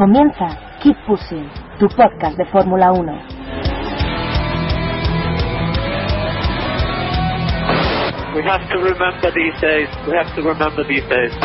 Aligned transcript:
Comienza 0.00 0.48
Keep 0.82 0.96
Pushing, 1.06 1.44
tu 1.78 1.86
podcast 1.88 2.34
de 2.38 2.46
Fórmula 2.46 2.90
1. 2.90 3.04
We 8.34 8.40
have 8.48 8.66
to 8.70 8.78
remember 8.78 9.30
these 9.30 9.60
days. 9.60 9.88
We 10.08 10.16
have 10.16 10.34
to 10.36 10.40
remember 10.40 10.88
these 10.88 11.04
days. 11.04 11.36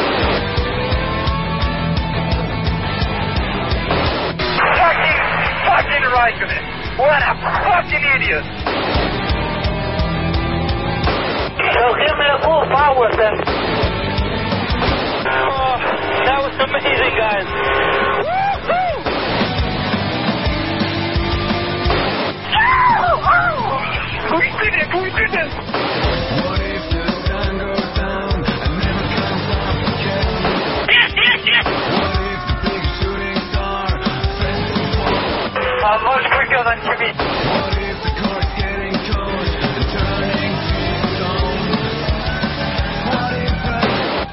Fucking, 4.80 5.20
fucking 5.67 6.06
Raikkonen. 6.16 6.64
What 6.95 7.22
a 7.28 7.36
fucking 7.36 8.06
idiot. 8.16 8.45
So 11.76 11.83
give 12.00 12.16
me 12.16 12.26
the 12.31 12.39
full 12.45 12.64
power 12.72 13.11
then. 13.17 13.55
Much 36.66 36.81
quicker 36.81 37.13
than 37.13 37.21
Jimmy. 37.77 38.02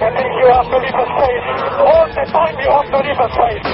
And 0.00 0.16
then 0.16 0.30
you 0.41 0.47
have 0.48 0.64
to 0.64 0.78
leave 0.80 0.97
a 0.97 1.06
space. 1.12 1.47
All 1.77 2.08
the 2.08 2.25
time 2.33 2.56
you 2.58 2.70
have 2.72 2.88
to 2.88 2.98
leave 3.05 3.20
a 3.20 3.28
space. 3.36 3.66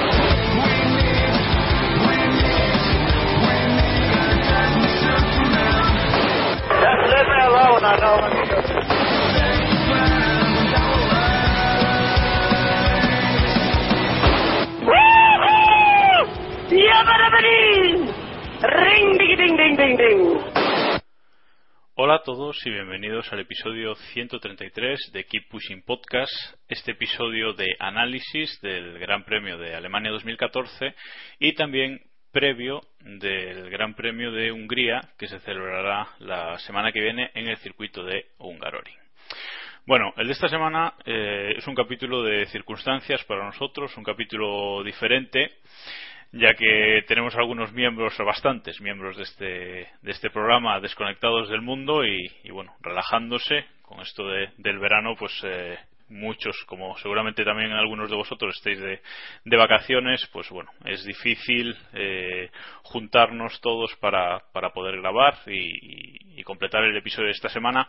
Just 6.81 7.01
leave 7.11 7.29
Ring 18.61 19.17
ding 19.17 19.55
ding 19.77 19.97
ding. 19.97 20.37
Hola 21.95 22.15
a 22.15 22.23
todos 22.23 22.59
y 22.65 22.69
bienvenidos 22.69 23.31
al 23.31 23.39
episodio 23.39 23.95
133 23.95 25.11
de 25.13 25.23
Keep 25.23 25.47
Pushing 25.49 25.83
Podcast, 25.83 26.33
este 26.67 26.91
episodio 26.91 27.53
de 27.53 27.67
análisis 27.79 28.59
del 28.59 28.99
Gran 28.99 29.23
Premio 29.23 29.57
de 29.57 29.75
Alemania 29.75 30.11
2014 30.11 30.93
y 31.39 31.53
también 31.53 32.01
previo 32.33 32.81
del 32.99 33.69
Gran 33.69 33.93
Premio 33.93 34.33
de 34.33 34.51
Hungría 34.51 34.99
que 35.17 35.27
se 35.27 35.39
celebrará 35.39 36.09
la 36.19 36.59
semana 36.59 36.91
que 36.91 36.99
viene 36.99 37.31
en 37.35 37.47
el 37.47 37.55
circuito 37.59 38.03
de 38.03 38.25
Hungaroring. 38.39 38.97
Bueno, 39.85 40.13
el 40.17 40.27
de 40.27 40.33
esta 40.33 40.49
semana 40.49 40.95
eh, 41.05 41.53
es 41.57 41.65
un 41.65 41.75
capítulo 41.75 42.23
de 42.23 42.45
circunstancias 42.47 43.23
para 43.23 43.45
nosotros, 43.45 43.95
un 43.97 44.03
capítulo 44.03 44.83
diferente, 44.83 45.49
ya 46.31 46.53
que 46.53 47.03
tenemos 47.07 47.35
algunos 47.35 47.71
miembros, 47.73 48.19
o 48.19 48.25
bastantes 48.25 48.79
miembros 48.81 49.17
de 49.17 49.23
este, 49.23 49.45
de 50.01 50.11
este 50.11 50.29
programa 50.29 50.79
desconectados 50.79 51.49
del 51.49 51.61
mundo 51.61 52.05
y, 52.05 52.29
bueno, 52.51 52.73
relajándose 52.81 53.65
con 53.81 53.99
esto 54.01 54.27
de- 54.27 54.49
del 54.57 54.77
verano, 54.79 55.15
pues 55.17 55.31
eh, 55.43 55.77
muchos, 56.09 56.55
como 56.65 56.95
seguramente 56.99 57.43
también 57.43 57.71
algunos 57.71 58.09
de 58.09 58.15
vosotros 58.15 58.55
estéis 58.55 58.79
de, 58.79 59.01
de 59.45 59.57
vacaciones, 59.57 60.27
pues 60.31 60.49
bueno, 60.49 60.69
es 60.85 61.03
difícil 61.05 61.75
eh, 61.93 62.49
juntarnos 62.83 63.59
todos 63.61 63.95
para, 63.97 64.39
para 64.53 64.69
poder 64.71 64.99
grabar 65.01 65.35
y, 65.47 65.51
y- 65.57 66.39
y 66.39 66.43
completar 66.43 66.83
el 66.83 66.95
episodio 66.97 67.25
de 67.27 67.33
esta 67.33 67.49
semana. 67.49 67.87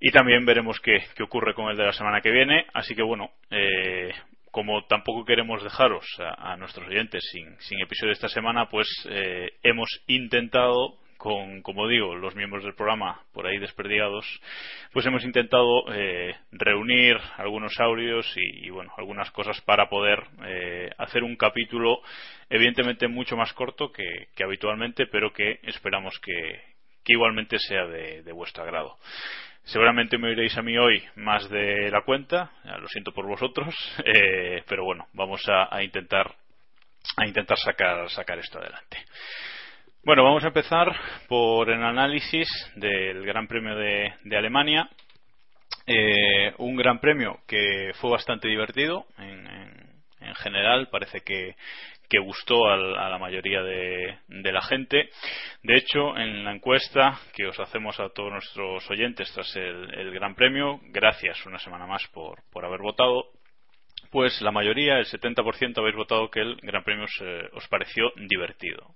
Y 0.00 0.10
también 0.10 0.44
veremos 0.44 0.80
qué, 0.80 0.98
qué 1.16 1.22
ocurre 1.22 1.54
con 1.54 1.70
el 1.70 1.76
de 1.76 1.84
la 1.86 1.92
semana 1.92 2.20
que 2.20 2.32
viene. 2.32 2.66
Así 2.74 2.94
que 2.96 3.02
bueno, 3.02 3.30
eh, 3.50 4.10
como 4.52 4.84
tampoco 4.84 5.24
queremos 5.24 5.62
dejaros 5.64 6.06
a, 6.18 6.56
nuestros 6.56 6.86
oyentes 6.86 7.24
sin, 7.32 7.58
sin 7.60 7.80
episodio 7.80 8.12
esta 8.12 8.28
semana, 8.28 8.68
pues 8.68 8.86
eh, 9.08 9.50
hemos 9.62 9.88
intentado 10.06 10.98
con, 11.16 11.62
como 11.62 11.88
digo, 11.88 12.14
los 12.16 12.34
miembros 12.34 12.62
del 12.62 12.74
programa 12.74 13.22
por 13.32 13.46
ahí 13.46 13.58
desperdigados, 13.58 14.26
pues 14.92 15.06
hemos 15.06 15.24
intentado 15.24 15.84
eh, 15.94 16.34
reunir 16.50 17.16
algunos 17.36 17.80
audios 17.80 18.30
y, 18.36 18.68
bueno, 18.70 18.92
algunas 18.98 19.30
cosas 19.30 19.60
para 19.62 19.88
poder 19.88 20.18
eh, 20.44 20.90
hacer 20.98 21.22
un 21.22 21.36
capítulo 21.36 22.00
evidentemente 22.50 23.08
mucho 23.08 23.36
más 23.36 23.52
corto 23.54 23.90
que, 23.90 24.44
habitualmente, 24.44 25.06
pero 25.06 25.32
que 25.32 25.60
esperamos 25.62 26.18
que, 26.18 26.60
igualmente 27.06 27.58
sea 27.58 27.86
de 27.86 28.32
vuestro 28.32 28.64
agrado. 28.64 28.98
Seguramente 29.64 30.18
me 30.18 30.28
oiréis 30.28 30.56
a 30.58 30.62
mí 30.62 30.76
hoy 30.76 31.02
más 31.16 31.48
de 31.48 31.90
la 31.90 32.02
cuenta, 32.02 32.50
lo 32.80 32.88
siento 32.88 33.12
por 33.12 33.26
vosotros, 33.26 33.74
eh, 34.04 34.62
pero 34.68 34.84
bueno, 34.84 35.06
vamos 35.12 35.42
a, 35.48 35.74
a 35.74 35.82
intentar 35.82 36.34
a 37.16 37.26
intentar 37.26 37.58
sacar 37.58 38.08
sacar 38.10 38.38
esto 38.38 38.58
adelante. 38.58 38.98
Bueno, 40.04 40.24
vamos 40.24 40.42
a 40.44 40.48
empezar 40.48 40.92
por 41.28 41.70
el 41.70 41.82
análisis 41.82 42.48
del 42.76 43.24
Gran 43.24 43.46
Premio 43.46 43.76
de, 43.76 44.12
de 44.24 44.36
Alemania. 44.36 44.88
Eh, 45.86 46.52
un 46.58 46.76
Gran 46.76 47.00
Premio 47.00 47.38
que 47.46 47.92
fue 48.00 48.10
bastante 48.10 48.48
divertido 48.48 49.06
en, 49.18 49.46
en- 49.46 49.92
en 50.20 50.34
general, 50.36 50.88
parece 50.88 51.20
que, 51.22 51.56
que 52.08 52.18
gustó 52.18 52.66
al- 52.68 52.96
a 52.98 53.08
la 53.08 53.18
mayoría 53.18 53.62
de, 53.62 54.18
de 54.28 54.52
la 54.52 54.60
gente. 54.62 55.08
De 55.62 55.76
hecho, 55.76 56.16
en 56.16 56.44
la 56.44 56.52
encuesta 56.52 57.18
que 57.34 57.46
os 57.46 57.58
hacemos 57.58 57.98
a 58.00 58.10
todos 58.10 58.30
nuestros 58.32 58.90
oyentes 58.90 59.32
tras 59.32 59.54
el, 59.56 60.10
Gran 60.12 60.34
Premio, 60.34 60.80
gracias 60.90 61.44
una 61.46 61.58
semana 61.58 61.86
más 61.86 62.06
por, 62.08 62.42
haber 62.64 62.80
votado, 62.80 63.24
pues 64.10 64.42
la 64.42 64.50
mayoría, 64.52 64.98
el 64.98 65.06
70% 65.06 65.78
habéis 65.78 65.96
votado 65.96 66.28
que 66.30 66.40
el 66.40 66.56
Gran 66.56 66.84
Premio 66.84 67.06
os, 67.54 67.68
pareció 67.68 68.12
divertido. 68.28 68.94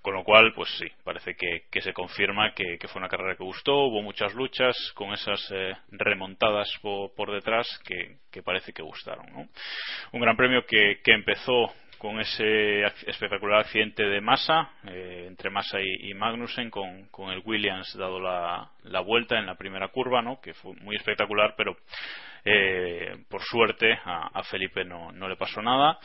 Con 0.00 0.14
lo 0.14 0.22
cual, 0.22 0.52
pues 0.54 0.68
sí, 0.78 0.86
parece 1.02 1.34
que, 1.34 1.80
se 1.80 1.92
confirma 1.92 2.52
que, 2.52 2.78
fue 2.86 3.00
una 3.00 3.08
carrera 3.08 3.34
que 3.36 3.42
gustó, 3.42 3.74
hubo 3.86 4.00
muchas 4.02 4.32
luchas 4.34 4.76
con 4.94 5.12
esas 5.12 5.40
eh, 5.50 5.72
remontadas 5.88 6.70
po- 6.82 7.12
por, 7.16 7.32
detrás 7.32 7.66
que, 7.84 8.42
parece 8.42 8.72
que 8.72 8.82
gustaron. 8.82 9.26
¿no? 9.32 9.48
Un 10.12 10.20
Gran 10.20 10.36
Premio 10.36 10.64
que 10.66 11.00
empezó 11.06 11.72
con 11.98 12.20
ese 12.20 12.84
ac- 12.84 13.08
espectacular 13.08 13.60
accidente 13.60 14.02
de 14.04 14.20
Massa, 14.20 14.70
eh, 14.88 15.24
entre 15.28 15.50
Massa 15.50 15.78
y, 15.80 16.12
Magnussen, 16.14 16.70
con, 16.70 17.06
con 17.08 17.30
el 17.30 17.42
Williams 17.44 17.94
dado 17.96 18.20
la, 18.20 18.70
la 18.84 19.00
vuelta 19.00 19.38
en 19.38 19.46
la 19.46 19.56
primera 19.56 19.88
curva, 19.88 20.22
¿no? 20.22 20.40
que 20.40 20.54
fue 20.54 20.74
muy 20.80 20.96
espectacular, 20.96 21.54
pero 21.56 21.76
eh, 22.44 23.16
por 23.28 23.42
suerte 23.42 23.92
a, 24.04 24.28
a 24.32 24.42
Felipe 24.44 24.84
no, 24.84 25.12
no 25.12 25.28
le 25.28 25.36
pasó 25.36 25.62
nada. 25.62 25.98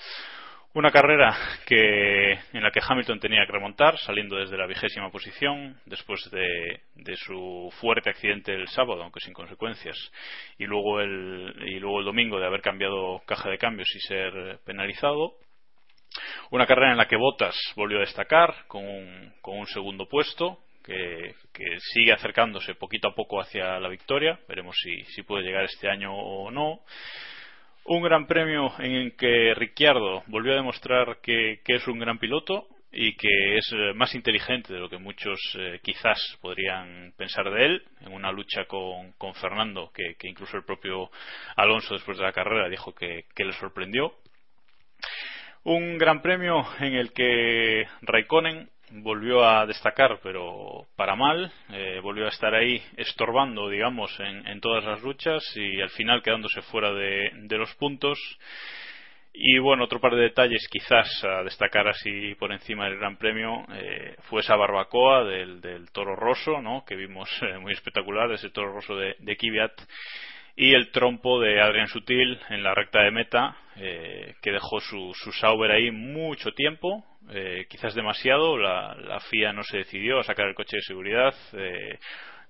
Una 0.71 0.91
carrera 0.91 1.35
que, 1.65 2.33
en 2.53 2.61
la 2.61 2.69
que 2.69 2.79
Hamilton 2.87 3.19
tenía 3.19 3.43
que 3.47 3.51
remontar, 3.51 3.97
saliendo 3.97 4.35
desde 4.35 4.55
la 4.55 4.67
vigésima 4.67 5.09
posición, 5.09 5.79
después 5.85 6.29
de, 6.29 6.81
de, 6.93 7.15
su 7.15 7.73
fuerte 7.81 8.11
accidente 8.11 8.53
el 8.53 8.67
sábado, 8.67 9.01
aunque 9.01 9.19
sin 9.19 9.33
consecuencias, 9.33 9.97
y 10.59 10.65
luego, 10.65 11.01
el, 11.01 11.55
y 11.65 11.79
luego 11.79 11.99
el 11.99 12.05
domingo 12.05 12.39
de 12.39 12.45
haber 12.45 12.61
cambiado 12.61 13.19
caja 13.25 13.49
de 13.49 13.57
cambios 13.57 13.89
y 13.95 13.99
ser 14.01 14.59
penalizado. 14.63 15.33
Una 16.51 16.65
carrera 16.65 16.91
en 16.91 16.97
la 16.97 17.07
que 17.07 17.17
Bottas 17.17 17.55
volvió 17.75 17.97
a 17.97 18.01
destacar 18.01 18.65
con 18.67 18.85
un, 18.85 19.33
con 19.41 19.57
un 19.57 19.67
segundo 19.67 20.07
puesto, 20.07 20.59
que, 21.53 21.77
sigue 21.93 22.13
acercándose 22.13 22.75
poquito 22.75 23.09
a 23.09 23.15
poco 23.15 23.39
hacia 23.39 23.79
la 23.79 23.89
victoria. 23.89 24.39
Veremos 24.47 24.75
si, 24.81 25.23
puede 25.23 25.43
llegar 25.43 25.63
este 25.65 25.89
año 25.89 26.13
o 26.13 26.51
no. 26.51 26.81
Un 27.85 28.03
gran 28.03 28.27
premio 28.27 28.71
en 28.79 28.91
el 28.91 29.15
que 29.15 29.53
Ricciardo 29.55 30.23
volvió 30.27 30.53
a 30.53 30.57
demostrar 30.57 31.19
que, 31.21 31.59
es 31.65 31.87
un 31.87 31.99
gran 31.99 32.19
piloto 32.19 32.67
y 32.91 33.15
que 33.15 33.57
es 33.57 33.71
eh, 33.71 33.93
más 33.93 34.15
inteligente 34.15 34.73
de 34.73 34.79
lo 34.79 34.89
que 34.89 34.97
muchos 34.97 35.39
eh, 35.59 35.79
quizás 35.83 36.19
podrían 36.41 37.13
pensar 37.15 37.49
de 37.51 37.65
él 37.65 37.83
en 38.01 38.13
una 38.13 38.31
lucha 38.31 38.65
con, 38.65 39.11
con 39.13 39.35
Fernando 39.35 39.91
que, 39.93 40.15
incluso 40.23 40.57
el 40.57 40.65
propio 40.65 41.11
Alonso 41.55 41.93
después 41.93 42.17
de 42.17 42.23
la 42.23 42.33
carrera 42.33 42.67
dijo 42.67 42.93
que 42.93 43.25
le 43.37 43.53
sorprendió 43.53 44.15
un 45.63 45.97
gran 45.97 46.21
premio 46.21 46.65
en 46.79 46.93
el 46.93 47.11
que 47.11 47.85
Raikkonen 48.01 48.69
volvió 48.91 49.45
a 49.45 49.65
destacar, 49.65 50.19
pero 50.23 50.87
para 50.95 51.15
mal, 51.15 51.51
eh, 51.71 51.99
volvió 52.01 52.25
a 52.25 52.29
estar 52.29 52.53
ahí 52.55 52.81
estorbando, 52.97 53.69
digamos, 53.69 54.17
en, 54.19 54.47
en, 54.47 54.59
todas 54.61 54.83
las 54.83 55.01
luchas 55.03 55.43
y 55.55 55.81
al 55.81 55.89
final 55.91 56.23
quedándose 56.23 56.61
fuera 56.63 56.91
de, 56.91 57.31
de, 57.33 57.57
los 57.57 57.73
puntos. 57.75 58.17
Y 59.31 59.59
bueno, 59.59 59.83
otro 59.83 60.01
par 60.01 60.15
de 60.15 60.23
detalles 60.23 60.67
quizás 60.71 61.07
a 61.23 61.43
destacar 61.43 61.87
así 61.87 62.33
por 62.35 62.51
encima 62.51 62.85
del 62.85 62.97
Gran 62.97 63.17
Premio 63.17 63.63
eh, 63.73 64.15
fue 64.23 64.41
esa 64.41 64.55
barbacoa 64.55 65.23
del, 65.23 65.61
del, 65.61 65.91
toro 65.91 66.15
roso, 66.15 66.61
¿no? 66.61 66.83
que 66.85 66.95
vimos 66.95 67.29
eh, 67.43 67.59
muy 67.59 67.73
espectacular, 67.73 68.31
ese 68.31 68.49
toro 68.49 68.73
roso 68.73 68.95
de, 68.95 69.15
de 69.19 69.37
Kvyat 69.37 69.79
y 70.59 70.73
el 70.73 70.91
trompo 70.91 71.39
de 71.39 71.61
Adrian 71.61 71.87
Sutil 71.87 72.37
en 72.49 72.63
la 72.63 72.75
recta 72.75 73.01
de 73.01 73.11
meta 73.11 73.55
eh, 73.77 74.35
que 74.41 74.51
dejó 74.51 74.81
su, 74.81 75.13
su 75.13 75.31
Sauber 75.31 75.71
ahí 75.71 75.89
mucho 75.89 76.51
tiempo 76.51 77.05
eh, 77.29 77.65
quizás 77.69 77.95
demasiado. 77.95 78.57
La, 78.57 78.93
la, 78.93 79.21
FIA 79.21 79.53
no 79.53 79.63
se 79.63 79.77
decidió 79.77 80.19
a 80.19 80.23
sacar 80.23 80.47
el 80.47 80.55
coche 80.55 80.75
de 80.75 80.81
seguridad 80.81 81.33
eh, 81.53 81.97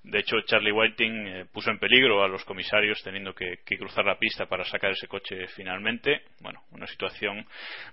de 0.03 0.19
hecho 0.19 0.41
Charlie 0.45 0.71
Whiting 0.71 1.27
eh, 1.27 1.45
puso 1.51 1.71
en 1.71 1.79
peligro 1.79 2.23
a 2.23 2.27
los 2.27 2.43
comisarios 2.45 3.01
teniendo 3.03 3.33
que, 3.33 3.59
cruzar 3.77 4.05
la 4.05 4.17
pista 4.17 4.45
para 4.45 4.63
sacar 4.65 4.91
ese 4.91 5.07
coche 5.07 5.47
finalmente. 5.55 6.23
Bueno 6.41 6.61
una 6.71 6.87
situación 6.87 7.45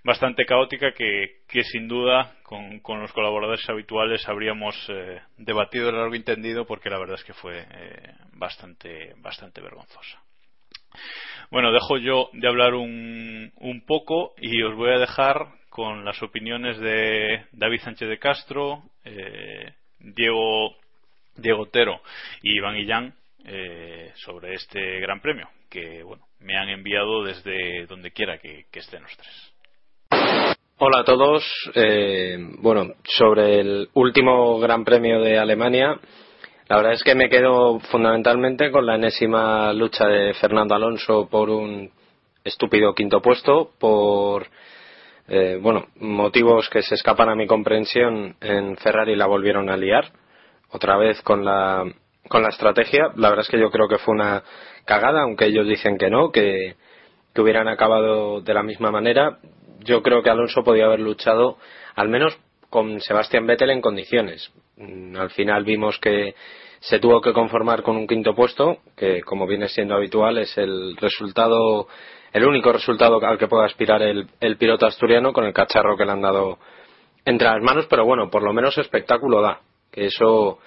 bastante 0.05 0.45
caótica 0.45 0.93
que, 0.93 1.63
sin 1.65 1.89
duda 1.89 2.37
con, 2.43 2.81
los 3.01 3.13
colaboradores 3.13 3.69
habituales 3.69 4.29
habríamos 4.29 4.75
eh, 4.89 5.21
debatido 5.39 5.87
de 5.87 5.93
largo 5.93 6.15
entendido 6.15 6.67
porque 6.67 6.91
la 6.91 6.99
verdad 6.99 7.17
es 7.17 7.25
que 7.25 7.35
fue 7.35 7.59
eh, 7.59 8.15
bastante 8.33 9.15
bastante 9.19 9.61
vergonzosa. 9.61 10.23
Bueno, 11.51 11.73
dejo 11.73 11.99
yo 11.99 12.31
de 12.33 12.49
hablar 12.49 12.75
un, 12.75 13.53
un 13.57 13.85
poco 13.85 14.35
y 14.39 14.63
os 14.63 14.75
voy 14.75 14.91
a 14.91 14.99
dejar 14.99 15.47
con 15.77 16.07
las 16.07 16.23
opiniones 16.23 16.79
de 16.79 17.45
David 17.53 17.81
Sánchez 17.83 18.09
de 18.09 18.19
Castro, 18.19 18.83
eh, 19.05 19.75
Diego, 19.99 20.75
Diego 21.37 21.63
Otero 21.63 22.01
y 22.43 22.57
Iván 22.57 22.77
Illán 22.77 23.15
eh, 23.45 24.13
sobre 24.17 24.55
este 24.55 25.01
gran 25.01 25.21
premio 25.21 25.49
que 25.69 26.03
bueno, 26.03 26.25
me 26.41 26.57
han 26.57 26.69
enviado 26.69 27.25
desde 27.25 27.87
donde 27.87 28.11
quiera 28.11 28.39
que, 28.39 28.67
estén 28.73 29.03
los 29.03 29.17
tres. 29.17 29.53
Hola 30.79 31.01
a 31.01 31.05
todos. 31.05 31.45
Eh, 31.75 32.37
bueno, 32.59 32.95
sobre 33.05 33.61
el 33.61 33.89
último 33.95 34.59
Gran 34.59 34.85
Premio 34.85 35.21
de 35.21 35.39
Alemania, 35.39 35.99
la 36.69 36.77
verdad 36.77 36.93
es 36.93 37.03
que 37.03 37.15
me 37.15 37.29
quedo 37.29 37.81
fundamentalmente 37.81 38.71
con 38.71 38.87
la 38.87 38.97
enésima 38.97 39.73
lucha 39.73 40.07
de 40.07 40.35
Fernando 40.35 40.75
Alonso 40.75 41.29
por 41.31 41.49
un 41.49 41.91
estúpido 42.45 42.95
quinto 42.95 43.21
puesto, 43.21 43.71
por 43.79 44.47
eh, 45.29 45.59
bueno, 45.61 45.87
motivos 45.97 46.69
que 46.69 46.83
se 46.83 46.95
escapan 46.95 47.31
a 47.31 47.35
mi 47.35 47.47
comprensión, 47.47 48.37
en 48.41 48.77
Ferrari 48.77 49.17
la 49.17 49.27
volvieron 49.27 49.71
a 49.71 49.77
liar, 49.77 50.13
otra 50.77 50.97
vez 50.97 51.21
con 51.23 51.45
la, 51.45 51.85
con 52.29 52.43
la 52.43 52.51
estrategia. 52.51 53.11
La 53.17 53.31
verdad 53.31 53.45
es 53.45 53.51
que 53.51 53.61
yo 53.61 53.71
creo 53.71 53.89
que 53.89 53.99
fue 53.99 54.15
una 54.15 54.43
cagada, 54.85 55.23
aunque 55.23 55.47
ellos 55.47 55.67
dicen 55.67 55.99
que 55.99 56.11
no, 56.11 56.31
que, 56.31 56.77
que 57.35 57.41
hubieran 57.41 57.69
acabado 57.69 58.41
de 58.41 58.55
la 58.55 58.63
misma 58.63 58.91
manera. 58.91 59.39
Yo 59.81 60.03
creo 60.03 60.23
que 60.23 60.31
Alonso 60.31 60.63
podía 60.63 60.87
haber 60.87 61.01
luchado 61.01 61.59
al 61.95 62.09
menos 62.09 62.39
con 62.71 63.01
Sebastián 63.01 63.47
Vettel 63.47 63.71
en 63.71 63.81
condiciones. 63.81 64.53
Mm, 64.77 65.17
al 65.17 65.31
final 65.31 65.65
vimos 65.65 65.99
que 65.99 66.35
se 66.81 66.99
tuvo 66.99 67.21
que 67.21 67.33
conformar 67.33 67.83
con 67.83 67.97
un 67.97 68.07
quinto 68.07 68.35
puesto, 68.35 68.79
que 68.97 69.23
como 69.23 69.47
viene 69.47 69.69
siendo 69.69 69.95
habitual 69.95 70.39
es 70.39 70.57
el 70.59 70.97
resultado 70.97 71.89
el 72.33 72.47
único 72.47 72.71
resultado 72.71 73.19
al 73.25 73.39
que 73.39 73.49
puede 73.49 73.65
aspirar 73.65 74.03
el, 74.03 74.27
el 74.41 74.59
piloto 74.59 74.85
asturiano 74.85 75.33
con 75.33 75.45
el 75.45 75.55
cacharro 75.55 75.97
que 75.97 76.05
le 76.05 76.13
han 76.13 76.21
dado 76.21 76.59
entre 77.25 77.49
las 77.49 77.63
manos, 77.63 77.87
pero 77.89 78.05
bueno, 78.05 78.31
por 78.31 78.43
lo 78.43 78.53
menos 78.53 78.77
espectáculo 78.77 79.41
da, 79.41 79.61
que 79.97 80.07
eso 80.07 80.59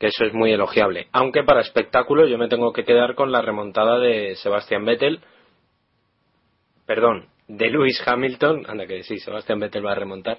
que 0.00 0.06
eso 0.06 0.24
es 0.24 0.32
muy 0.32 0.50
elogiable. 0.50 1.08
Aunque 1.12 1.44
para 1.44 1.60
espectáculo 1.60 2.26
yo 2.26 2.38
me 2.38 2.48
tengo 2.48 2.72
que 2.72 2.84
quedar 2.84 3.14
con 3.14 3.30
la 3.30 3.42
remontada 3.42 3.98
de 3.98 4.34
Sebastián 4.36 4.86
Vettel, 4.86 5.20
perdón, 6.86 7.28
de 7.46 7.68
Lewis 7.68 8.02
Hamilton, 8.06 8.64
anda 8.66 8.86
que 8.86 9.02
sí, 9.02 9.18
Sebastián 9.18 9.60
Vettel 9.60 9.84
va 9.84 9.92
a 9.92 9.96
remontar, 9.96 10.38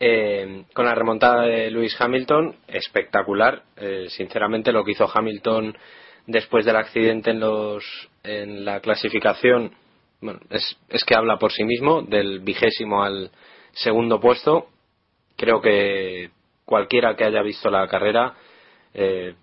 eh, 0.00 0.64
con 0.72 0.86
la 0.86 0.94
remontada 0.94 1.42
de 1.42 1.70
Lewis 1.70 1.94
Hamilton, 2.00 2.56
espectacular, 2.68 3.64
eh, 3.76 4.06
sinceramente 4.08 4.72
lo 4.72 4.82
que 4.82 4.92
hizo 4.92 5.10
Hamilton 5.12 5.76
después 6.26 6.64
del 6.64 6.76
accidente 6.76 7.32
en 7.32 7.40
los 7.40 7.84
en 8.22 8.64
la 8.64 8.80
clasificación 8.80 9.74
bueno, 10.20 10.40
es, 10.50 10.76
es 10.88 11.04
que 11.04 11.14
habla 11.14 11.38
por 11.38 11.52
sí 11.52 11.64
mismo, 11.64 12.02
del 12.02 12.40
vigésimo 12.40 13.02
al 13.02 13.30
segundo 13.72 14.20
puesto. 14.20 14.68
Creo 15.36 15.60
que 15.60 16.30
cualquiera 16.70 17.16
que 17.16 17.24
haya 17.24 17.42
visto 17.42 17.68
la 17.68 17.88
carrera 17.88 18.34
eh, 18.94 19.34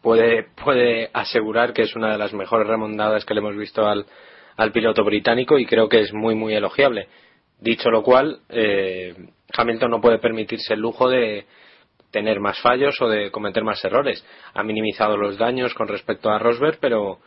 puede, 0.00 0.46
puede 0.64 1.10
asegurar 1.12 1.74
que 1.74 1.82
es 1.82 1.94
una 1.94 2.10
de 2.10 2.16
las 2.16 2.32
mejores 2.32 2.66
remontadas 2.66 3.26
que 3.26 3.34
le 3.34 3.40
hemos 3.40 3.58
visto 3.58 3.86
al, 3.86 4.06
piloto 4.72 5.04
británico 5.04 5.58
y 5.58 5.66
creo 5.66 5.88
que 5.88 6.00
es 6.00 6.14
muy, 6.14 6.34
muy 6.34 6.54
elogiable. 6.54 7.08
Dicho 7.60 7.90
lo 7.90 8.02
cual, 8.02 8.40
eh, 8.48 9.14
Hamilton 9.52 9.90
no 9.90 10.00
puede 10.00 10.18
permitirse 10.18 10.74
el 10.74 10.80
lujo 10.80 11.10
de 11.10 11.44
tener 12.10 12.40
más 12.40 12.58
fallos 12.60 13.00
o 13.02 13.08
de 13.08 13.30
cometer 13.30 13.62
más 13.62 13.84
errores. 13.84 14.24
Ha 14.54 14.62
minimizado 14.62 15.18
los 15.18 15.36
daños 15.36 15.74
con 15.74 15.88
respecto 15.88 16.30
a 16.30 16.38
Rosberg, 16.38 16.78
pero 16.80 17.20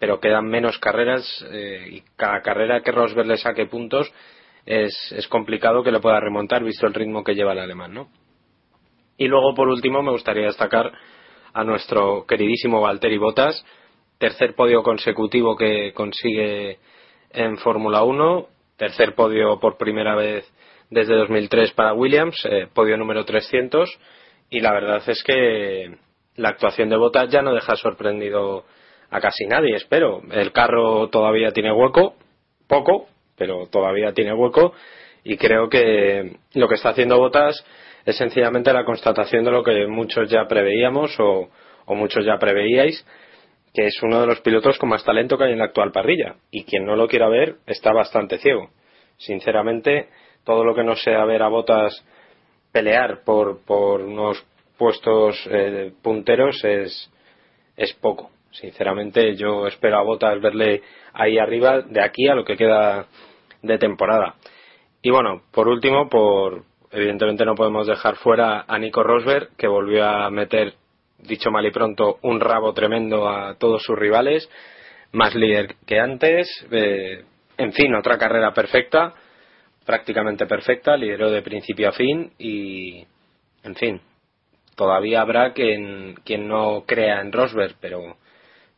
pero 0.00 0.18
quedan 0.18 0.46
menos 0.46 0.78
carreras 0.78 1.22
eh, 1.52 1.86
y 1.90 2.02
cada 2.16 2.40
carrera 2.40 2.80
que 2.80 2.90
Rosberg 2.90 3.28
le 3.28 3.36
saque 3.36 3.66
puntos 3.66 4.10
es, 4.64 4.94
es, 5.12 5.28
complicado 5.28 5.82
que 5.82 5.92
le 5.92 6.00
pueda 6.00 6.18
remontar 6.18 6.64
visto 6.64 6.86
el 6.86 6.94
ritmo 6.94 7.22
que 7.22 7.34
lleva 7.34 7.52
el 7.52 7.58
alemán, 7.58 7.92
¿no? 7.92 8.08
Y 9.20 9.28
luego, 9.28 9.52
por 9.54 9.68
último, 9.68 10.02
me 10.02 10.12
gustaría 10.12 10.46
destacar 10.46 10.90
a 11.52 11.62
nuestro 11.62 12.24
queridísimo 12.26 12.80
Valtteri 12.80 13.18
Bottas, 13.18 13.62
tercer 14.16 14.54
podio 14.54 14.82
consecutivo 14.82 15.58
que 15.58 15.92
consigue 15.92 16.78
en 17.28 17.58
Fórmula 17.58 18.02
1, 18.02 18.48
tercer 18.78 19.14
podio 19.14 19.60
por 19.60 19.76
primera 19.76 20.16
vez 20.16 20.50
desde 20.88 21.16
2003 21.16 21.72
para 21.72 21.92
Williams, 21.92 22.34
eh, 22.48 22.66
podio 22.72 22.96
número 22.96 23.26
300, 23.26 23.90
y 24.48 24.60
la 24.60 24.72
verdad 24.72 25.02
es 25.06 25.22
que 25.22 25.98
la 26.36 26.48
actuación 26.48 26.88
de 26.88 26.96
Bottas 26.96 27.28
ya 27.28 27.42
no 27.42 27.52
deja 27.52 27.76
sorprendido 27.76 28.64
a 29.10 29.20
casi 29.20 29.44
nadie, 29.44 29.76
espero. 29.76 30.22
El 30.32 30.50
carro 30.52 31.10
todavía 31.10 31.52
tiene 31.52 31.72
hueco, 31.72 32.14
poco, 32.66 33.08
pero 33.36 33.66
todavía 33.66 34.14
tiene 34.14 34.32
hueco 34.32 34.72
y 35.24 35.36
creo 35.36 35.68
que 35.68 36.38
lo 36.54 36.68
que 36.68 36.76
está 36.76 36.88
haciendo 36.88 37.18
Botas 37.18 37.62
es 38.04 38.16
sencillamente 38.16 38.72
la 38.72 38.84
constatación 38.84 39.44
de 39.44 39.50
lo 39.50 39.62
que 39.62 39.86
muchos 39.86 40.28
ya 40.30 40.46
preveíamos 40.46 41.14
o, 41.18 41.48
muchos 41.88 42.24
ya 42.24 42.38
preveíais, 42.38 43.04
que 43.74 43.86
es 43.86 44.00
uno 44.02 44.20
de 44.20 44.26
los 44.28 44.40
pilotos 44.40 44.78
con 44.78 44.88
más 44.88 45.04
talento 45.04 45.36
que 45.36 45.44
hay 45.44 45.52
en 45.52 45.58
la 45.58 45.64
actual 45.66 45.90
parrilla 45.90 46.36
y 46.50 46.64
quien 46.64 46.84
no 46.86 46.94
lo 46.94 47.08
quiera 47.08 47.28
ver 47.28 47.56
está 47.66 47.92
bastante 47.92 48.38
ciego. 48.38 48.70
Sinceramente, 49.16 50.08
todo 50.44 50.64
lo 50.64 50.74
que 50.74 50.84
no 50.84 50.94
sea 50.94 51.24
ver 51.24 51.42
a 51.42 51.48
Botas 51.48 52.04
pelear 52.72 53.22
por, 53.24 53.64
por 53.64 54.02
unos 54.02 54.44
puestos 54.78 55.36
eh, 55.50 55.92
punteros 56.00 56.64
es, 56.64 57.10
es 57.76 57.92
poco. 57.94 58.30
Sinceramente, 58.52 59.36
yo 59.36 59.66
espero 59.66 59.98
a 59.98 60.02
Botas 60.02 60.40
verle 60.40 60.82
ahí 61.12 61.38
arriba 61.38 61.82
de 61.82 62.02
aquí 62.02 62.28
a 62.28 62.34
lo 62.34 62.44
que 62.44 62.56
queda 62.56 63.06
de 63.62 63.78
temporada. 63.78 64.36
Y 65.02 65.10
bueno, 65.10 65.42
por 65.52 65.68
último, 65.68 66.08
por 66.08 66.64
evidentemente 66.90 67.44
no 67.44 67.54
podemos 67.54 67.86
dejar 67.86 68.16
fuera 68.16 68.64
a 68.66 68.78
Nico 68.78 69.02
Rosberg, 69.02 69.56
que 69.56 69.68
volvió 69.68 70.04
a 70.04 70.30
meter, 70.30 70.74
dicho 71.18 71.50
mal 71.50 71.66
y 71.66 71.70
pronto, 71.70 72.18
un 72.22 72.40
rabo 72.40 72.72
tremendo 72.72 73.28
a 73.28 73.54
todos 73.56 73.82
sus 73.82 73.98
rivales, 73.98 74.48
más 75.12 75.34
líder 75.34 75.76
que 75.86 76.00
antes. 76.00 76.48
Eh, 76.70 77.24
en 77.58 77.72
fin, 77.72 77.94
otra 77.94 78.18
carrera 78.18 78.52
perfecta. 78.52 79.14
prácticamente 79.84 80.46
perfecta, 80.46 80.96
lideró 80.96 81.30
de 81.30 81.42
principio 81.42 81.88
a 81.88 81.92
fin 81.92 82.32
y, 82.38 83.04
en 83.64 83.74
fin, 83.74 84.00
todavía 84.76 85.20
habrá 85.20 85.52
quien, 85.52 86.14
quien 86.24 86.46
no 86.46 86.84
crea 86.86 87.20
en 87.20 87.32
Rosberg, 87.32 87.74
pero 87.80 88.16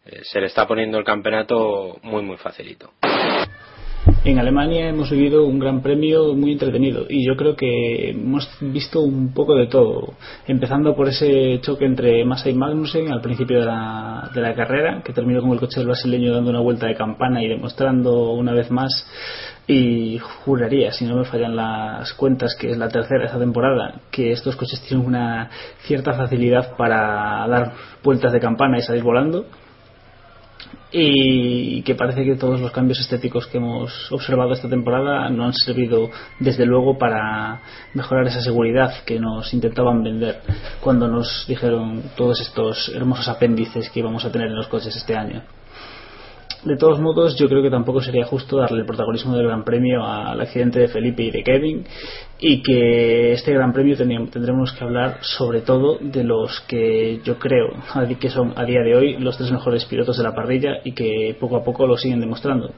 eh, 0.07 0.21
se 0.23 0.41
le 0.41 0.47
está 0.47 0.67
poniendo 0.67 0.99
el 0.99 1.05
campeonato 1.05 1.99
muy, 2.03 2.23
muy 2.23 2.39
facilito. 2.39 2.93
En 4.25 4.39
Alemania 4.39 4.89
hemos 4.89 5.11
vivido 5.11 5.45
un 5.45 5.59
gran 5.59 5.83
premio 5.83 6.35
muy 6.35 6.53
entretenido 6.53 7.07
y 7.09 7.27
yo 7.27 7.37
creo 7.37 7.57
que 7.57 8.11
hemos 8.11 8.49
visto 8.61 9.01
un 9.01 9.33
poco 9.35 9.57
de 9.57 9.67
todo, 9.67 10.15
empezando 10.47 10.95
por 10.95 11.09
ese 11.09 11.61
choque 11.61 11.85
entre 11.87 12.25
Massa 12.25 12.49
y 12.49 12.55
Magnussen 12.55 13.13
al 13.13 13.21
principio 13.21 13.59
de 13.61 13.67
la, 13.67 14.31
de 14.33 14.41
la 14.41 14.55
carrera, 14.55 15.03
que 15.05 15.13
terminó 15.13 15.41
con 15.41 15.51
el 15.51 15.59
coche 15.59 15.81
del 15.81 15.89
brasileño 15.89 16.33
dando 16.33 16.51
una 16.51 16.61
vuelta 16.61 16.87
de 16.87 16.95
campana 16.95 17.43
y 17.43 17.49
demostrando 17.49 18.33
una 18.33 18.53
vez 18.53 18.71
más. 18.71 19.09
Y 19.67 20.19
juraría, 20.19 20.93
si 20.93 21.05
no 21.05 21.17
me 21.17 21.25
fallan 21.25 21.57
las 21.57 22.13
cuentas, 22.15 22.57
que 22.59 22.71
es 22.71 22.79
la 22.79 22.89
tercera 22.89 23.21
de 23.21 23.27
esta 23.27 23.39
temporada, 23.39 24.03
que 24.11 24.33
estos 24.33 24.55
coches 24.55 24.81
tienen 24.87 25.07
una 25.07 25.51
cierta 25.83 26.13
facilidad 26.13 26.77
para 26.77 27.47
dar 27.49 27.73
vueltas 28.05 28.33
de 28.33 28.41
campana 28.41 28.79
y 28.79 28.83
salir 28.83 29.03
volando 29.03 29.47
y 30.93 31.83
que 31.83 31.95
parece 31.95 32.25
que 32.25 32.37
todos 32.37 32.61
los 32.61 32.71
cambios 32.71 33.01
estéticos 33.01 33.47
que 33.47 33.57
hemos 33.59 34.13
observado 34.13 34.53
esta 34.53 34.69
temporada 34.69 35.31
no 35.31 35.47
han 35.47 35.55
servido 35.55 36.11
desde 36.39 36.67
luego 36.67 36.99
para 36.99 37.61
mejorar 37.95 38.27
esa 38.27 38.43
seguridad 38.43 39.03
que 39.07 39.19
nos 39.19 39.53
intentaban 39.55 40.03
vender 40.03 40.41
cuando 40.81 41.09
nos 41.09 41.47
dijeron 41.49 42.03
todos 42.17 42.41
estos 42.41 42.91
hermosos 42.95 43.29
apéndices 43.29 43.89
que 43.91 44.01
íbamos 44.01 44.25
a 44.25 44.31
tener 44.31 44.49
en 44.49 44.57
los 44.57 44.69
coches 44.69 44.95
este 44.95 45.17
año 45.17 45.43
de 46.65 46.77
todos 46.77 47.01
modos, 47.01 47.37
yo 47.37 47.49
creo 47.49 47.63
que 47.63 47.71
tampoco 47.71 48.01
sería 48.01 48.25
justo 48.25 48.59
darle 48.59 48.81
el 48.81 48.87
protagonismo 48.87 49.35
del 49.35 49.47
Gran 49.47 49.65
Premio 49.65 50.05
al 50.05 50.41
accidente 50.41 50.79
de 50.79 50.89
Felipe 50.89 51.25
y 51.25 51.31
de 51.31 51.43
Kevin 51.43 51.85
y 52.39 52.63
que 52.63 53.33
este 53.33 53.53
Gran 53.53 53.73
Premio 53.73 53.97
tendremos 53.97 54.73
que 54.73 54.85
hablar 54.85 55.19
sobre 55.23 55.63
todo 55.63 55.99
de 56.01 56.23
los 56.23 56.61
que 56.69 57.21
yo 57.25 57.39
creo 57.39 57.69
que 58.21 58.31
son 58.31 58.53
a 58.57 58.65
día 58.65 58.81
de 58.83 58.95
hoy 58.95 59.17
los 59.19 59.37
tres 59.37 59.51
mejores 59.51 59.85
pilotos 59.87 60.17
de 60.17 60.23
la 60.23 60.35
parrilla 60.35 60.81
y 60.85 60.93
que 60.93 61.37
poco 61.41 61.57
a 61.57 61.65
poco 61.65 61.87
lo 61.87 61.97
siguen 61.97 62.21
demostrando. 62.21 62.73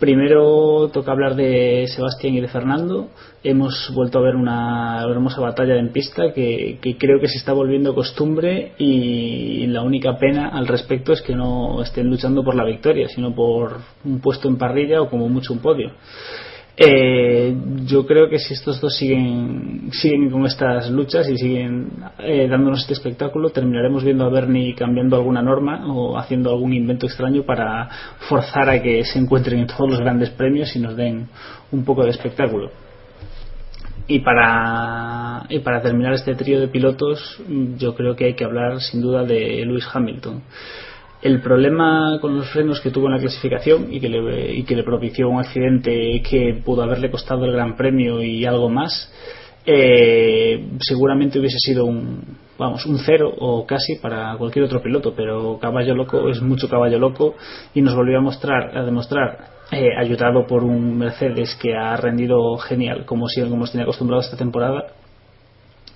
Primero 0.00 0.88
toca 0.94 1.12
hablar 1.12 1.34
de 1.34 1.86
Sebastián 1.94 2.32
y 2.32 2.40
de 2.40 2.48
Fernando. 2.48 3.10
Hemos 3.44 3.92
vuelto 3.94 4.18
a 4.18 4.22
ver 4.22 4.34
una 4.34 5.02
hermosa 5.02 5.42
batalla 5.42 5.76
en 5.76 5.92
pista 5.92 6.32
que, 6.32 6.78
creo 6.98 7.20
que 7.20 7.28
se 7.28 7.36
está 7.36 7.52
volviendo 7.52 7.94
costumbre 7.94 8.72
y 8.78 9.66
la 9.66 9.82
única 9.82 10.16
pena 10.16 10.48
al 10.48 10.66
respecto 10.68 11.12
es 11.12 11.20
que 11.20 11.34
no 11.34 11.82
estén 11.82 12.08
luchando 12.08 12.42
por 12.42 12.54
la 12.54 12.64
victoria, 12.64 13.08
sino 13.08 13.34
por 13.34 13.76
un 14.02 14.20
puesto 14.22 14.48
en 14.48 14.56
parrilla 14.56 15.02
o 15.02 15.10
como 15.10 15.28
mucho 15.28 15.52
un 15.52 15.58
podio. 15.58 15.92
Eh, 16.82 17.54
yo 17.84 18.06
creo 18.06 18.30
que 18.30 18.38
si 18.38 18.54
estos 18.54 18.80
dos 18.80 18.96
siguen, 18.96 19.90
siguen 19.92 20.30
con 20.30 20.46
estas 20.46 20.90
luchas 20.90 21.28
y 21.28 21.36
siguen 21.36 21.90
eh, 22.18 22.48
dándonos 22.48 22.80
este 22.80 22.94
espectáculo, 22.94 23.50
terminaremos 23.50 24.02
viendo 24.02 24.24
a 24.24 24.30
Bernie 24.30 24.74
cambiando 24.74 25.16
alguna 25.16 25.42
norma 25.42 25.84
o 25.92 26.16
haciendo 26.16 26.48
algún 26.48 26.72
invento 26.72 27.04
extraño 27.04 27.42
para 27.42 27.86
forzar 28.20 28.70
a 28.70 28.80
que 28.80 29.04
se 29.04 29.18
encuentren 29.18 29.60
en 29.60 29.66
todos 29.66 29.90
los 29.90 30.00
grandes 30.00 30.30
premios 30.30 30.74
y 30.74 30.78
nos 30.78 30.96
den 30.96 31.28
un 31.70 31.84
poco 31.84 32.02
de 32.02 32.12
espectáculo. 32.12 32.70
Y 34.06 34.20
para, 34.20 35.44
y 35.50 35.58
para 35.58 35.82
terminar 35.82 36.14
este 36.14 36.34
trío 36.34 36.60
de 36.60 36.68
pilotos, 36.68 37.42
yo 37.76 37.94
creo 37.94 38.16
que 38.16 38.24
hay 38.24 38.34
que 38.34 38.44
hablar 38.44 38.80
sin 38.80 39.02
duda 39.02 39.22
de 39.24 39.66
Lewis 39.66 39.86
Hamilton 39.92 40.42
el 41.22 41.40
problema 41.42 42.18
con 42.20 42.36
los 42.36 42.50
frenos 42.50 42.80
que 42.80 42.90
tuvo 42.90 43.06
en 43.06 43.14
la 43.14 43.18
clasificación 43.18 43.92
y 43.92 44.00
que 44.00 44.08
le, 44.08 44.54
y 44.54 44.62
que 44.62 44.74
le 44.74 44.82
propició 44.82 45.28
un 45.28 45.40
accidente 45.40 46.22
que 46.28 46.60
pudo 46.64 46.82
haberle 46.82 47.10
costado 47.10 47.44
el 47.44 47.52
Gran 47.52 47.76
Premio 47.76 48.22
y 48.22 48.46
algo 48.46 48.68
más, 48.68 49.12
eh, 49.66 50.68
seguramente 50.80 51.38
hubiese 51.38 51.58
sido 51.58 51.84
un 51.84 52.38
vamos 52.56 52.84
un 52.84 52.98
cero 52.98 53.32
o 53.38 53.66
casi 53.66 53.96
para 53.96 54.36
cualquier 54.36 54.66
otro 54.66 54.82
piloto 54.82 55.14
pero 55.14 55.58
caballo 55.58 55.94
loco 55.94 56.28
es 56.28 56.42
mucho 56.42 56.68
caballo 56.68 56.98
loco 56.98 57.34
y 57.74 57.80
nos 57.80 57.94
volvió 57.94 58.18
a 58.18 58.20
mostrar 58.20 58.76
a 58.76 58.84
demostrar 58.84 59.48
eh, 59.72 59.96
ayudado 59.98 60.46
por 60.46 60.62
un 60.62 60.98
Mercedes 60.98 61.56
que 61.60 61.74
ha 61.74 61.96
rendido 61.96 62.56
genial 62.58 63.06
como 63.06 63.28
si 63.28 63.40
como 63.42 63.56
nos 63.56 63.72
tenía 63.72 63.84
acostumbrado 63.84 64.22
esta 64.22 64.36
temporada 64.36 64.88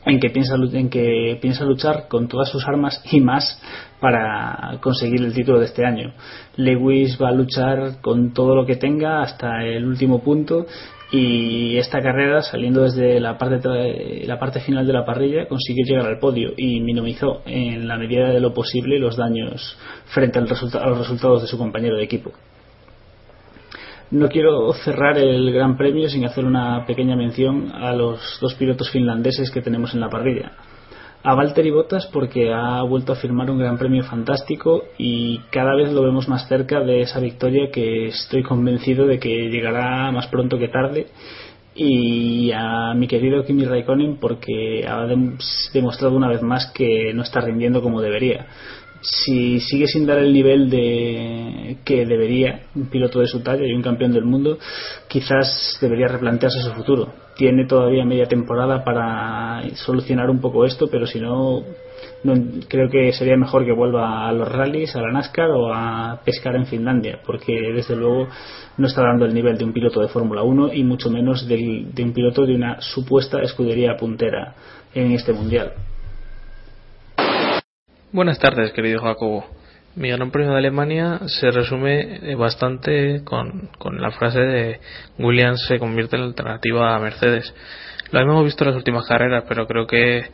en 0.07 0.21
que 0.21 0.31
piensa 0.31 0.57
en 0.57 0.91
que 0.91 1.39
piensa 1.41 1.65
luchar 1.65 2.09
con 2.09 2.29
todas 2.29 2.51
sus 2.51 2.67
armas 2.67 3.03
y 3.11 3.21
más 3.21 3.61
para 4.01 4.79
conseguir 4.81 5.23
el 5.23 5.33
título 5.33 5.59
de 5.61 5.67
este 5.67 5.87
año. 5.87 6.13
Lewis 6.57 7.19
va 7.21 7.29
a 7.29 7.33
luchar 7.33 8.01
con 8.01 8.33
todo 8.33 8.55
lo 8.55 8.67
que 8.67 8.77
tenga 8.77 9.23
hasta 9.23 9.65
el 9.65 9.85
último 9.87 10.23
punto 10.23 10.67
y 11.11 11.77
esta 11.77 12.01
carrera 12.01 12.43
saliendo 12.43 12.83
desde 12.83 13.21
la 13.21 13.39
parte 13.39 14.25
la 14.27 14.39
parte 14.39 14.61
final 14.61 14.87
de 14.87 14.93
la 14.93 15.05
parrilla 15.05 15.47
consiguió 15.47 15.85
llegar 15.87 16.07
al 16.07 16.19
podio 16.19 16.53
y 16.57 16.81
minimizó 16.81 17.43
en 17.47 17.87
la 17.87 17.97
medida 17.97 18.31
de 18.31 18.41
lo 18.41 18.53
posible 18.53 18.99
los 18.99 19.17
daños 19.17 19.79
frente 20.07 20.39
al 20.39 20.47
a 20.47 20.89
los 20.89 20.99
resultados 20.99 21.43
de 21.43 21.49
su 21.49 21.57
compañero 21.57 21.97
de 21.97 22.05
equipo. 22.05 22.33
No 24.11 24.29
quiero 24.29 24.73
cerrar 24.85 25.17
el 25.19 25.51
Gran 25.53 25.77
Premio 25.77 26.09
sin 26.09 26.25
hacer 26.25 26.45
una 26.45 26.85
pequeña 26.87 27.17
mención 27.17 27.73
a 27.73 27.93
los 27.95 28.39
dos 28.41 28.55
pilotos 28.55 28.91
finlandeses 28.91 29.51
que 29.51 29.63
tenemos 29.63 29.95
en 29.95 30.01
la 30.01 30.11
parrilla. 30.11 30.53
A 31.23 31.35
Valtteri 31.35 31.71
Bottas 31.71 32.07
porque 32.13 32.53
ha 32.53 32.83
vuelto 32.83 33.13
a 33.13 33.17
firmar 33.17 33.51
un 33.51 33.59
Gran 33.59 33.79
Premio 33.79 34.05
fantástico 34.05 34.85
y 34.99 35.39
cada 35.51 35.75
vez 35.75 35.91
lo 35.91 36.03
vemos 36.03 36.29
más 36.29 36.47
cerca 36.49 36.81
de 36.81 37.01
esa 37.01 37.19
victoria 37.19 37.71
que 37.73 38.09
estoy 38.09 38.43
convencido 38.43 39.07
de 39.07 39.19
que 39.19 39.49
llegará 39.49 40.13
más 40.13 40.27
pronto 40.27 40.59
que 40.59 40.69
tarde 40.69 41.07
y 41.75 42.53
a 42.53 42.93
mi 42.95 43.09
querido 43.09 43.43
Kimi 43.43 43.65
Raikkonen 43.65 44.19
porque 44.21 44.87
ha 44.87 45.07
demostrado 45.73 46.15
una 46.15 46.29
vez 46.29 46.43
más 46.43 46.71
que 46.73 47.13
no 47.15 47.23
está 47.23 47.41
rindiendo 47.41 47.81
como 47.81 48.03
debería 48.03 48.47
si 49.05 49.61
sigue 49.61 49.87
sin 49.87 50.07
dar 50.07 50.19
el 50.19 50.33
nivel 50.33 50.71
de 50.71 51.77
que 51.85 52.07
debería 52.07 52.63
un 52.75 52.87
piloto 52.87 53.21
de 53.21 53.27
su 53.27 53.41
talla 53.41 53.67
y 53.67 53.75
un 53.75 53.83
campeón 53.83 54.13
del 54.13 54.25
mundo, 54.25 54.59
quizás 55.09 55.77
debería 55.81 56.09
replantearse 56.09 56.63
su 56.63 56.71
futuro. 56.73 57.13
Tiene 57.37 57.67
todavía 57.67 58.05
media 58.07 58.25
temporada 58.27 58.83
para 58.83 59.63
solucionar 59.75 60.31
un 60.31 60.41
poco 60.41 60.65
esto, 60.65 60.89
pero 60.91 61.07
si 61.07 61.21
no, 61.21 61.63
creo 62.69 62.89
que 62.89 63.13
sería 63.13 63.37
mejor 63.37 63.67
que 63.67 63.73
vuelva 63.73 64.27
a 64.27 64.33
los 64.33 64.51
rallies, 64.51 64.97
a 64.97 65.03
la 65.03 65.13
NASCAR 65.13 65.51
o 65.51 65.73
a 65.75 66.21
pescar 66.25 66.57
en 66.57 66.65
Finlandia, 66.65 67.21
porque 67.27 67.53
desde 67.75 67.97
luego 67.97 68.29
no 68.79 68.87
está 68.87 69.03
dando 69.03 69.27
el 69.27 69.35
nivel 69.35 69.59
de 69.59 69.65
un 69.65 69.75
piloto 69.75 70.01
de 70.01 70.09
Fórmula 70.09 70.43
1 70.43 70.73
y 70.73 70.83
mucho 70.83 71.11
menos 71.11 71.47
de 71.47 71.93
un 71.99 72.13
piloto 72.15 72.47
de 72.47 72.55
una 72.55 72.81
supuesta 72.81 73.43
escudería 73.43 73.97
puntera 73.99 74.55
en 74.95 75.13
este 75.13 75.35
mundial. 75.35 75.75
Buenas 78.15 78.39
tardes, 78.39 78.71
querido 78.71 79.01
Jacobo. 79.03 79.45
Mi 79.97 80.09
Gran 80.09 80.31
Premio 80.31 80.53
de 80.53 80.59
Alemania 80.59 81.23
se 81.27 81.51
resume 81.51 82.31
eh, 82.31 82.37
bastante 82.37 83.25
con, 83.25 83.71
la 83.99 84.13
frase 84.13 84.39
de 84.39 84.81
Williams 85.19 85.67
se 85.67 85.81
convierte 85.81 86.15
en 86.15 86.23
alternativa 86.23 86.95
a 86.95 87.01
Mercedes. 87.01 87.53
Lo 88.13 88.21
hemos 88.21 88.45
visto 88.45 88.63
en 88.63 88.71
las 88.71 88.77
últimas 88.77 89.05
carreras, 89.09 89.43
pero 89.49 89.67
creo 89.67 89.89
que 89.89 90.31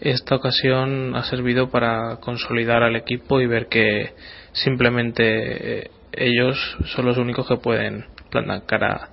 esta 0.00 0.36
ocasión 0.36 1.14
ha 1.14 1.24
servido 1.24 1.68
para 1.68 2.16
consolidar 2.16 2.82
al 2.82 2.96
equipo 2.96 3.42
y 3.42 3.46
ver 3.46 3.66
que 3.66 4.14
simplemente 4.52 5.80
eh, 5.80 5.90
ellos 6.12 6.78
son 6.86 7.04
los 7.04 7.18
únicos 7.18 7.46
que 7.46 7.58
pueden 7.58 8.06
plantar 8.30 8.64
cara 8.64 9.10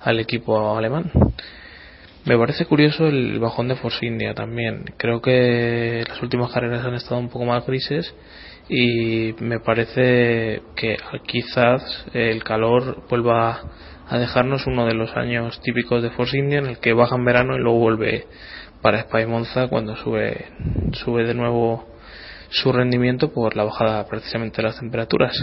al 0.00 0.20
equipo 0.20 0.74
alemán. 0.74 1.12
Me 2.28 2.36
parece 2.36 2.66
curioso 2.66 3.06
el 3.06 3.38
bajón 3.38 3.68
de 3.68 3.76
Force 3.76 4.04
India 4.04 4.34
también. 4.34 4.84
Creo 4.98 5.22
que 5.22 6.04
las 6.06 6.20
últimas 6.20 6.52
carreras 6.52 6.84
han 6.84 6.92
estado 6.92 7.18
un 7.18 7.30
poco 7.30 7.46
más 7.46 7.66
grises 7.66 8.14
y 8.68 9.34
me 9.40 9.60
parece 9.60 10.60
que 10.76 10.98
quizás 11.26 12.04
el 12.12 12.44
calor 12.44 13.04
vuelva 13.08 13.62
a 14.06 14.18
dejarnos 14.18 14.66
uno 14.66 14.84
de 14.84 14.92
los 14.92 15.16
años 15.16 15.58
típicos 15.62 16.02
de 16.02 16.10
Force 16.10 16.36
India 16.36 16.58
en 16.58 16.66
el 16.66 16.78
que 16.80 16.92
baja 16.92 17.16
en 17.16 17.24
verano 17.24 17.56
y 17.56 17.60
luego 17.60 17.78
vuelve 17.78 18.26
para 18.82 18.98
Spa 18.98 19.26
Monza 19.26 19.68
cuando 19.68 19.96
sube, 19.96 20.48
sube 20.92 21.24
de 21.24 21.32
nuevo 21.32 21.86
su 22.50 22.72
rendimiento 22.72 23.32
por 23.32 23.56
la 23.56 23.64
bajada 23.64 24.06
precisamente 24.06 24.58
de 24.58 24.64
las 24.64 24.78
temperaturas. 24.78 25.34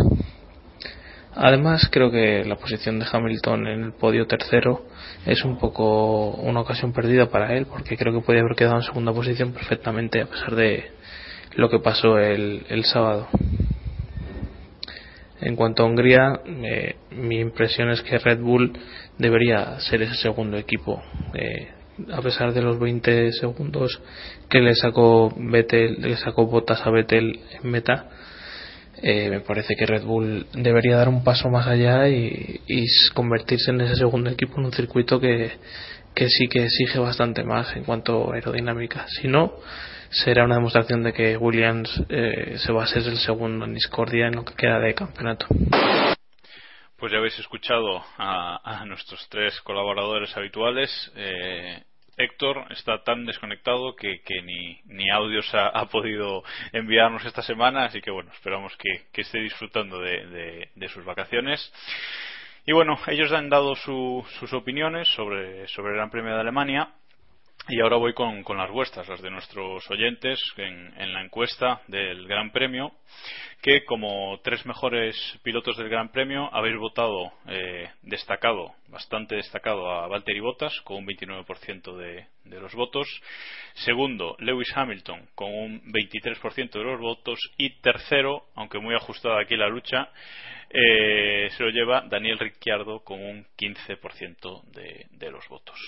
Además, 1.33 1.89
creo 1.91 2.11
que 2.11 2.45
la 2.45 2.57
posición 2.57 2.99
de 2.99 3.07
Hamilton 3.11 3.67
en 3.67 3.83
el 3.85 3.93
podio 3.93 4.27
tercero 4.27 4.85
es 5.25 5.43
un 5.43 5.57
poco 5.57 6.31
una 6.31 6.61
ocasión 6.61 6.93
perdida 6.93 7.27
para 7.27 7.55
él, 7.55 7.65
porque 7.65 7.97
creo 7.97 8.13
que 8.13 8.25
podía 8.25 8.41
haber 8.41 8.55
quedado 8.55 8.77
en 8.77 8.83
segunda 8.83 9.13
posición 9.13 9.51
perfectamente 9.53 10.21
a 10.21 10.25
pesar 10.27 10.55
de 10.55 10.91
lo 11.55 11.69
que 11.69 11.79
pasó 11.79 12.19
el, 12.19 12.65
el 12.69 12.83
sábado. 12.85 13.27
En 15.41 15.55
cuanto 15.55 15.83
a 15.83 15.85
Hungría, 15.85 16.41
eh, 16.45 16.95
mi 17.11 17.39
impresión 17.39 17.89
es 17.89 18.01
que 18.01 18.17
Red 18.17 18.39
Bull 18.39 18.73
debería 19.17 19.79
ser 19.79 20.01
ese 20.01 20.15
segundo 20.15 20.57
equipo. 20.57 21.01
Eh, 21.33 21.69
a 22.11 22.21
pesar 22.21 22.53
de 22.53 22.61
los 22.61 22.79
20 22.79 23.31
segundos 23.33 24.01
que 24.49 24.59
le 24.59 24.75
sacó 24.75 25.33
Vettel, 25.37 26.01
le 26.01 26.17
sacó 26.17 26.45
botas 26.45 26.85
a 26.85 26.91
Vettel 26.91 27.39
en 27.61 27.69
meta, 27.69 28.09
eh, 29.01 29.29
me 29.29 29.41
parece 29.41 29.75
que 29.75 29.85
Red 29.85 30.03
Bull 30.03 30.47
debería 30.53 30.97
dar 30.97 31.09
un 31.09 31.23
paso 31.23 31.49
más 31.49 31.67
allá 31.67 32.07
y, 32.07 32.61
y 32.67 32.85
convertirse 33.13 33.71
en 33.71 33.81
ese 33.81 33.95
segundo 33.95 34.29
equipo 34.29 34.59
en 34.59 34.65
un 34.65 34.71
circuito 34.71 35.19
que, 35.19 35.51
que 36.13 36.29
sí 36.29 36.47
que 36.47 36.63
exige 36.63 36.99
bastante 36.99 37.43
más 37.43 37.75
en 37.75 37.83
cuanto 37.83 38.31
a 38.31 38.35
aerodinámica. 38.35 39.05
Si 39.07 39.27
no, 39.27 39.53
será 40.09 40.45
una 40.45 40.55
demostración 40.55 41.03
de 41.03 41.13
que 41.13 41.37
Williams 41.37 42.03
eh, 42.09 42.55
se 42.57 42.71
va 42.71 42.83
a 42.83 42.87
ser 42.87 43.03
el 43.03 43.17
segundo 43.17 43.65
en 43.65 43.73
discordia 43.73 44.27
en 44.27 44.35
lo 44.35 44.45
que 44.45 44.55
queda 44.55 44.79
de 44.79 44.93
campeonato. 44.93 45.45
Pues 46.97 47.11
ya 47.11 47.17
habéis 47.17 47.37
escuchado 47.37 48.01
a, 48.17 48.81
a 48.81 48.85
nuestros 48.85 49.27
tres 49.29 49.59
colaboradores 49.61 50.35
habituales. 50.37 51.11
Eh, 51.15 51.83
Héctor 52.17 52.65
está 52.71 53.03
tan 53.03 53.25
desconectado 53.25 53.95
que, 53.95 54.21
que 54.21 54.41
ni, 54.41 54.79
ni, 54.85 55.09
audios 55.09 55.49
ha, 55.53 55.85
podido 55.87 56.43
enviarnos 56.71 57.25
esta 57.25 57.41
semana, 57.41 57.85
así 57.85 58.01
que 58.01 58.11
bueno, 58.11 58.31
esperamos 58.31 58.75
que, 58.77 59.21
esté 59.21 59.39
disfrutando 59.39 59.99
de, 59.99 60.25
de, 60.27 60.69
de, 60.75 60.89
sus 60.89 61.03
vacaciones. 61.03 61.73
Y 62.65 62.73
bueno, 62.73 62.97
ellos 63.07 63.31
han 63.31 63.49
dado 63.49 63.75
su, 63.75 64.25
sus 64.39 64.53
opiniones 64.53 65.07
sobre, 65.09 65.67
sobre 65.67 65.91
el 65.91 65.97
Gran 65.97 66.09
Premio 66.09 66.33
de 66.33 66.41
Alemania 66.41 66.93
y 67.67 67.81
ahora 67.81 67.97
voy 67.97 68.13
con, 68.13 68.43
las 68.57 68.69
vuestras, 68.69 69.07
las 69.07 69.21
de 69.21 69.31
nuestros 69.31 69.89
oyentes, 69.89 70.39
en, 70.57 71.13
la 71.13 71.23
encuesta 71.23 71.81
del 71.87 72.27
Gran 72.27 72.51
Premio, 72.51 72.91
que 73.61 73.83
como 73.85 74.39
tres 74.43 74.65
mejores 74.67 75.15
pilotos 75.41 75.75
del 75.77 75.89
Gran 75.89 76.11
Premio 76.11 76.47
habéis 76.53 76.77
votado 76.77 77.33
eh, 77.47 77.89
destacado, 78.03 78.75
bastante 78.87 79.35
destacado 79.35 79.89
a 79.89 80.07
Valtteri 80.07 80.41
Bottas, 80.41 80.79
con 80.81 80.97
un 80.97 81.07
29% 81.07 81.97
de, 81.97 82.27
de, 82.43 82.59
los 82.59 82.73
votos. 82.75 83.07
Segundo, 83.73 84.35
Lewis 84.39 84.71
Hamilton, 84.75 85.27
con 85.33 85.51
un 85.51 85.81
23% 85.91 86.71
de 86.71 86.83
los 86.83 86.99
votos. 86.99 87.39
Y 87.57 87.81
tercero, 87.81 88.45
aunque 88.53 88.77
muy 88.77 88.93
ajustada 88.93 89.41
aquí 89.41 89.55
la 89.55 89.69
lucha, 89.69 90.09
eh, 90.69 91.49
se 91.49 91.63
lo 91.63 91.69
lleva 91.69 92.05
Daniel 92.07 92.37
Ricciardo, 92.37 92.99
con 92.99 93.19
un 93.19 93.47
15% 93.57 94.63
de, 94.65 95.07
de 95.09 95.31
los 95.31 95.47
votos. 95.47 95.79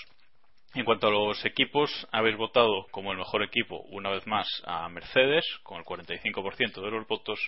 En 0.78 0.84
cuanto 0.84 1.08
a 1.08 1.10
los 1.10 1.44
equipos, 1.44 1.90
habéis 2.12 2.36
votado 2.36 2.86
como 2.92 3.10
el 3.10 3.18
mejor 3.18 3.42
equipo 3.42 3.80
una 3.90 4.10
vez 4.10 4.24
más 4.28 4.46
a 4.64 4.88
Mercedes 4.88 5.44
con 5.64 5.78
el 5.78 5.84
45% 5.84 6.80
de 6.80 6.90
los 6.92 7.04
votos 7.08 7.40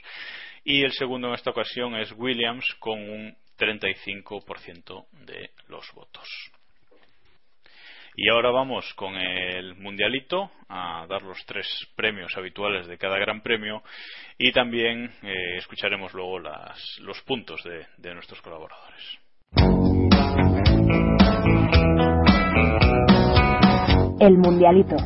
y 0.64 0.82
el 0.82 0.90
segundo 0.90 1.28
en 1.28 1.34
esta 1.34 1.50
ocasión 1.50 1.94
es 1.94 2.10
Williams 2.16 2.64
con 2.80 2.99
un 2.99 3.37
35% 3.56 5.06
de 5.26 5.50
los 5.68 5.88
votos. 5.94 6.26
Y 8.16 8.28
ahora 8.30 8.50
vamos 8.50 8.92
con 8.94 9.14
el 9.14 9.76
mundialito 9.76 10.50
a 10.68 11.06
dar 11.08 11.22
los 11.22 11.38
tres 11.46 11.68
premios 11.94 12.37
habituales 12.37 12.88
de 12.88 12.99
cada 12.99 13.16
gran 13.16 13.42
premio 13.42 13.84
y 14.38 14.50
también 14.50 15.04
eh, 15.22 15.56
escucharemos 15.56 16.12
luego 16.14 16.40
los 16.40 17.22
puntos 17.22 17.62
de 17.96 18.12
nuestros 18.12 18.42
colaboradores. 18.42 19.20
El 24.20 24.36
Mundialito. 24.36 24.96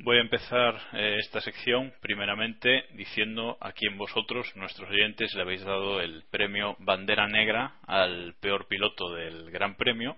Voy 0.00 0.16
a 0.16 0.20
empezar 0.20 0.74
eh, 0.94 1.18
esta 1.20 1.40
sección 1.40 1.92
primeramente 2.00 2.86
diciendo 2.94 3.56
a 3.60 3.70
quién 3.70 3.96
vosotros, 3.96 4.50
nuestros 4.56 4.90
oyentes, 4.90 5.32
le 5.36 5.42
habéis 5.42 5.62
dado 5.62 6.00
el 6.00 6.24
premio 6.32 6.74
Bandera 6.80 7.28
Negra 7.28 7.76
al 7.86 8.34
peor 8.40 8.66
piloto 8.66 9.14
del 9.14 9.52
Gran 9.52 9.76
Premio, 9.76 10.16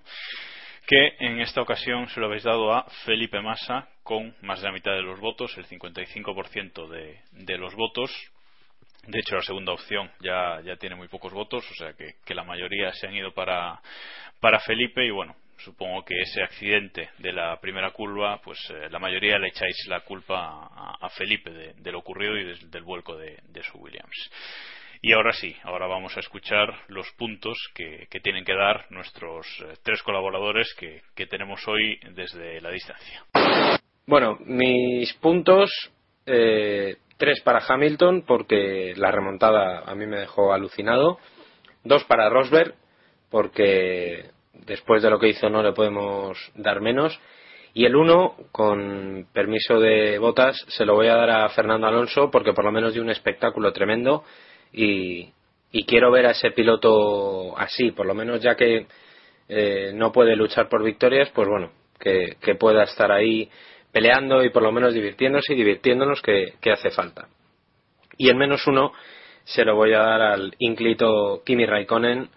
que 0.87 1.13
en 1.19 1.41
esta 1.41 1.61
ocasión 1.61 2.09
se 2.09 2.19
lo 2.19 2.27
habéis 2.27 2.45
dado 2.45 2.73
a 2.73 2.87
Felipe 3.05 3.43
Massa 3.43 3.91
con 4.03 4.35
más 4.41 4.63
de 4.63 4.69
la 4.69 4.73
mitad 4.73 4.93
de 4.93 5.03
los 5.03 5.21
votos, 5.21 5.55
el 5.59 5.67
55% 5.67 6.89
de, 6.89 7.21
de 7.33 7.59
los 7.59 7.75
votos, 7.75 8.11
de 9.07 9.19
hecho, 9.19 9.37
la 9.37 9.43
segunda 9.43 9.73
opción 9.73 10.11
ya, 10.21 10.61
ya 10.65 10.77
tiene 10.77 10.95
muy 10.95 11.09
pocos 11.09 11.33
votos, 11.33 11.69
o 11.71 11.75
sea 11.75 11.93
que, 11.95 12.15
que 12.25 12.35
la 12.35 12.45
mayoría 12.45 12.93
se 12.93 13.07
han 13.07 13.15
ido 13.15 13.33
para, 13.33 13.81
para 14.41 14.61
Felipe 14.61 15.05
y 15.05 15.11
bueno, 15.11 15.35
supongo 15.59 16.05
que 16.05 16.21
ese 16.21 16.43
accidente 16.43 17.11
de 17.19 17.33
la 17.33 17.59
primera 17.61 17.91
curva, 17.91 18.41
pues 18.43 18.59
eh, 18.71 18.89
la 18.91 18.99
mayoría 18.99 19.39
le 19.39 19.49
echáis 19.49 19.87
la 19.89 20.01
culpa 20.01 20.69
a, 21.01 21.09
Felipe 21.11 21.51
de, 21.51 21.93
lo 21.93 21.99
ocurrido 21.99 22.37
y 22.37 22.45
de, 22.45 22.55
del 22.69 22.83
vuelco 22.83 23.17
de, 23.17 23.39
su 23.63 23.79
Williams. 23.79 24.31
Y 25.01 25.13
ahora 25.13 25.33
sí, 25.33 25.57
ahora 25.65 25.87
vamos 25.87 26.17
a 26.17 26.21
escuchar 26.21 26.73
los 26.89 27.11
puntos 27.13 27.59
que, 27.75 28.07
que 28.09 28.21
tienen 28.21 28.45
que 28.45 28.55
dar 28.55 28.87
nuestros 28.91 29.47
eh, 29.65 29.75
tres 29.83 30.01
colaboradores 30.03 30.73
que, 30.75 31.03
que, 31.15 31.27
tenemos 31.27 31.67
hoy 31.67 31.99
desde 32.13 32.61
la 32.61 32.71
distancia. 32.71 33.25
Bueno, 34.07 34.39
mis 34.45 35.13
puntos 35.15 35.71
eh, 36.27 36.97
Tres 37.23 37.41
para 37.43 37.63
Hamilton, 37.65 38.25
porque 38.27 38.95
la 38.97 39.13
remontada 39.13 39.85
a 39.87 39.95
mí 39.95 40.09
me 40.09 40.19
dejó 40.19 40.53
alucinado. 40.53 41.19
Dos 41.85 42.03
para 42.03 42.29
Rosberg, 42.29 42.75
porque 43.31 44.31
después 44.67 45.05
de 45.05 45.11
lo 45.11 45.21
que 45.21 45.29
hizo 45.29 45.49
no 45.49 45.63
le 45.63 45.71
podemos 45.71 46.37
dar 46.57 46.81
menos. 46.81 47.21
Y 47.75 47.85
el 47.85 47.95
uno, 47.95 48.35
con 48.51 49.29
permiso 49.33 49.79
de 49.79 50.19
botas, 50.19 50.65
se 50.67 50.85
lo 50.85 50.97
voy 50.97 51.07
a 51.07 51.15
dar 51.15 51.31
a 51.31 51.49
Fernando 51.51 51.87
Alonso, 51.87 52.29
porque 52.29 52.53
por 52.53 52.65
lo 52.65 52.73
menos 52.73 52.93
dio 52.93 53.03
un 53.03 53.11
espectáculo 53.11 53.73
tremendo. 53.73 54.25
Y, 54.73 55.31
y 55.71 55.85
quiero 55.85 56.11
ver 56.11 56.27
a 56.27 56.33
ese 56.33 56.51
piloto 56.51 57.57
así, 57.57 57.93
por 57.93 58.07
lo 58.07 58.15
menos 58.15 58.41
ya 58.41 58.57
que 58.57 58.89
eh, 59.49 59.93
no 59.95 60.11
puede 60.11 60.35
luchar 60.35 60.69
por 60.69 60.83
victorias, 60.83 61.31
pues 61.33 61.47
bueno, 61.47 61.71
que, 62.01 62.37
que 62.41 62.57
pueda 62.57 62.83
estar 62.83 63.13
ahí 63.13 63.49
peleando 63.93 64.43
y 64.43 64.51
por 64.51 64.63
lo 64.63 64.73
menos 64.73 64.95
divirtiéndose 64.95 65.53
y 65.53 65.57
divirtiéndonos 65.57 66.23
que, 66.23 66.55
hace 66.73 66.91
falta. 66.91 67.29
Y 68.17 68.29
el 68.29 68.37
menos 68.37 68.67
uno 68.67 68.93
se 69.45 69.65
lo 69.65 69.77
voy 69.77 69.93
a 69.93 70.01
dar 70.01 70.23
al 70.23 70.55
ínclito 70.59 71.43
Kimi 71.45 71.67
Raikkonen 71.67 72.31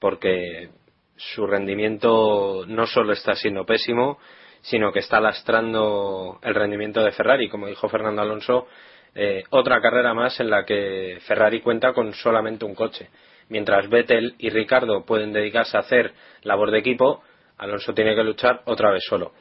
porque 0.00 0.70
su 1.16 1.46
rendimiento 1.46 2.64
no 2.66 2.86
solo 2.86 3.12
está 3.12 3.34
siendo 3.34 3.64
pésimo, 3.64 4.18
sino 4.62 4.92
que 4.92 5.00
está 5.00 5.20
lastrando 5.20 6.38
el 6.42 6.54
rendimiento 6.54 7.02
de 7.02 7.12
Ferrari, 7.12 7.48
como 7.48 7.66
dijo 7.66 7.88
Fernando 7.88 8.22
Alonso, 8.22 8.66
eh, 9.14 9.44
otra 9.50 9.80
carrera 9.80 10.14
más 10.14 10.40
en 10.40 10.50
la 10.50 10.64
que 10.64 11.18
Ferrari 11.26 11.60
cuenta 11.60 11.92
con 11.92 12.14
solamente 12.14 12.64
un 12.64 12.74
coche. 12.74 13.10
Mientras 13.50 13.88
Vettel 13.88 14.34
y 14.38 14.48
Ricardo 14.48 15.04
pueden 15.04 15.32
dedicarse 15.32 15.76
a 15.76 15.80
hacer 15.80 16.14
labor 16.42 16.70
de 16.70 16.78
equipo, 16.78 17.22
Alonso 17.58 17.92
tiene 17.92 18.14
que 18.14 18.24
luchar 18.24 18.62
otra 18.64 18.90
vez 18.90 19.04
solo 19.06 19.32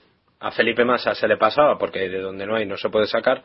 a 0.44 0.52
Felipe 0.52 0.84
Massa 0.84 1.16
se 1.16 1.26
le 1.26 1.38
pasaba 1.38 1.78
porque 1.78 2.10
de 2.10 2.20
donde 2.20 2.46
no 2.46 2.56
hay 2.56 2.66
no 2.66 2.76
se 2.76 2.90
puede 2.90 3.08
sacar, 3.08 3.42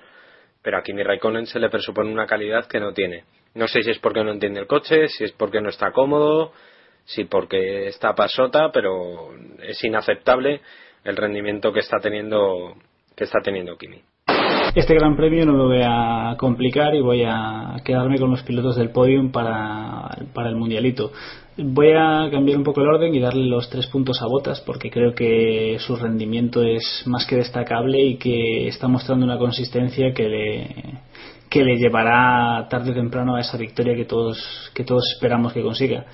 pero 0.62 0.78
a 0.78 0.82
Kimi 0.82 1.04
Raikkonen 1.04 1.46
se 1.46 1.60
le 1.60 1.70
presupone 1.70 2.10
una 2.10 2.26
calidad 2.26 2.66
que 2.66 2.80
no 2.80 2.92
tiene. 2.92 3.22
No 3.54 3.68
sé 3.68 3.82
si 3.82 3.90
es 3.90 4.00
porque 4.00 4.24
no 4.24 4.32
entiende 4.32 4.60
el 4.60 4.66
coche, 4.66 5.06
si 5.06 5.22
es 5.22 5.30
porque 5.30 5.60
no 5.60 5.68
está 5.68 5.92
cómodo, 5.92 6.52
si 7.04 7.24
porque 7.24 7.86
está 7.86 8.16
pasota, 8.16 8.72
pero 8.72 9.30
es 9.62 9.82
inaceptable 9.84 10.60
el 11.04 11.16
rendimiento 11.16 11.72
que 11.72 11.80
está 11.80 11.98
teniendo 12.00 12.74
que 13.16 13.24
está 13.24 13.38
teniendo 13.42 13.76
Kimi. 13.76 14.02
Este 14.74 14.94
gran 14.94 15.16
premio 15.16 15.46
no 15.46 15.52
lo 15.52 15.68
voy 15.68 15.82
a 15.84 16.34
complicar 16.36 16.96
y 16.96 17.00
voy 17.00 17.22
a 17.24 17.76
quedarme 17.84 18.18
con 18.18 18.30
los 18.30 18.42
pilotos 18.42 18.76
del 18.76 18.90
podium 18.90 19.30
para, 19.30 20.08
para 20.34 20.48
el 20.48 20.56
mundialito. 20.56 21.12
Voy 21.60 21.90
a 21.90 22.30
cambiar 22.30 22.56
un 22.56 22.62
poco 22.62 22.82
el 22.82 22.86
orden 22.86 23.12
y 23.12 23.18
darle 23.18 23.44
los 23.48 23.68
tres 23.68 23.88
puntos 23.88 24.22
a 24.22 24.26
Botas 24.26 24.60
porque 24.60 24.90
creo 24.90 25.12
que 25.12 25.76
su 25.80 25.96
rendimiento 25.96 26.62
es 26.62 27.02
más 27.04 27.26
que 27.26 27.34
destacable 27.34 28.00
y 28.00 28.16
que 28.16 28.68
está 28.68 28.86
mostrando 28.86 29.24
una 29.24 29.38
consistencia 29.38 30.12
que 30.14 30.28
le, 30.28 30.68
que 31.50 31.64
le 31.64 31.76
llevará 31.76 32.68
tarde 32.68 32.92
o 32.92 32.94
temprano 32.94 33.34
a 33.34 33.40
esa 33.40 33.56
victoria 33.56 33.96
que 33.96 34.04
todos, 34.04 34.70
que 34.72 34.84
todos 34.84 35.02
esperamos 35.14 35.52
que 35.52 35.62
consiga. 35.62 36.06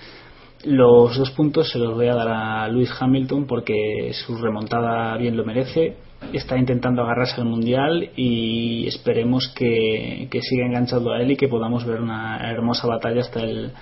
Los 0.64 1.18
dos 1.18 1.30
puntos 1.32 1.70
se 1.70 1.78
los 1.78 1.92
voy 1.92 2.06
a 2.06 2.14
dar 2.14 2.28
a 2.28 2.68
Lewis 2.68 2.94
Hamilton 2.98 3.46
porque 3.46 4.12
su 4.14 4.38
remontada 4.38 5.14
bien 5.18 5.36
lo 5.36 5.44
merece. 5.44 5.98
Está 6.32 6.56
intentando 6.56 7.02
agarrarse 7.02 7.42
al 7.42 7.48
mundial 7.48 8.12
y 8.16 8.86
esperemos 8.86 9.52
que, 9.54 10.26
que 10.30 10.40
siga 10.40 10.64
enganchado 10.64 11.12
a 11.12 11.20
él 11.20 11.32
y 11.32 11.36
que 11.36 11.48
podamos 11.48 11.84
ver 11.84 12.00
una 12.00 12.50
hermosa 12.50 12.86
batalla 12.86 13.20
hasta 13.20 13.40
el, 13.40 13.72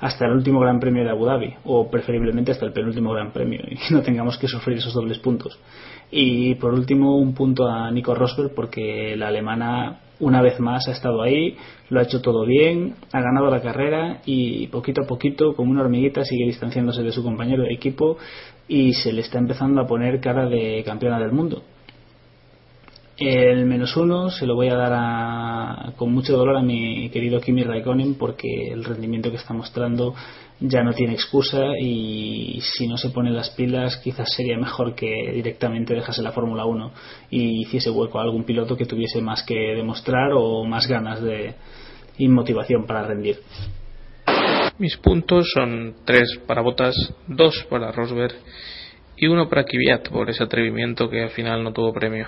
hasta 0.00 0.26
el 0.26 0.32
último 0.32 0.60
Gran 0.60 0.80
Premio 0.80 1.04
de 1.04 1.10
Abu 1.10 1.24
Dhabi 1.24 1.54
o 1.64 1.90
preferiblemente 1.90 2.52
hasta 2.52 2.66
el 2.66 2.72
penúltimo 2.72 3.12
Gran 3.12 3.32
Premio 3.32 3.60
y 3.70 3.92
no 3.92 4.02
tengamos 4.02 4.38
que 4.38 4.48
sufrir 4.48 4.78
esos 4.78 4.94
dobles 4.94 5.18
puntos. 5.18 5.58
Y 6.10 6.54
por 6.56 6.74
último 6.74 7.16
un 7.16 7.34
punto 7.34 7.68
a 7.68 7.90
Nico 7.90 8.14
Rosberg 8.14 8.54
porque 8.54 9.16
la 9.16 9.28
alemana 9.28 10.00
una 10.18 10.40
vez 10.40 10.58
más 10.60 10.88
ha 10.88 10.92
estado 10.92 11.22
ahí, 11.22 11.56
lo 11.90 12.00
ha 12.00 12.04
hecho 12.04 12.22
todo 12.22 12.46
bien, 12.46 12.94
ha 13.12 13.20
ganado 13.20 13.50
la 13.50 13.60
carrera 13.60 14.22
y 14.24 14.66
poquito 14.68 15.02
a 15.02 15.06
poquito, 15.06 15.54
como 15.54 15.70
una 15.70 15.82
hormiguita, 15.82 16.24
sigue 16.24 16.46
distanciándose 16.46 17.02
de 17.02 17.12
su 17.12 17.22
compañero 17.22 17.64
de 17.64 17.74
equipo 17.74 18.16
y 18.66 18.94
se 18.94 19.12
le 19.12 19.20
está 19.20 19.38
empezando 19.38 19.80
a 19.80 19.86
poner 19.86 20.20
cara 20.20 20.48
de 20.48 20.82
campeona 20.84 21.18
del 21.18 21.32
mundo. 21.32 21.62
El 23.18 23.64
menos 23.64 23.96
uno 23.96 24.28
se 24.28 24.46
lo 24.46 24.54
voy 24.54 24.68
a 24.68 24.74
dar 24.74 24.92
a, 24.94 25.92
con 25.96 26.12
mucho 26.12 26.36
dolor 26.36 26.56
a 26.56 26.62
mi 26.62 27.08
querido 27.08 27.40
Kimi 27.40 27.64
Raikkonen 27.64 28.16
porque 28.16 28.68
el 28.70 28.84
rendimiento 28.84 29.30
que 29.30 29.36
está 29.36 29.54
mostrando 29.54 30.14
ya 30.60 30.82
no 30.82 30.92
tiene 30.92 31.14
excusa 31.14 31.78
y 31.80 32.60
si 32.60 32.86
no 32.86 32.98
se 32.98 33.08
pone 33.10 33.30
las 33.30 33.50
pilas 33.50 33.96
quizás 33.98 34.28
sería 34.34 34.58
mejor 34.58 34.94
que 34.94 35.32
directamente 35.32 35.94
dejase 35.94 36.22
la 36.22 36.32
Fórmula 36.32 36.66
1 36.66 36.92
y 37.30 37.62
hiciese 37.62 37.90
hueco 37.90 38.18
a 38.18 38.22
algún 38.22 38.44
piloto 38.44 38.76
que 38.76 38.84
tuviese 38.84 39.22
más 39.22 39.42
que 39.42 39.54
demostrar 39.54 40.32
o 40.34 40.64
más 40.64 40.86
ganas 40.86 41.22
de 41.22 41.54
y 42.18 42.28
motivación 42.28 42.86
para 42.86 43.06
rendir. 43.06 43.38
Mis 44.78 44.96
puntos 44.98 45.50
son 45.54 45.94
tres 46.04 46.38
para 46.46 46.62
Botas, 46.62 46.94
dos 47.26 47.66
para 47.70 47.92
Rosberg 47.92 48.34
y 49.16 49.26
uno 49.26 49.48
para 49.48 49.64
Kvyat 49.64 50.10
por 50.10 50.28
ese 50.28 50.44
atrevimiento 50.44 51.08
que 51.08 51.22
al 51.22 51.30
final 51.30 51.62
no 51.64 51.72
tuvo 51.72 51.92
premio. 51.92 52.26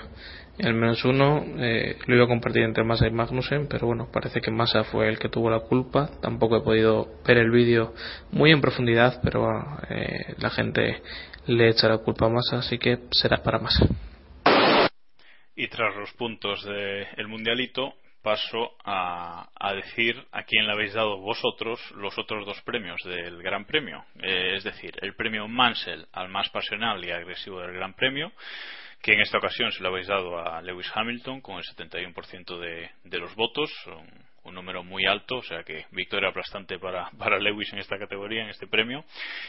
El 0.59 0.73
menos 0.73 1.05
uno 1.05 1.45
eh, 1.57 1.97
lo 2.05 2.15
iba 2.15 2.25
a 2.25 2.27
compartir 2.27 2.63
entre 2.63 2.83
Massa 2.83 3.07
y 3.07 3.11
Magnussen, 3.11 3.67
pero 3.69 3.87
bueno, 3.87 4.09
parece 4.11 4.41
que 4.41 4.51
Massa 4.51 4.83
fue 4.83 5.07
el 5.07 5.17
que 5.17 5.29
tuvo 5.29 5.49
la 5.49 5.61
culpa. 5.61 6.09
Tampoco 6.21 6.57
he 6.57 6.61
podido 6.61 7.07
ver 7.25 7.37
el 7.37 7.49
vídeo 7.49 7.93
muy 8.31 8.51
en 8.51 8.59
profundidad, 8.59 9.21
pero 9.23 9.47
eh, 9.89 10.35
la 10.37 10.49
gente 10.49 11.01
le 11.47 11.69
echa 11.69 11.87
la 11.87 11.99
culpa 11.99 12.25
a 12.25 12.29
Massa, 12.29 12.57
así 12.57 12.77
que 12.77 12.99
será 13.11 13.41
para 13.41 13.59
Massa. 13.59 13.87
Y 15.55 15.69
tras 15.69 15.95
los 15.95 16.11
puntos 16.13 16.65
del 16.65 17.27
Mundialito, 17.29 17.93
paso 18.21 18.75
a, 18.83 19.47
decir 19.75 20.21
a 20.33 20.43
quién 20.43 20.67
le 20.67 20.73
habéis 20.73 20.93
dado 20.93 21.19
vosotros 21.19 21.79
los 21.95 22.17
otros 22.17 22.45
dos 22.45 22.61
premios 22.63 23.01
del 23.03 23.41
Gran 23.41 23.65
Premio. 23.65 24.03
Eh, 24.21 24.55
es 24.57 24.65
decir, 24.65 24.93
el 25.01 25.15
premio 25.15 25.47
Mansell 25.47 26.05
al 26.11 26.27
más 26.27 26.49
pasional 26.49 27.03
y 27.03 27.11
agresivo 27.11 27.61
del 27.61 27.73
Gran 27.73 27.93
Premio 27.93 28.33
que 29.01 29.13
en 29.13 29.21
esta 29.21 29.37
ocasión 29.37 29.71
se 29.71 29.81
lo 29.81 29.89
habéis 29.89 30.07
dado 30.07 30.37
a 30.37 30.61
Lewis 30.61 30.91
Hamilton 30.93 31.41
con 31.41 31.57
el 31.57 31.63
71% 31.63 32.59
de, 32.59 32.91
de 33.03 33.17
los 33.17 33.33
votos, 33.35 33.71
un, 34.43 34.55
número 34.55 34.83
muy 34.83 35.05
alto, 35.05 35.37
o 35.37 35.43
sea 35.43 35.63
que 35.63 35.85
victoria 35.91 36.29
aplastante 36.29 36.79
para, 36.79 37.39
Lewis 37.39 37.71
en 37.73 37.79
esta 37.79 37.97
categoría, 37.97 38.43
en 38.43 38.49
este 38.49 38.67
premio. 38.67 39.03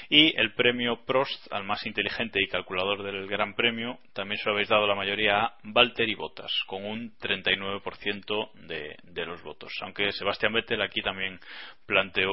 Y 0.09 0.39
el 0.39 0.55
premio 0.55 1.05
Prost 1.05 1.53
al 1.53 1.65
más 1.65 1.85
inteligente 1.87 2.39
y 2.43 2.49
calculador 2.49 3.03
del 3.03 3.27
Gran 3.27 3.55
Premio 3.55 3.99
también 4.13 4.39
se 4.39 4.49
lo 4.49 4.55
habéis 4.55 4.69
dado 4.69 4.87
la 4.87 4.95
mayoría 4.95 5.45
a 5.45 5.59
Valtteri 5.65 6.15
Bottas 6.15 6.53
con 6.67 6.85
un 6.85 7.17
39% 7.19 8.53
de, 8.67 8.97
de 9.03 9.27
los 9.27 9.43
votos. 9.43 9.73
Aunque 9.83 10.13
Sebastián 10.13 10.53
Vettel 10.53 10.83
aquí 10.83 11.03
también 11.03 11.41
planteó 11.87 12.33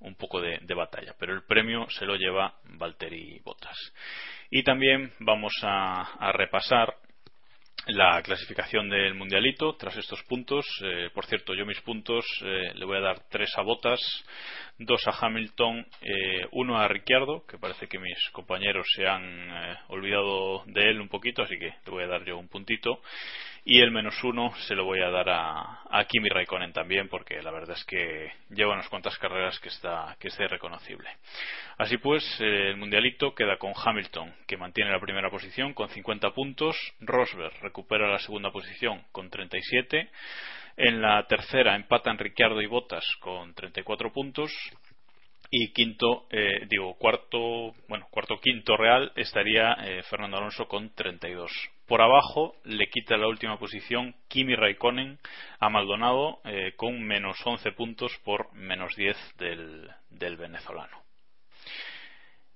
un 0.00 0.14
poco 0.16 0.40
de, 0.40 0.58
de 0.62 0.74
batalla, 0.74 1.14
pero 1.18 1.34
el 1.34 1.44
premio 1.44 1.86
se 1.90 2.06
lo 2.06 2.16
lleva 2.16 2.54
Valtteri 2.64 3.40
Bottas. 3.44 3.76
Y 4.50 4.62
también 4.62 5.12
vamos 5.20 5.52
a, 5.62 6.32
repasar 6.32 6.94
la 7.86 8.20
clasificación 8.22 8.88
del 8.88 9.14
mundialito 9.14 9.76
tras 9.76 9.96
estos 9.96 10.22
puntos. 10.24 10.66
Eh, 10.82 11.10
por 11.14 11.26
cierto, 11.26 11.54
yo 11.54 11.64
mis 11.64 11.80
puntos 11.80 12.24
eh, 12.42 12.72
le 12.74 12.84
voy 12.84 12.98
a 12.98 13.02
dar 13.02 13.20
tres 13.28 13.50
a 13.56 13.62
Botas, 13.62 14.00
dos 14.78 15.06
a 15.06 15.14
Hamilton, 15.18 15.86
eh, 16.02 16.46
uno 16.52 16.78
a 16.78 16.88
Ricciardo, 16.88 17.44
que 17.46 17.58
parece 17.58 17.88
que 17.88 17.98
mis 17.98 18.18
compañeros 18.32 18.86
se 18.94 19.06
han 19.06 19.50
olvidado 19.88 20.64
de 20.66 20.90
él 20.90 21.00
un 21.00 21.08
poquito, 21.08 21.42
así 21.42 21.58
que 21.58 21.74
le 21.84 21.90
voy 21.90 22.04
a 22.04 22.08
dar 22.08 22.24
yo 22.24 22.38
un 22.38 22.48
puntito, 22.48 23.00
y 23.68 23.80
el 23.80 23.90
menos 23.90 24.22
uno 24.22 24.54
se 24.68 24.76
lo 24.76 24.84
voy 24.84 25.00
a 25.00 25.10
dar 25.10 25.28
a, 25.28 25.80
a 25.90 26.04
Kimi 26.04 26.28
Raikkonen 26.28 26.72
también, 26.72 27.08
porque 27.08 27.42
la 27.42 27.50
verdad 27.50 27.76
es 27.76 27.84
que 27.84 28.30
lleva 28.50 28.74
unas 28.74 28.88
cuantas 28.88 29.18
carreras 29.18 29.58
que 29.58 29.70
está, 29.70 30.16
que 30.20 30.28
está 30.28 30.44
irreconocible. 30.44 31.10
Así 31.76 31.98
pues, 31.98 32.24
eh, 32.40 32.68
el 32.68 32.76
mundialito 32.76 33.34
queda 33.34 33.58
con 33.58 33.72
Hamilton, 33.74 34.32
que 34.46 34.56
mantiene 34.56 34.92
la 34.92 35.00
primera 35.00 35.30
posición 35.30 35.74
con 35.74 35.88
50 35.88 36.30
puntos. 36.30 36.76
Rosberg 37.00 37.60
recupera 37.60 38.08
la 38.08 38.20
segunda 38.20 38.52
posición 38.52 39.02
con 39.10 39.30
37. 39.30 40.10
En 40.76 41.00
la 41.00 41.26
tercera 41.26 41.74
empatan 41.74 42.18
Ricciardo 42.18 42.60
y 42.60 42.66
Bottas 42.66 43.04
con 43.20 43.54
34 43.54 44.12
puntos 44.12 44.52
y 45.50 45.72
quinto, 45.72 46.26
eh, 46.30 46.66
digo, 46.68 46.94
cuarto, 46.98 47.72
bueno, 47.88 48.06
cuarto 48.10 48.36
quinto 48.38 48.76
real 48.76 49.10
estaría 49.16 49.72
eh, 49.84 50.02
Fernando 50.02 50.36
Alonso 50.36 50.68
con 50.68 50.90
32. 50.94 51.50
Por 51.86 52.02
abajo 52.02 52.56
le 52.64 52.90
quita 52.90 53.16
la 53.16 53.28
última 53.28 53.58
posición 53.58 54.14
Kimi 54.28 54.54
Raikkonen 54.54 55.18
a 55.60 55.70
Maldonado 55.70 56.40
eh, 56.44 56.74
con 56.76 57.02
menos 57.02 57.38
11 57.42 57.72
puntos 57.72 58.12
por 58.24 58.52
menos 58.52 58.94
10 58.96 59.16
del, 59.38 59.88
del 60.10 60.36
venezolano. 60.36 61.04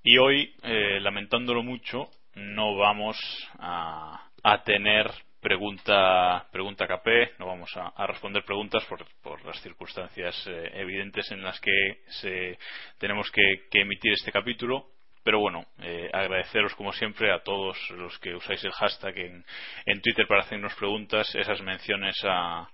Y 0.02 0.18
hoy, 0.18 0.54
lamentándolo 0.62 1.62
mucho, 1.62 2.09
no 2.35 2.74
vamos 2.74 3.18
a, 3.59 4.30
a 4.42 4.62
tener 4.64 5.11
pregunta 5.40 6.46
pregunta 6.53 6.87
KP 6.87 7.38
no 7.38 7.46
vamos 7.46 7.70
a, 7.76 8.07
responder 8.07 8.44
preguntas 8.44 8.85
por, 8.85 9.05
por 9.22 9.44
las 9.44 9.61
circunstancias 9.62 10.46
eh, 10.46 10.70
evidentes 10.74 11.31
en 11.33 11.42
las 11.42 11.59
que 11.61 12.00
se, 12.09 12.59
tenemos 12.98 13.31
que, 13.31 13.81
emitir 13.81 14.12
este 14.12 14.33
capítulo. 14.33 14.87
Pero 15.22 15.38
bueno, 15.38 15.66
eh, 15.83 16.09
agradeceros 16.14 16.74
como 16.74 16.92
siempre 16.92 17.31
a 17.31 17.42
todos 17.42 17.76
los 17.90 18.18
que 18.20 18.35
usáis 18.35 18.64
el 18.64 18.72
hashtag 18.72 19.18
en, 19.18 19.44
en 19.85 20.00
Twitter 20.00 20.26
para 20.26 20.40
hacernos 20.40 20.74
preguntas, 20.76 21.35
esas 21.35 21.61
menciones 21.61 22.16
a, 22.24 22.70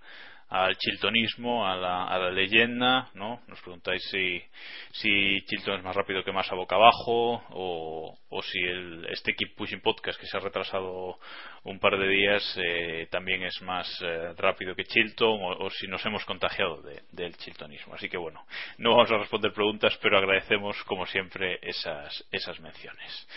al 0.49 0.77
chiltonismo, 0.77 1.67
a 1.67 1.77
la, 1.77 2.05
a 2.05 2.19
la 2.19 2.31
leyenda, 2.31 3.11
¿no? 3.15 3.41
Nos 3.49 3.61
preguntáis 3.63 4.01
si, 4.11 5.41
Chilton 5.47 5.79
es 5.79 5.83
más 5.83 5.97
rápido 5.97 6.23
que 6.23 6.31
más 6.31 6.51
a 6.53 6.55
boca 6.55 6.77
abajo 6.77 7.43
o, 7.51 8.43
si 8.43 8.61
el, 8.61 9.07
este 9.11 9.35
Keep 9.35 9.57
Pushing 9.57 9.81
Podcast 9.81 10.21
que 10.21 10.27
se 10.27 10.37
ha 10.37 10.41
retrasado 10.41 11.19
un 11.65 11.81
par 11.81 11.99
de 11.99 12.09
días 12.09 12.59
eh, 12.63 13.09
también 13.11 13.43
es 13.43 13.61
más 13.63 13.89
eh, 14.03 14.35
rápido 14.37 14.77
que 14.77 14.85
Chilton 14.85 15.41
o, 15.43 15.71
si 15.71 15.89
nos 15.89 16.05
hemos 16.07 16.25
contagiado 16.25 16.81
del 17.11 17.37
chiltonismo. 17.39 17.95
Así 17.95 18.09
que 18.09 18.17
bueno, 18.17 18.47
no 18.79 18.91
vamos 18.91 19.11
a 19.11 19.19
responder 19.19 19.53
preguntas, 19.53 19.99
pero 20.01 20.17
agradecemos 20.19 20.81
como 20.85 21.07
siempre 21.07 21.59
esas, 21.63 22.25
esas 22.31 22.61
menciones. 22.61 23.29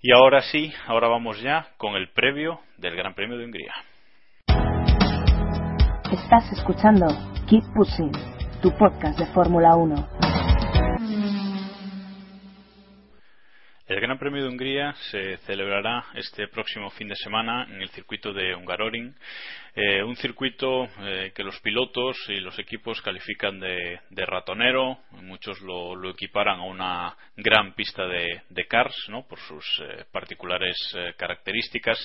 Y 0.00 0.12
ahora 0.12 0.42
sí, 0.42 0.72
ahora 0.86 1.08
vamos 1.08 1.40
ya 1.42 1.72
con 1.76 1.96
el 1.96 2.08
previo 2.10 2.60
del 2.78 2.94
Gran 2.94 3.14
Premio 3.14 3.36
de 3.36 3.44
Hungría. 3.44 3.74
Estás 6.12 6.50
escuchando 6.50 7.06
Keep 7.46 7.72
Pushing, 7.72 8.10
tu 8.60 8.72
podcast 8.72 9.16
de 9.16 9.26
Fórmula 9.26 9.76
1. 9.76 10.19
El 13.90 14.00
Gran 14.00 14.20
Premio 14.20 14.44
de 14.44 14.48
Hungría 14.48 14.94
se 15.10 15.38
celebrará 15.38 16.04
este 16.14 16.46
próximo 16.46 16.90
fin 16.90 17.08
de 17.08 17.16
semana 17.16 17.66
en 17.68 17.82
el 17.82 17.88
circuito 17.88 18.32
de 18.32 18.54
Hungaroring 18.54 19.16
eh, 19.74 20.02
un 20.02 20.16
circuito 20.16 20.88
eh, 21.00 21.32
que 21.34 21.44
los 21.44 21.60
pilotos 21.60 22.16
y 22.28 22.40
los 22.40 22.58
equipos 22.58 23.00
califican 23.02 23.60
de, 23.60 24.00
ratonero, 24.26 24.98
muchos 25.22 25.60
lo, 25.60 26.10
equiparan 26.10 26.58
a 26.58 26.64
una 26.64 27.16
gran 27.36 27.74
pista 27.74 28.06
de, 28.06 28.42
cars, 28.68 28.94
por 29.28 29.38
sus 29.38 29.64
eh, 29.80 30.04
particulares 30.10 30.76
características. 31.16 31.98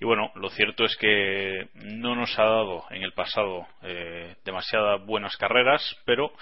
Y 0.00 0.04
bueno, 0.04 0.30
lo 0.36 0.48
cierto 0.50 0.84
es 0.84 0.96
que 0.96 1.68
no 1.74 2.14
nos 2.14 2.38
ha 2.38 2.44
dado 2.44 2.84
en 2.90 3.02
el 3.02 3.12
pasado 3.12 3.66
demasiadas 4.44 5.04
buenas 5.04 5.36
carreras, 5.36 5.82
pero 6.04 6.32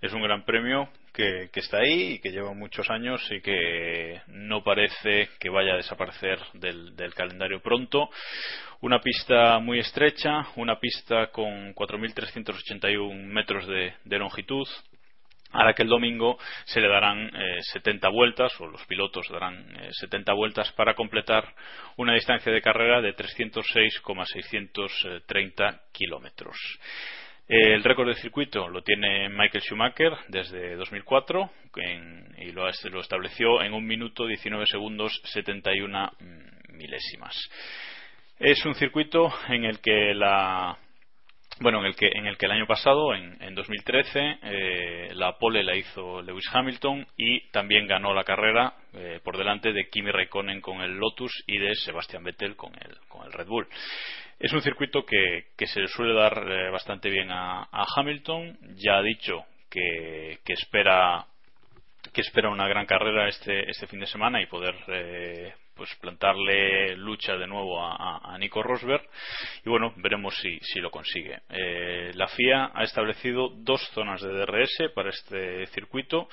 es 0.00 0.12
un 0.12 0.22
gran 0.22 0.44
premio 0.44 0.88
que, 1.12 1.50
está 1.54 1.78
ahí 1.78 2.14
y 2.14 2.18
que 2.20 2.30
lleva 2.30 2.54
muchos 2.54 2.88
años 2.90 3.20
y 3.30 3.40
que 3.40 4.20
no 4.28 4.62
parece 4.62 5.30
que 5.38 5.50
vaya 5.50 5.74
a 5.74 5.76
desaparecer 5.76 6.38
del, 6.54 7.14
calendario 7.14 7.60
pronto. 7.60 8.08
Una 8.80 9.00
pista 9.00 9.58
muy 9.58 9.78
estrecha, 9.78 10.46
una 10.56 10.78
pista 10.78 11.26
con 11.28 11.74
4.381 11.74 13.14
metros 13.24 13.66
de, 13.66 14.18
longitud, 14.18 14.66
a 15.52 15.64
la 15.64 15.74
que 15.74 15.82
el 15.82 15.88
domingo 15.88 16.38
se 16.64 16.80
le 16.80 16.88
darán 16.88 17.30
70 17.72 18.06
eh, 18.06 18.10
vueltas, 18.10 18.52
o 18.60 18.66
los 18.66 18.84
pilotos 18.86 19.28
darán 19.30 19.66
70 19.90 20.30
eh, 20.30 20.34
vueltas 20.34 20.72
para 20.72 20.94
completar 20.94 21.54
una 21.96 22.14
distancia 22.14 22.52
de 22.52 22.62
carrera 22.62 23.02
de 23.02 23.12
306,630 23.12 25.82
kilómetros. 25.92 26.56
El 27.52 27.82
récord 27.82 28.06
de 28.06 28.14
circuito 28.14 28.68
lo 28.68 28.80
tiene 28.82 29.28
Michael 29.28 29.60
Schumacher 29.60 30.12
desde 30.28 30.76
2004 30.76 31.50
y 32.38 32.52
lo, 32.52 32.62
lo 32.92 33.00
estableció 33.00 33.60
en 33.60 33.72
un 33.72 33.84
minuto 33.84 34.24
19 34.24 34.66
segundos 34.66 35.20
71 35.24 36.12
milésimas. 36.74 37.34
Es 38.38 38.64
un 38.64 38.76
circuito 38.76 39.34
en 39.48 39.64
el 39.64 39.80
que 39.80 40.14
la 40.14 40.78
bueno, 41.60 41.80
en 41.80 41.86
el 41.86 41.94
que, 41.94 42.08
en 42.08 42.26
el, 42.26 42.38
que 42.38 42.46
el 42.46 42.52
año 42.52 42.66
pasado, 42.66 43.14
en, 43.14 43.36
en 43.42 43.54
2013, 43.54 44.38
eh, 44.42 45.08
la 45.14 45.36
pole 45.38 45.62
la 45.62 45.76
hizo 45.76 46.22
Lewis 46.22 46.48
Hamilton 46.52 47.06
y 47.18 47.48
también 47.50 47.86
ganó 47.86 48.14
la 48.14 48.24
carrera 48.24 48.74
eh, 48.94 49.20
por 49.22 49.36
delante 49.36 49.72
de 49.72 49.88
Kimi 49.88 50.10
Raikkonen 50.10 50.60
con 50.62 50.80
el 50.80 50.96
Lotus 50.96 51.44
y 51.46 51.58
de 51.58 51.74
Sebastian 51.74 52.24
Vettel 52.24 52.56
con 52.56 52.72
el, 52.74 52.96
con 53.08 53.26
el 53.26 53.32
Red 53.32 53.46
Bull. 53.46 53.68
Es 54.38 54.52
un 54.54 54.62
circuito 54.62 55.04
que, 55.04 55.48
que 55.56 55.66
se 55.66 55.80
le 55.80 55.88
suele 55.88 56.14
dar 56.14 56.50
eh, 56.50 56.70
bastante 56.70 57.10
bien 57.10 57.30
a, 57.30 57.68
Hamilton. 57.94 58.58
Ya 58.76 58.96
ha 58.96 59.02
dicho 59.02 59.44
que, 59.70 60.38
que 60.44 60.54
espera 60.54 61.26
que 62.14 62.22
espera 62.22 62.48
una 62.48 62.66
gran 62.66 62.86
carrera 62.86 63.28
este, 63.28 63.70
este 63.70 63.86
fin 63.86 64.00
de 64.00 64.06
semana 64.06 64.40
y 64.40 64.46
poder 64.46 64.74
pues 65.80 65.96
plantarle 65.98 66.94
lucha 66.94 67.38
de 67.38 67.46
nuevo 67.46 67.82
a, 67.82 68.36
Nico 68.38 68.62
Rosberg 68.62 69.02
y 69.64 69.70
bueno, 69.70 69.94
veremos 69.96 70.34
si, 70.36 70.58
si 70.60 70.78
lo 70.78 70.90
consigue. 70.90 71.38
Eh, 71.48 72.10
la 72.16 72.28
FIA 72.28 72.70
ha 72.74 72.84
establecido 72.84 73.48
dos 73.48 73.80
zonas 73.94 74.20
de 74.20 74.30
DRS 74.30 74.92
para 74.94 75.08
este 75.08 75.64
circuito, 75.68 76.28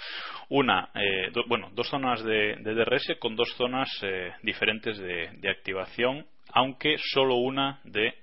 una, 0.50 0.90
eh, 0.96 1.32
bueno, 1.48 1.70
dos 1.72 1.88
zonas 1.88 2.22
de, 2.26 2.58
DRS 2.58 3.16
con 3.20 3.38
dos 3.38 3.48
zonas 3.56 3.88
eh, 4.02 4.34
diferentes 4.44 4.98
de, 4.98 5.30
de 5.38 5.50
activación 5.50 6.26
aunque 6.54 6.96
solo 7.14 7.36
una 7.36 7.80
de 7.84 8.14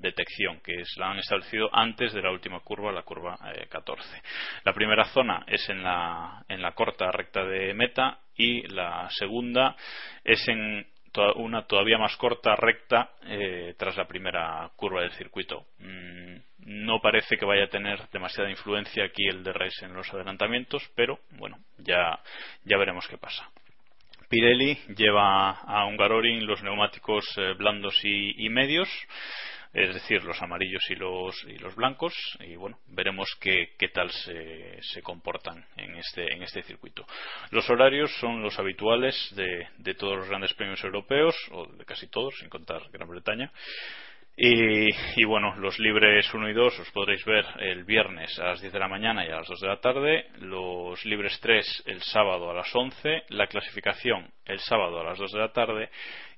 detección, 0.00 0.60
que 0.60 0.80
es, 0.80 0.96
la 0.96 1.10
han 1.10 1.18
establecido 1.18 1.68
antes 1.72 2.12
de 2.12 2.22
la 2.22 2.30
última 2.30 2.60
curva, 2.60 2.92
la 2.92 3.02
curva 3.02 3.38
14. 3.68 4.16
Eh, 4.16 4.22
la 4.64 4.72
primera 4.72 5.04
zona 5.06 5.44
es 5.46 5.68
en 5.68 5.82
la, 5.82 6.44
en 6.48 6.62
la 6.62 6.72
corta 6.72 7.10
recta 7.10 7.44
de 7.44 7.74
meta 7.74 8.18
y 8.36 8.66
la 8.68 9.08
segunda 9.10 9.76
es 10.24 10.46
en 10.48 10.86
una 11.36 11.62
todavía 11.66 11.98
más 11.98 12.16
corta 12.16 12.54
recta 12.54 13.10
eh, 13.26 13.74
tras 13.76 13.96
la 13.96 14.06
primera 14.06 14.70
curva 14.76 15.02
del 15.02 15.12
circuito. 15.12 15.66
Mm, 15.78 16.36
no 16.66 17.00
parece 17.00 17.36
que 17.36 17.44
vaya 17.44 17.64
a 17.64 17.68
tener 17.68 18.08
demasiada 18.10 18.50
influencia 18.50 19.04
aquí 19.04 19.26
el 19.26 19.42
DRS 19.42 19.82
en 19.82 19.94
los 19.94 20.12
adelantamientos, 20.14 20.88
pero 20.94 21.18
bueno, 21.32 21.58
ya, 21.78 22.20
ya 22.64 22.76
veremos 22.76 23.08
qué 23.08 23.18
pasa. 23.18 23.50
Pirelli 24.28 24.78
lleva 24.96 25.50
a 25.50 25.86
Hungaroring 25.86 26.46
los 26.46 26.62
neumáticos 26.62 27.24
eh, 27.36 27.54
blandos 27.54 27.98
y, 28.04 28.48
medios, 28.48 28.88
es 29.72 29.94
decir, 29.94 30.24
los 30.24 30.40
amarillos 30.42 30.82
y 30.90 30.96
los, 30.96 31.44
y 31.44 31.58
los 31.58 31.74
blancos, 31.76 32.14
y 32.40 32.56
bueno, 32.56 32.78
veremos 32.88 33.28
qué, 33.40 33.68
tal 33.92 34.10
se, 34.10 34.82
se, 34.82 35.02
comportan 35.02 35.64
en 35.76 35.96
este, 35.96 36.34
en 36.34 36.42
este 36.42 36.62
circuito. 36.62 37.06
Los 37.50 37.68
horarios 37.70 38.10
son 38.18 38.42
los 38.42 38.58
habituales 38.58 39.16
de, 39.36 39.68
de 39.78 39.94
todos 39.94 40.18
los 40.18 40.28
grandes 40.28 40.54
premios 40.54 40.82
europeos, 40.82 41.36
o 41.52 41.66
de 41.66 41.84
casi 41.84 42.08
todos, 42.08 42.34
sin 42.38 42.48
contar 42.48 42.82
Gran 42.90 43.08
Bretaña. 43.08 43.52
Y, 44.42 45.24
bueno, 45.26 45.54
los 45.56 45.78
libres 45.78 46.32
1 46.32 46.48
y 46.48 46.54
2 46.54 46.78
os 46.78 46.90
podréis 46.92 47.22
ver 47.26 47.44
el 47.58 47.84
viernes 47.84 48.38
a 48.38 48.46
las 48.46 48.60
10 48.62 48.72
de 48.72 48.78
la 48.78 48.88
mañana 48.88 49.26
y 49.26 49.28
a 49.28 49.36
las 49.36 49.48
2 49.48 49.60
de 49.60 49.68
la 49.68 49.80
tarde. 49.80 50.26
Los 50.38 51.04
libres 51.04 51.38
3 51.40 51.82
el 51.84 52.00
sábado 52.00 52.50
a 52.50 52.54
las 52.54 52.74
11. 52.74 53.24
La 53.28 53.48
clasificación 53.48 54.30
el 54.46 54.58
sábado 54.60 55.00
a 55.00 55.04
las 55.04 55.18
2 55.18 55.32
de 55.32 55.38
la 55.38 55.52
tarde. 55.52 55.90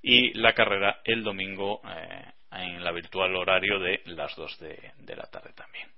Y 0.03 0.37
la 0.37 0.53
carrera 0.53 1.01
el 1.05 1.23
domingo 1.23 1.81
eh, 1.85 2.25
en 2.55 2.77
el 2.77 2.95
virtual 2.95 3.35
horario 3.37 3.79
de 3.79 4.03
las 4.07 4.35
2 4.37 4.59
de, 4.59 5.17
la 5.17 5.25
tarde 5.25 5.53
también. 5.55 5.89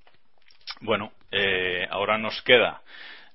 Bueno, 0.81 1.13
eh, 1.31 1.87
ahora 1.91 2.19
nos 2.19 2.41
queda 2.43 2.83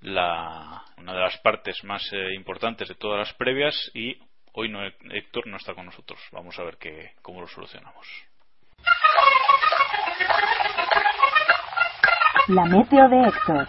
la, 0.02 0.84
una 0.98 1.14
de 1.14 1.20
las 1.20 1.38
partes 1.40 1.84
más 1.84 2.02
eh, 2.14 2.34
importantes 2.36 2.88
de 2.88 2.96
todas 2.96 3.20
las 3.20 3.34
previas 3.36 3.76
y 3.94 4.18
hoy 4.54 4.70
no, 4.70 4.86
Héctor 4.86 5.48
no 5.48 5.58
está 5.58 5.74
con 5.74 5.86
nosotros. 5.86 6.20
Vamos 6.32 6.58
a 6.60 6.64
ver 6.64 6.78
que, 6.78 7.14
cómo 7.22 7.42
lo 7.42 7.48
solucionamos. 7.48 8.08
La 12.48 12.66
meteo 12.66 13.08
de 13.10 13.28
Héctor. 13.28 13.68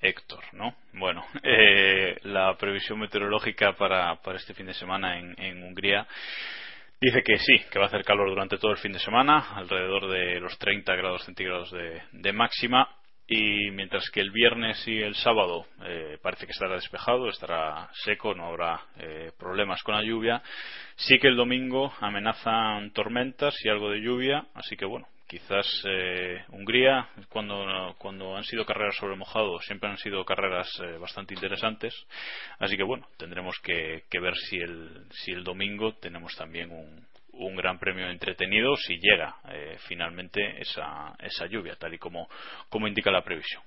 Héctor, 0.00 0.44
¿no? 0.52 0.74
Bueno, 0.92 1.24
eh, 1.42 2.16
la 2.22 2.56
previsión 2.56 2.98
meteorológica 2.98 3.72
para, 3.74 4.18
este 4.34 4.54
fin 4.54 4.66
de 4.66 4.74
semana 4.74 5.18
en, 5.18 5.62
Hungría 5.62 6.06
Dice 7.00 7.22
que 7.22 7.36
sí, 7.38 7.60
que 7.70 7.78
va 7.78 7.86
a 7.86 7.88
hacer 7.88 8.04
calor 8.04 8.30
durante 8.30 8.56
todo 8.56 8.70
el 8.70 8.78
fin 8.78 8.92
de 8.92 8.98
semana, 8.98 9.56
alrededor 9.56 10.08
de 10.08 10.40
los 10.40 10.56
30 10.58 10.94
grados 10.94 11.24
centígrados 11.24 11.70
de, 11.70 12.00
de 12.12 12.32
máxima, 12.32 12.88
y 13.26 13.70
mientras 13.70 14.10
que 14.10 14.20
el 14.20 14.30
viernes 14.30 14.86
y 14.86 15.00
el 15.00 15.14
sábado 15.14 15.66
eh, 15.84 16.18
parece 16.22 16.46
que 16.46 16.52
estará 16.52 16.74
despejado, 16.74 17.28
estará 17.28 17.88
seco, 18.04 18.34
no 18.34 18.46
habrá 18.46 18.80
eh, 18.98 19.32
problemas 19.38 19.82
con 19.82 19.94
la 19.94 20.02
lluvia, 20.02 20.42
sí 20.96 21.18
que 21.18 21.28
el 21.28 21.36
domingo 21.36 21.92
amenazan 22.00 22.90
tormentas 22.92 23.54
y 23.64 23.68
algo 23.68 23.90
de 23.90 24.00
lluvia, 24.00 24.46
así 24.54 24.76
que 24.76 24.84
bueno, 24.84 25.06
quizás 25.26 25.66
eh, 25.86 26.44
Hungría, 26.48 27.08
cuando, 27.28 27.94
cuando 27.98 28.36
han 28.36 28.44
sido 28.44 28.64
carreras 28.64 28.96
sobre 28.96 29.16
mojado, 29.16 29.58
siempre 29.60 29.88
han 29.88 29.98
sido 29.98 30.24
carreras 30.24 30.68
bastante 31.00 31.34
interesantes, 31.34 31.94
así 32.58 32.76
que 32.76 32.82
bueno, 32.82 33.06
tendremos 33.16 33.58
que, 33.60 34.04
que 34.10 34.20
ver 34.20 34.34
si 34.36 34.56
el, 34.58 35.06
si 35.10 35.32
el 35.32 35.44
domingo 35.44 35.94
tenemos 35.94 36.34
también 36.36 36.70
un, 36.70 37.06
un 37.38 37.56
gran 37.56 37.78
premio 37.78 38.08
entretenido 38.08 38.76
si 38.76 38.98
llega 38.98 39.36
eh, 39.48 39.76
finalmente 39.86 40.60
esa, 40.60 41.14
esa 41.18 41.46
lluvia, 41.46 41.76
tal 41.76 41.94
y 41.94 41.98
como, 41.98 42.28
indica 42.86 43.10
la 43.10 43.24
previsión. 43.24 43.62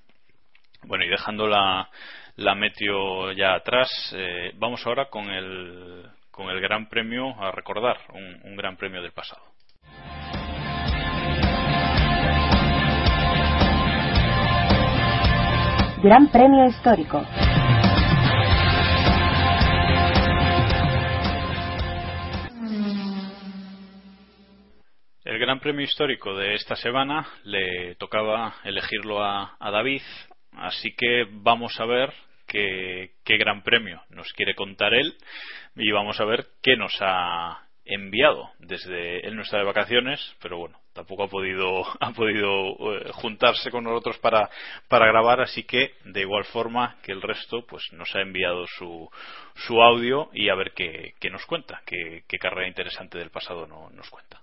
Bueno, 0.83 1.05
y 1.05 1.09
dejando 1.09 1.47
la, 1.47 1.89
la 2.35 2.55
meteo 2.55 3.31
ya 3.31 3.55
atrás, 3.55 3.89
eh, 4.15 4.51
vamos 4.55 4.85
ahora 4.85 5.09
con 5.09 5.29
el, 5.29 6.05
con 6.31 6.49
el 6.49 6.61
Gran 6.61 6.87
Premio 6.87 7.35
a 7.41 7.51
recordar, 7.51 7.97
un 8.13 8.55
Gran 8.55 8.77
Premio 8.77 9.01
del 9.01 9.11
pasado. 9.11 9.56
Gran 16.03 16.29
Premio 16.31 16.67
Histórico. 16.67 17.25
El 25.25 25.39
Gran 25.39 25.59
Premio 25.59 25.83
Histórico 25.83 26.35
de 26.35 26.53
esta 26.53 26.75
semana 26.75 27.27
le 27.45 27.95
tocaba 27.95 28.57
elegirlo 28.63 29.23
a, 29.23 29.57
David, 29.59 30.03
así 30.51 30.93
que 30.95 31.25
vamos 31.31 31.79
a 31.79 31.85
ver 31.85 32.13
qué, 32.45 33.13
Gran 33.25 33.63
Premio 33.63 34.03
nos 34.09 34.31
quiere 34.33 34.53
contar 34.53 34.93
él 34.93 35.15
y 35.75 35.91
vamos 35.91 36.19
a 36.21 36.25
ver 36.25 36.45
qué 36.61 36.77
nos 36.77 36.95
ha 37.01 37.67
enviado 37.83 38.51
desde 38.59 39.25
él 39.25 39.35
no 39.35 39.41
está 39.41 39.57
de 39.57 39.63
vacaciones 39.63 40.35
pero 40.41 40.57
bueno 40.57 40.77
tampoco 40.97 41.23
ha 41.23 41.27
podido 41.29 41.83
ha 41.99 42.11
podido 42.11 42.71
eh, 42.93 43.11
juntarse 43.13 43.71
con 43.71 43.85
nosotros 43.85 44.17
para 44.17 44.49
para 44.89 45.07
grabar 45.07 45.39
así 45.39 45.63
que 45.63 45.93
de 46.03 46.21
igual 46.21 46.43
forma 46.45 46.97
que 47.03 47.13
el 47.13 47.21
resto 47.21 47.65
pues 47.65 47.83
nos 47.93 48.13
ha 48.15 48.21
enviado 48.21 48.65
su 48.67 49.09
su 49.55 49.81
audio 49.81 50.29
y 50.33 50.49
a 50.49 50.55
ver 50.55 50.73
qué, 50.75 51.13
nos 51.31 51.45
cuenta 51.45 51.81
qué, 51.85 52.23
qué 52.27 52.37
carrera 52.37 52.67
interesante 52.67 53.17
del 53.17 53.29
pasado 53.29 53.65
no, 53.65 53.89
nos 53.91 54.09
cuenta 54.09 54.41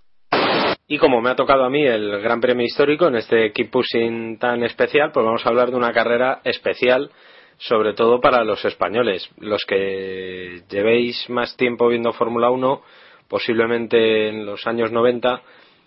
y 0.87 0.97
como 0.99 1.21
me 1.21 1.31
ha 1.31 1.35
tocado 1.35 1.63
a 1.63 1.69
mí 1.69 1.83
el 1.83 2.21
Gran 2.21 2.39
Premio 2.39 2.65
Histórico 2.65 3.07
en 3.07 3.15
este 3.15 3.51
Keep 3.51 3.71
Pushing 3.71 4.37
tan 4.37 4.63
especial, 4.63 5.11
pues 5.11 5.25
vamos 5.25 5.43
a 5.43 5.49
hablar 5.49 5.71
de 5.71 5.77
una 5.77 5.91
carrera 5.91 6.41
especial, 6.43 7.09
sobre 7.57 7.93
todo 7.93 8.21
para 8.21 8.43
los 8.43 8.63
españoles. 8.65 9.27
Los 9.39 9.65
que 9.65 10.61
llevéis 10.69 11.27
más 11.29 11.57
tiempo 11.57 11.87
viendo 11.87 12.13
Fórmula 12.13 12.51
1, 12.51 12.83
posiblemente 13.27 14.29
en 14.29 14.45
los 14.45 14.67
años 14.67 14.91
90, 14.91 15.41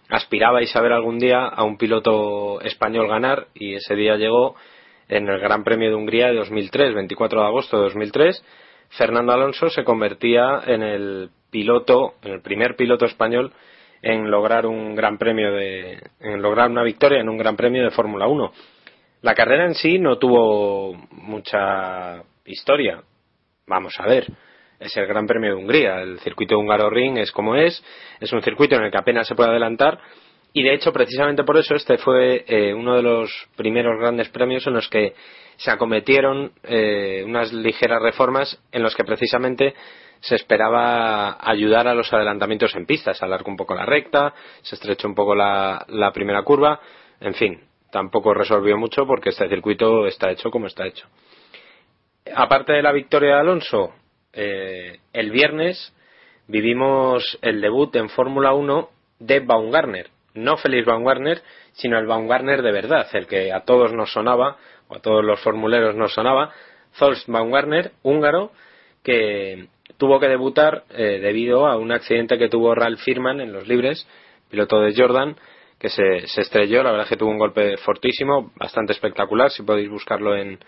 aspirabais 0.09 0.75
a 0.75 0.81
ver 0.81 0.93
algún 0.93 1.19
día 1.19 1.47
a 1.47 1.65
un 1.65 1.77
piloto 1.77 2.61
español 2.63 3.09
ganar 3.09 3.49
y 3.55 3.75
ese 3.75 3.95
día 3.95 4.17
llegó 4.17 4.57
en 5.09 5.29
el 5.29 5.39
Gran 5.41 5.65
Premio 5.65 5.89
de 5.89 5.95
Hungría 5.95 6.29
de 6.29 6.35
2003, 6.35 6.95
24 6.95 7.41
de 7.41 7.47
agosto 7.47 7.77
de 7.77 7.85
2003. 7.85 8.45
Fernando 8.91 9.33
Alonso 9.33 9.69
se 9.69 9.85
convertía 9.85 10.63
en 10.67 10.83
el 10.83 11.31
piloto, 11.51 12.15
en 12.23 12.33
el 12.33 12.41
primer 12.41 12.77
piloto 12.77 13.05
español 13.05 13.53
en 14.03 14.31
lograr 14.31 14.67
un 14.67 14.95
gran 14.95 15.19
premio 15.19 15.53
de, 15.53 16.01
en 16.21 16.41
lograr 16.41 16.71
una 16.71 16.85
victoria 16.85 17.21
en 17.21 17.29
un 17.29 17.37
gran 17.37 17.57
premio 17.57 17.83
de 17.85 17.91
Fórmula 17.91 18.27
1. 18.27 18.53
La 19.23 19.35
carrera 19.35 19.65
en 19.65 19.75
sí 19.75 19.99
no 19.99 20.19
tuvo 20.19 20.95
mucha 21.11 22.23
historia. 22.45 23.03
Vamos 23.67 23.95
a 23.99 24.07
ver. 24.07 24.27
Es 24.79 24.97
el 24.97 25.07
Gran 25.07 25.27
Premio 25.27 25.51
de 25.51 25.57
Hungría. 25.57 26.01
El 26.01 26.21
circuito 26.21 26.59
húngaro 26.59 26.89
ring 26.91 27.19
es 27.19 27.33
como 27.33 27.57
es. 27.57 27.83
Es 28.21 28.33
un 28.33 28.43
circuito 28.43 28.77
en 28.77 28.85
el 28.85 28.91
que 28.91 28.99
apenas 28.99 29.27
se 29.27 29.35
puede 29.35 29.51
adelantar. 29.51 29.99
Y 30.53 30.63
de 30.63 30.75
hecho, 30.75 30.93
precisamente 30.93 31.45
por 31.45 31.59
eso, 31.59 31.75
este 31.75 31.99
fue 31.99 32.45
eh, 32.47 32.73
uno 32.73 32.97
de 32.97 33.03
los 33.03 33.49
primeros 33.57 33.99
grandes 34.01 34.29
premios 34.29 34.67
en 34.67 34.75
los 34.75 34.89
que 34.89 35.15
se 35.57 35.71
acometieron 35.71 36.53
eh, 36.63 37.23
unas 37.27 37.53
ligeras 37.53 38.01
reformas 38.01 38.61
en 38.73 38.83
los 38.83 38.95
que 38.95 39.05
precisamente 39.05 39.75
se 40.21 40.37
esperaba 40.37 41.37
ayudar 41.41 41.87
a 41.87 41.95
los 41.95 42.13
adelantamientos 42.13 42.75
en 42.75 42.87
pista, 42.87 43.15
se 43.15 43.25
alargó 43.25 43.51
un 43.51 43.57
poco 43.57 43.75
la 43.75 43.85
recta, 43.85 44.35
se 44.63 44.75
estrechó 44.75 45.09
un 45.09 45.15
poco 45.15 45.35
la, 45.35 45.85
primera 46.13 46.43
curva, 46.43 46.81
en 47.21 47.35
fin, 47.35 47.61
tampoco 47.91 48.35
resolvió 48.35 48.77
mucho 48.77 49.07
porque 49.07 49.31
este 49.31 49.49
circuito 49.49 50.07
está 50.07 50.31
hecho 50.31 50.51
como 50.51 50.67
está 50.67 50.87
hecho. 50.87 51.07
Aparte 52.35 52.73
de 52.73 52.83
la 52.83 52.93
victoria 52.93 53.35
de 53.35 53.41
Alonso, 53.41 53.95
eh, 54.41 55.01
el 55.13 55.33
viernes 55.33 55.93
vivimos 56.47 57.39
el 57.43 57.61
debut 57.61 57.95
en 57.97 58.09
Fórmula 58.09 58.55
1 58.55 58.89
de 59.19 59.41
Baumgartner, 59.41 60.11
no 60.35 60.57
Félix 60.57 60.87
Baumgartner, 60.87 61.43
sino 61.73 61.99
el 61.99 62.07
Baumgartner 62.07 62.63
de 62.63 62.71
verdad, 62.71 63.09
el 63.15 63.27
que 63.27 63.53
a 63.53 63.65
todos 63.65 63.93
nos 63.93 64.13
sonaba, 64.13 64.57
o 64.87 64.95
a 64.95 65.01
todos 65.01 65.25
los 65.25 65.41
formuleros 65.41 65.97
nos 65.97 66.15
sonaba, 66.15 66.53
Zolst 66.97 67.29
Baumgartner, 67.29 67.91
húngaro, 68.05 68.53
que 69.03 69.67
tuvo 69.97 70.21
que 70.21 70.29
debutar 70.29 70.85
eh, 70.91 71.19
debido 71.21 71.67
a 71.67 71.77
un 71.77 71.91
accidente 71.91 72.39
que 72.39 72.49
tuvo 72.49 72.77
Ralph 72.77 73.01
Firman 73.01 73.41
en 73.41 73.53
los 73.53 73.67
libres, 73.67 74.07
piloto 74.49 74.81
de 74.81 74.95
Jordan, 74.97 75.37
que 75.81 75.89
se, 75.89 76.29
se 76.29 76.43
estrelló. 76.43 76.85
La 76.85 76.93
verdad 76.93 77.09
que 77.09 77.17
tuvo 77.17 77.31
un 77.31 77.39
golpe 77.39 77.77
fortísimo, 77.79 78.53
bastante 78.55 78.93
espectacular. 78.93 79.51
Si 79.51 79.65
podéis 79.65 79.91
buscarlo 79.91 80.37
en, 80.37 80.61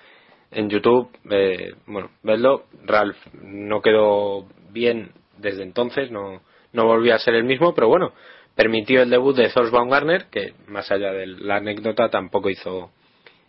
en 0.50 0.68
YouTube, 0.68 1.10
eh, 1.30 1.74
bueno, 1.86 2.10
vedlo. 2.22 2.64
Ralph 2.84 3.16
no 3.34 3.80
quedó 3.80 4.46
bien 4.70 5.12
desde 5.38 5.62
entonces, 5.62 6.10
no, 6.10 6.42
no 6.72 6.86
volvió 6.86 7.14
a 7.14 7.18
ser 7.18 7.34
el 7.34 7.44
mismo, 7.44 7.74
pero 7.74 7.88
bueno, 7.88 8.12
permitió 8.54 9.02
el 9.02 9.10
debut 9.10 9.36
de 9.36 9.48
Thors 9.48 9.70
Baumgartner, 9.70 10.26
que 10.30 10.54
más 10.66 10.90
allá 10.90 11.12
de 11.12 11.26
la 11.26 11.56
anécdota 11.56 12.08
tampoco 12.10 12.50
hizo, 12.50 12.90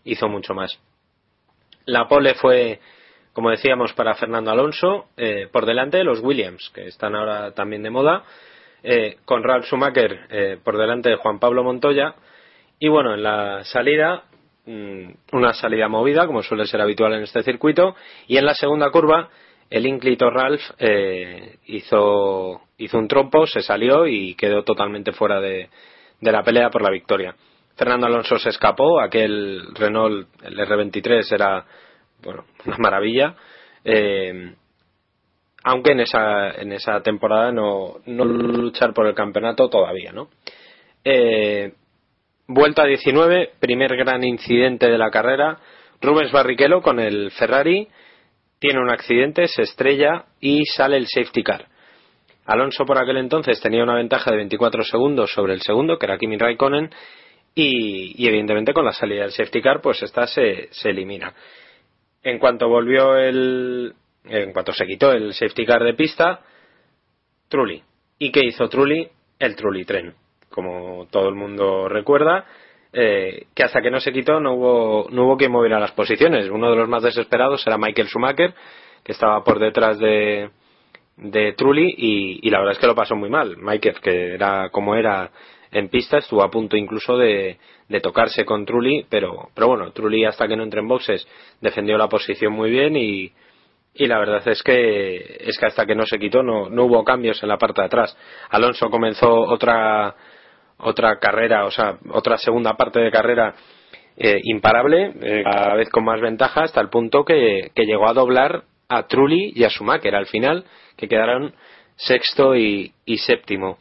hizo 0.03 0.29
mucho 0.29 0.53
más. 0.53 0.79
La 1.85 2.07
pole 2.07 2.35
fue, 2.35 2.79
como 3.33 3.49
decíamos, 3.49 3.93
para 3.93 4.15
Fernando 4.15 4.51
Alonso, 4.51 5.07
eh, 5.17 5.47
por 5.51 5.65
delante 5.65 5.97
de 5.97 6.03
los 6.03 6.21
Williams, 6.21 6.71
que 6.73 6.87
están 6.87 7.15
ahora 7.15 7.51
también 7.53 7.83
de 7.83 7.89
moda, 7.89 8.23
eh, 8.83 9.17
con 9.25 9.43
Ralf 9.43 9.65
Schumacher 9.65 10.27
eh, 10.29 10.57
por 10.63 10.77
delante 10.77 11.09
de 11.09 11.15
Juan 11.15 11.39
Pablo 11.39 11.63
Montoya. 11.63 12.15
Y 12.79 12.87
bueno, 12.87 13.13
en 13.13 13.23
la 13.23 13.63
salida, 13.63 14.23
una 15.31 15.53
salida 15.53 15.88
movida, 15.88 16.27
como 16.27 16.43
suele 16.43 16.65
ser 16.65 16.81
habitual 16.81 17.13
en 17.13 17.23
este 17.23 17.43
circuito, 17.43 17.95
y 18.27 18.38
en 18.38 18.45
la 18.45 18.53
segunda 18.53 18.89
curva, 18.91 19.29
el 19.69 19.86
ínclito 19.86 20.29
Ralph 20.29 20.62
hizo, 21.65 22.62
hizo 22.77 22.97
un 22.97 23.07
trompo, 23.07 23.47
se 23.47 23.62
salió 23.62 24.05
y 24.07 24.36
quedó 24.36 24.63
totalmente 24.63 25.13
fuera 25.13 25.39
de, 25.39 25.69
de 26.19 26.31
la 26.31 26.43
pelea 26.43 26.69
por 26.69 26.81
la 26.81 26.91
victoria. 26.91 27.36
Fernando 27.75 28.05
Alonso 28.05 28.38
se 28.38 28.49
escapó, 28.49 28.99
aquel 28.99 29.73
Renault, 29.73 30.27
el 30.43 30.57
R23 30.57 31.34
era 31.34 31.65
bueno, 32.21 32.45
una 32.65 32.77
maravilla. 32.77 33.36
Eh, 33.84 34.53
aunque 35.63 35.91
en 35.91 35.99
esa, 36.01 36.51
en 36.51 36.71
esa 36.71 37.01
temporada 37.01 37.51
no, 37.51 37.97
no 38.05 38.25
luchar 38.25 38.93
por 38.93 39.07
el 39.07 39.13
campeonato 39.13 39.69
todavía, 39.69 40.12
¿no? 40.12 40.29
Eh, 41.03 41.73
vuelta 42.53 42.85
19, 42.85 43.51
primer 43.59 43.95
gran 43.95 44.23
incidente 44.23 44.89
de 44.89 44.97
la 44.97 45.09
carrera. 45.09 45.59
Rubens 46.01 46.31
Barrichello 46.31 46.81
con 46.81 46.99
el 46.99 47.31
Ferrari 47.31 47.87
tiene 48.59 48.79
un 48.79 48.89
accidente, 48.89 49.47
se 49.47 49.63
estrella 49.63 50.25
y 50.39 50.65
sale 50.65 50.97
el 50.97 51.07
safety 51.07 51.43
car. 51.43 51.67
Alonso 52.45 52.85
por 52.85 52.97
aquel 52.97 53.17
entonces 53.17 53.61
tenía 53.61 53.83
una 53.83 53.95
ventaja 53.95 54.31
de 54.31 54.37
24 54.37 54.83
segundos 54.83 55.31
sobre 55.31 55.53
el 55.53 55.61
segundo, 55.61 55.97
que 55.97 56.05
era 56.05 56.17
Kimi 56.17 56.37
Raikkonen, 56.37 56.89
y, 57.53 58.27
evidentemente 58.27 58.73
con 58.73 58.85
la 58.85 58.93
salida 58.93 59.21
del 59.21 59.31
safety 59.31 59.61
car, 59.61 59.81
pues 59.81 60.01
esta 60.03 60.27
se, 60.27 60.69
se 60.71 60.89
elimina. 60.89 61.33
En 62.23 62.39
cuanto 62.39 62.67
volvió 62.67 63.15
el, 63.17 63.93
en 64.25 64.53
cuanto 64.53 64.73
se 64.73 64.85
quitó 64.85 65.11
el 65.11 65.33
safety 65.33 65.65
car 65.65 65.83
de 65.83 65.93
pista, 65.93 66.41
Trulli. 67.47 67.81
¿Y 68.19 68.31
qué 68.31 68.41
hizo 68.45 68.67
Trulli? 68.69 69.07
El 69.39 69.55
Trulli 69.55 69.85
tren, 69.85 70.13
como 70.51 71.07
todo 71.09 71.29
el 71.29 71.35
mundo 71.35 71.89
recuerda, 71.89 72.45
eh, 72.93 73.47
que 73.55 73.63
hasta 73.63 73.81
que 73.81 73.89
no 73.89 73.99
se 73.99 74.11
quitó 74.11 74.39
no 74.39 74.53
hubo, 74.53 75.07
no 75.11 75.23
hubo 75.23 75.37
quien 75.37 75.51
moviera 75.51 75.79
las 75.79 75.91
posiciones. 75.91 76.49
Uno 76.49 76.69
de 76.69 76.75
los 76.75 76.89
más 76.89 77.03
desesperados 77.03 77.65
era 77.65 77.77
Michael 77.77 78.07
Schumacher, 78.07 78.53
que 79.03 79.13
estaba 79.13 79.43
por 79.43 79.59
detrás 79.59 79.97
de, 79.97 80.49
de 81.17 81.53
Trulli 81.53 81.93
y, 81.97 82.49
la 82.49 82.59
verdad 82.59 82.73
es 82.73 82.79
que 82.79 82.87
lo 82.87 82.95
pasó 82.95 83.15
muy 83.15 83.29
mal. 83.29 83.57
Michael, 83.57 83.99
que 84.01 84.33
era 84.33 84.69
como 84.69 84.95
era 84.95 85.31
en 85.71 85.87
pista, 85.87 86.17
estuvo 86.17 86.43
a 86.43 86.51
punto 86.51 86.75
incluso 86.75 87.17
de, 87.17 87.57
de 87.87 87.99
tocarse 88.01 88.43
con 88.43 88.65
Trulli, 88.65 89.05
pero, 89.09 89.49
pero 89.55 89.67
bueno, 89.67 89.91
Trulli 89.91 90.25
hasta 90.25 90.47
que 90.47 90.57
no 90.57 90.63
entró 90.63 90.81
en 90.81 90.87
boxes 90.87 91.25
defendió 91.61 91.97
la 91.97 92.09
posición 92.09 92.51
muy 92.51 92.69
bien 92.69 92.97
y, 92.97 93.31
y 93.93 94.05
la 94.07 94.19
verdad 94.19 94.45
es 94.47 94.61
que 94.63 95.37
es 95.39 95.57
que 95.57 95.65
hasta 95.65 95.85
que 95.85 95.95
no 95.95 96.05
se 96.05 96.19
quitó 96.19 96.43
no, 96.43 96.69
no 96.69 96.85
hubo 96.85 97.03
cambios 97.05 97.41
en 97.41 97.49
la 97.49 97.57
parte 97.57 97.81
de 97.81 97.87
atrás. 97.87 98.17
Alonso 98.49 98.89
comenzó 98.89 99.31
otra 99.31 100.13
otra 100.83 101.19
carrera, 101.19 101.65
o 101.65 101.71
sea, 101.71 101.97
otra 102.11 102.37
segunda 102.37 102.73
parte 102.73 102.99
de 102.99 103.11
carrera 103.11 103.55
eh, 104.17 104.39
imparable, 104.43 105.13
eh, 105.21 105.43
cada 105.43 105.75
vez 105.75 105.89
con 105.89 106.03
más 106.03 106.21
ventaja, 106.21 106.63
hasta 106.63 106.81
el 106.81 106.89
punto 106.89 107.23
que, 107.23 107.71
llegó 107.75 108.07
a 108.07 108.13
doblar 108.13 108.63
a 108.89 109.07
Trulli 109.07 109.53
y 109.55 109.63
a 109.63 109.69
Schumacher 109.69 110.15
al 110.15 110.27
final, 110.27 110.65
que 110.97 111.07
quedaron 111.07 111.53
sexto 111.95 112.55
y, 112.55 112.93
y 113.05 113.17
séptimo. 113.17 113.77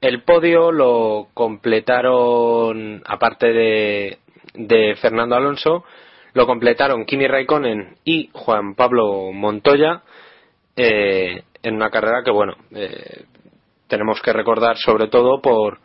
El 0.00 0.22
podio 0.22 0.70
lo 0.70 1.28
completaron, 1.34 3.02
aparte 3.04 3.52
de, 3.52 4.18
de 4.54 4.94
Fernando 4.96 5.34
Alonso, 5.34 5.84
lo 6.34 6.46
completaron 6.46 7.04
Kimi 7.04 7.26
Raikkonen 7.26 7.96
y 8.04 8.30
Juan 8.32 8.74
Pablo 8.74 9.32
Montoya 9.32 10.02
eh, 10.76 11.42
en 11.62 11.74
una 11.74 11.90
carrera 11.90 12.22
que, 12.24 12.30
bueno, 12.30 12.54
eh, 12.72 13.24
tenemos 13.88 14.20
que 14.22 14.32
recordar 14.32 14.76
sobre 14.76 15.08
todo 15.08 15.40
por, 15.40 15.80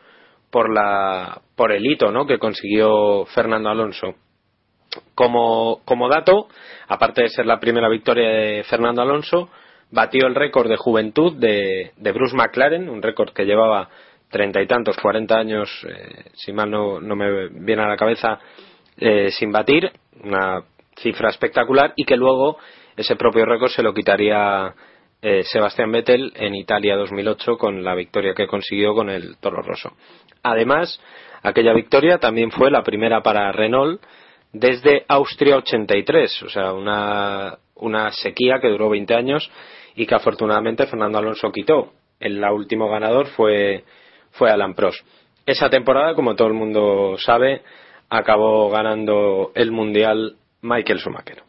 por, 0.53 0.71
la, 0.71 1.41
por 1.55 1.71
el 1.71 1.83
hito 1.83 2.11
¿no? 2.11 2.27
que 2.27 2.37
consiguió 2.37 3.25
Fernando 3.25 3.69
Alonso. 3.69 4.13
Como, 5.15 5.81
como 5.83 6.07
dato, 6.07 6.47
aparte 6.87 7.23
de 7.23 7.29
ser 7.29 7.47
la 7.47 7.59
primera 7.59 7.89
victoria 7.89 8.29
de 8.29 8.63
Fernando 8.63 9.01
Alonso, 9.01 9.49
batió 9.89 10.27
el 10.27 10.35
récord 10.35 10.69
de 10.69 10.77
juventud 10.77 11.33
de, 11.37 11.93
de 11.97 12.11
Bruce 12.11 12.35
McLaren, 12.35 12.87
un 12.87 13.01
récord 13.01 13.33
que 13.33 13.45
llevaba 13.45 13.89
treinta 14.29 14.61
y 14.61 14.67
tantos, 14.67 14.95
cuarenta 14.97 15.39
años, 15.39 15.69
eh, 15.89 16.25
si 16.35 16.53
mal 16.53 16.69
no, 16.69 17.01
no, 17.01 17.15
me 17.15 17.49
viene 17.49 17.81
a 17.81 17.87
la 17.87 17.97
cabeza, 17.97 18.37
eh, 18.97 19.31
sin 19.31 19.51
batir, 19.51 19.91
una 20.23 20.63
cifra 20.97 21.31
espectacular, 21.31 21.93
y 21.95 22.05
que 22.05 22.15
luego 22.15 22.59
ese 22.95 23.15
propio 23.15 23.45
récord 23.45 23.71
se 23.71 23.81
lo 23.81 23.91
quitaría 23.91 24.75
eh, 25.25 25.43
Sebastián 25.43 25.89
Vettel 25.89 26.33
en 26.35 26.53
Italia 26.53 26.97
2008 26.97 27.57
con 27.57 27.81
la 27.81 27.95
victoria 27.95 28.33
que 28.33 28.45
consiguió 28.45 28.93
con 28.93 29.09
el 29.09 29.37
Toro 29.37 29.61
Rosso. 29.61 29.93
Además, 30.43 30.99
aquella 31.41 31.73
victoria 31.73 32.17
también 32.19 32.51
fue 32.51 32.69
la 32.69 32.83
primera 32.83 33.23
para 33.23 33.51
Renault 33.53 34.01
desde 34.51 35.05
Austria 35.07 35.55
83, 35.57 36.43
o 36.43 36.49
sea, 36.49 36.73
una, 36.73 37.57
una 37.75 38.11
sequía 38.11 38.59
que 38.61 38.67
duró 38.67 38.89
20 38.89 39.15
años 39.15 39.49
y 39.95 40.05
que 40.05 40.15
afortunadamente 40.15 40.85
Fernando 40.85 41.17
Alonso 41.17 41.51
quitó. 41.51 41.93
El 42.19 42.43
último 42.43 42.89
ganador 42.89 43.27
fue, 43.27 43.83
fue 44.31 44.51
Alan 44.51 44.75
Prost. 44.75 45.05
Esa 45.45 45.69
temporada, 45.69 46.13
como 46.13 46.35
todo 46.35 46.47
el 46.49 46.53
mundo 46.53 47.15
sabe, 47.17 47.63
acabó 48.09 48.69
ganando 48.69 49.51
el 49.55 49.71
Mundial 49.71 50.35
Michael 50.61 50.99
Schumacher. 50.99 51.43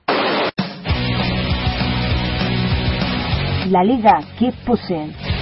La 3.71 3.83
Liga 3.85 4.19
Keep 4.39 4.55
Pushing. 4.67 5.34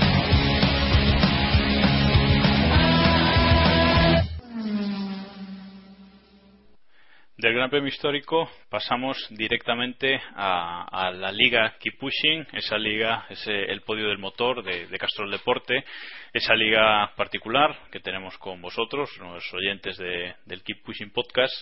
Del 7.42 7.54
Gran 7.54 7.70
Premio 7.70 7.88
Histórico 7.88 8.48
pasamos 8.70 9.16
directamente 9.30 10.22
a, 10.36 11.10
la 11.12 11.32
Liga 11.32 11.74
Keep 11.80 11.98
Pushing, 11.98 12.46
esa 12.52 12.78
liga, 12.78 13.26
ese, 13.30 13.64
el 13.64 13.80
podio 13.80 14.06
del 14.06 14.18
motor 14.18 14.62
de, 14.62 14.86
de 14.86 14.96
Castrol 14.96 15.28
Deporte, 15.28 15.84
esa 16.32 16.54
liga 16.54 17.12
particular 17.16 17.76
que 17.90 17.98
tenemos 17.98 18.38
con 18.38 18.62
vosotros, 18.62 19.10
los 19.18 19.52
oyentes 19.54 19.96
de, 19.96 20.36
del 20.46 20.62
Keep 20.62 20.84
Pushing 20.84 21.10
Podcast. 21.10 21.52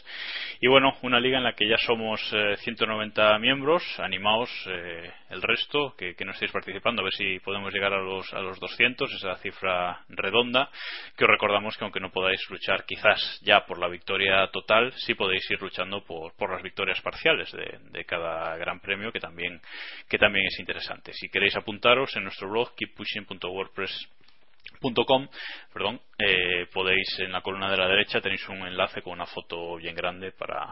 Y 0.61 0.69
bueno, 0.69 0.93
una 1.01 1.19
liga 1.19 1.39
en 1.39 1.45
la 1.45 1.55
que 1.55 1.67
ya 1.67 1.79
somos 1.79 2.21
eh, 2.35 2.57
190 2.59 3.39
miembros, 3.39 3.83
animaos 4.01 4.51
eh, 4.67 5.11
el 5.31 5.41
resto, 5.43 5.95
que, 5.97 6.15
no 6.25 6.33
estéis 6.33 6.51
participando, 6.51 7.01
a 7.01 7.05
ver 7.05 7.15
si 7.15 7.39
podemos 7.41 7.73
llegar 7.73 7.95
a 7.95 8.01
los, 8.01 8.33
a 8.35 8.41
los 8.41 8.59
200, 8.59 9.13
esa 9.13 9.37
cifra 9.37 10.05
redonda, 10.09 10.69
que 11.17 11.25
os 11.25 11.31
recordamos 11.31 11.77
que 11.77 11.85
aunque 11.85 12.01
no 12.01 12.11
podáis 12.11 12.41
luchar 12.51 12.85
quizás 12.85 13.39
ya 13.43 13.65
por 13.65 13.79
la 13.79 13.87
victoria 13.89 14.49
total, 14.49 14.93
sí 14.97 15.15
podéis 15.15 15.49
ir 15.51 15.63
luchando 15.63 16.05
por, 16.05 16.35
por 16.35 16.53
las 16.53 16.63
victorias 16.63 17.01
parciales 17.01 17.53
de, 17.53 17.79
de, 17.91 18.05
cada 18.05 18.57
gran 18.57 18.81
premio, 18.81 19.13
que 19.13 19.21
también, 19.21 19.61
que 20.09 20.19
también 20.19 20.47
es 20.47 20.59
interesante. 20.59 21.13
Si 21.13 21.29
queréis 21.29 21.55
apuntaros 21.57 22.17
en 22.17 22.25
nuestro 22.25 22.51
blog 22.51 22.75
keeppushing.wordpress.com 22.75 25.29
perdón, 25.73 26.01
eh, 26.19 26.67
podéis 26.73 27.21
en 27.21 27.31
la 27.33 27.41
columna 27.41 27.71
de 27.71 27.77
la 27.77 27.89
derecha 27.89 28.21
tenéis 28.21 28.49
un 28.49 28.67
enlace 28.67 29.03
con 29.03 29.13
una 29.13 29.27
foto 29.27 29.77
bien 29.77 29.95
grande 29.95 30.33
para, 30.33 30.69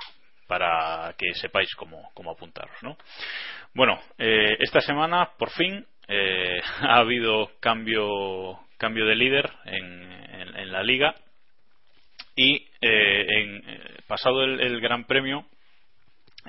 para 0.49 1.15
que 1.17 1.35
sepáis 1.35 1.73
cómo, 1.77 2.11
cómo 2.15 2.33
apuntaros. 2.33 2.75
¿no? 2.83 2.97
Bueno, 3.75 4.01
eh, 4.17 4.57
esta 4.59 4.81
semana 4.81 5.31
por 5.39 5.51
fin 5.51 5.87
eh, 6.09 6.61
ha 6.81 6.97
habido 6.97 7.53
cambio, 7.61 8.59
cambio 8.79 9.07
de 9.07 9.15
líder 9.15 9.49
en, 9.67 10.13
en, 10.57 10.73
la 10.73 10.83
liga 10.83 11.15
y 12.35 12.57
eh, 12.81 13.27
en, 13.29 13.63
pasado 14.07 14.43
el, 14.43 14.61
el, 14.61 14.81
Gran 14.81 15.05
Premio 15.05 15.47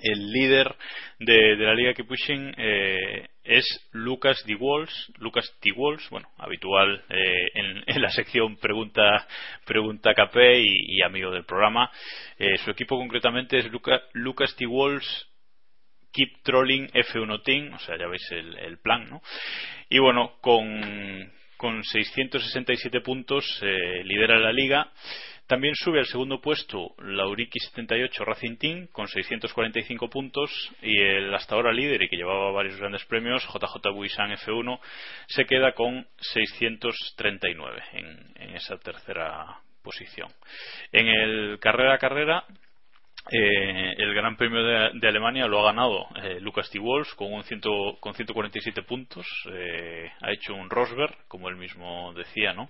el 0.02 0.32
líder 0.32 0.76
de, 1.20 1.56
la 1.58 1.74
liga 1.74 1.94
que 1.94 2.04
pushing 2.04 2.54
eh, 2.58 3.28
es 3.44 3.66
Lucas 3.92 4.44
D. 4.46 4.56
Walls, 4.56 5.12
Lucas 5.18 5.52
T. 5.60 5.72
Walls, 5.72 6.08
bueno, 6.10 6.28
habitual 6.38 7.04
eh, 7.10 7.48
en, 7.54 7.84
la 8.02 8.10
sección 8.10 8.58
pregunta 8.58 9.28
pregunta 9.66 10.14
café 10.14 10.60
y, 10.60 10.97
y 10.97 11.02
amigo 11.02 11.32
del 11.32 11.45
programa. 11.45 11.91
Eh, 12.38 12.58
su 12.64 12.72
equipo 12.72 12.97
concretamente 12.97 13.58
es 13.58 13.72
Luca, 13.72 14.02
Lucas 14.14 14.56
T. 14.56 14.66
Walls 14.66 15.28
Keep 16.12 16.41
Trolling 16.43 16.88
F1 16.88 17.43
Team, 17.43 17.74
o 17.74 17.80
sea, 17.80 17.97
ya 17.97 18.08
veis 18.08 18.32
el, 18.32 18.58
el 18.58 18.80
plan, 18.80 19.08
¿no? 19.10 19.22
Y 19.89 20.00
bueno, 20.00 20.38
con, 20.41 21.32
con 21.56 21.84
667 21.84 23.02
puntos 23.02 23.45
lidera 24.04 24.39
la 24.39 24.52
liga 24.52 24.91
También 25.50 25.74
sube 25.74 25.97
al 25.97 26.06
segundo 26.06 26.39
puesto 26.39 26.93
Lauriki 27.00 27.58
78 27.60 28.24
Racing 28.24 28.58
Team 28.58 28.88
con 28.91 29.08
645 29.08 30.08
puntos 30.08 30.52
y 30.84 30.95
el 30.95 31.34
hasta 31.34 31.56
ahora 31.56 31.74
líder 31.74 32.04
y 32.04 32.08
que 32.08 32.18
llevaba 32.18 32.52
varios 32.52 32.78
grandes 32.78 33.04
premios, 33.06 33.43
JJ 33.47 33.91
Buisan 33.91 34.30
F1, 34.30 34.80
se 35.28 35.45
queda 35.45 35.72
con 35.72 36.06
639 36.20 37.82
en, 37.93 38.32
en 38.36 38.56
esa 38.58 38.78
tercera 38.78 39.60
posición. 39.82 40.30
En 40.91 41.08
el 41.08 41.58
carrera 41.60 41.95
a 41.95 41.97
carrera 41.97 42.45
eh, 43.32 43.95
el 43.97 44.14
Gran 44.14 44.38
Premio 44.38 44.64
de, 44.64 45.08
Alemania 45.08 45.47
lo 45.47 45.62
ha 45.62 45.72
ganado 45.72 46.08
eh, 46.24 46.39
Lucas 46.39 46.70
T. 46.70 46.78
Wolf 46.80 47.16
con, 47.16 47.34
un 47.34 47.43
ciento, 47.43 47.97
con 48.00 48.14
147 48.14 48.84
puntos. 48.84 49.26
Eh, 49.52 50.12
ha 50.22 50.32
hecho 50.32 50.54
un 50.54 50.70
Rosberg, 50.70 51.16
como 51.28 51.50
él 51.50 51.56
mismo 51.56 52.14
decía, 52.14 52.54
¿no? 52.54 52.70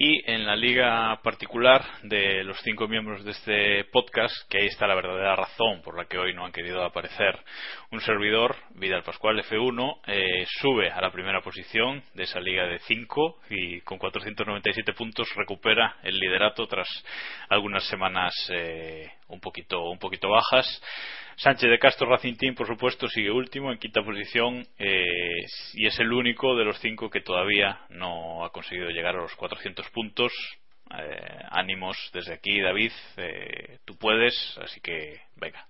Y 0.00 0.22
en 0.30 0.46
la 0.46 0.54
liga 0.54 1.20
particular 1.24 1.84
de 2.04 2.44
los 2.44 2.56
cinco 2.62 2.86
miembros 2.86 3.24
de 3.24 3.32
este 3.32 3.84
podcast, 3.86 4.32
que 4.48 4.58
ahí 4.58 4.66
está 4.68 4.86
la 4.86 4.94
verdadera 4.94 5.34
razón 5.34 5.82
por 5.82 5.96
la 5.96 6.04
que 6.04 6.16
hoy 6.16 6.32
no 6.34 6.44
han 6.44 6.52
querido 6.52 6.84
aparecer, 6.84 7.36
un 7.90 8.00
servidor, 8.02 8.54
Vidal 8.76 9.02
Pascual 9.02 9.42
F1, 9.42 10.00
eh, 10.06 10.46
sube 10.60 10.88
a 10.88 11.00
la 11.00 11.10
primera 11.10 11.40
posición 11.40 12.04
de 12.14 12.22
esa 12.22 12.38
liga 12.38 12.68
de 12.68 12.78
cinco 12.78 13.40
y 13.50 13.80
con 13.80 13.98
497 13.98 14.92
puntos 14.92 15.34
recupera 15.34 15.96
el 16.04 16.16
liderato 16.16 16.68
tras 16.68 16.86
algunas 17.48 17.84
semanas 17.88 18.32
eh, 18.50 19.10
un 19.28 19.40
poquito 19.40 19.90
un 19.90 19.98
poquito 19.98 20.28
bajas. 20.28 20.82
Sánchez 21.36 21.70
de 21.70 21.78
Castro 21.78 22.08
Racing 22.08 22.34
Team, 22.34 22.54
por 22.56 22.66
supuesto, 22.66 23.06
sigue 23.08 23.30
último 23.30 23.70
en 23.70 23.78
quinta 23.78 24.02
posición 24.02 24.66
eh, 24.76 25.44
y 25.74 25.86
es 25.86 25.98
el 26.00 26.12
único 26.12 26.56
de 26.56 26.64
los 26.64 26.80
cinco 26.80 27.10
que 27.10 27.20
todavía 27.20 27.80
no 27.90 28.44
ha 28.44 28.50
conseguido 28.50 28.90
llegar 28.90 29.14
a 29.14 29.22
los 29.22 29.36
400 29.36 29.88
puntos. 29.90 30.32
Eh, 30.98 31.40
ánimos 31.50 31.96
desde 32.12 32.34
aquí, 32.34 32.60
David, 32.60 32.90
eh, 33.18 33.78
tú 33.84 33.96
puedes, 33.98 34.58
así 34.64 34.80
que 34.80 35.20
venga, 35.36 35.64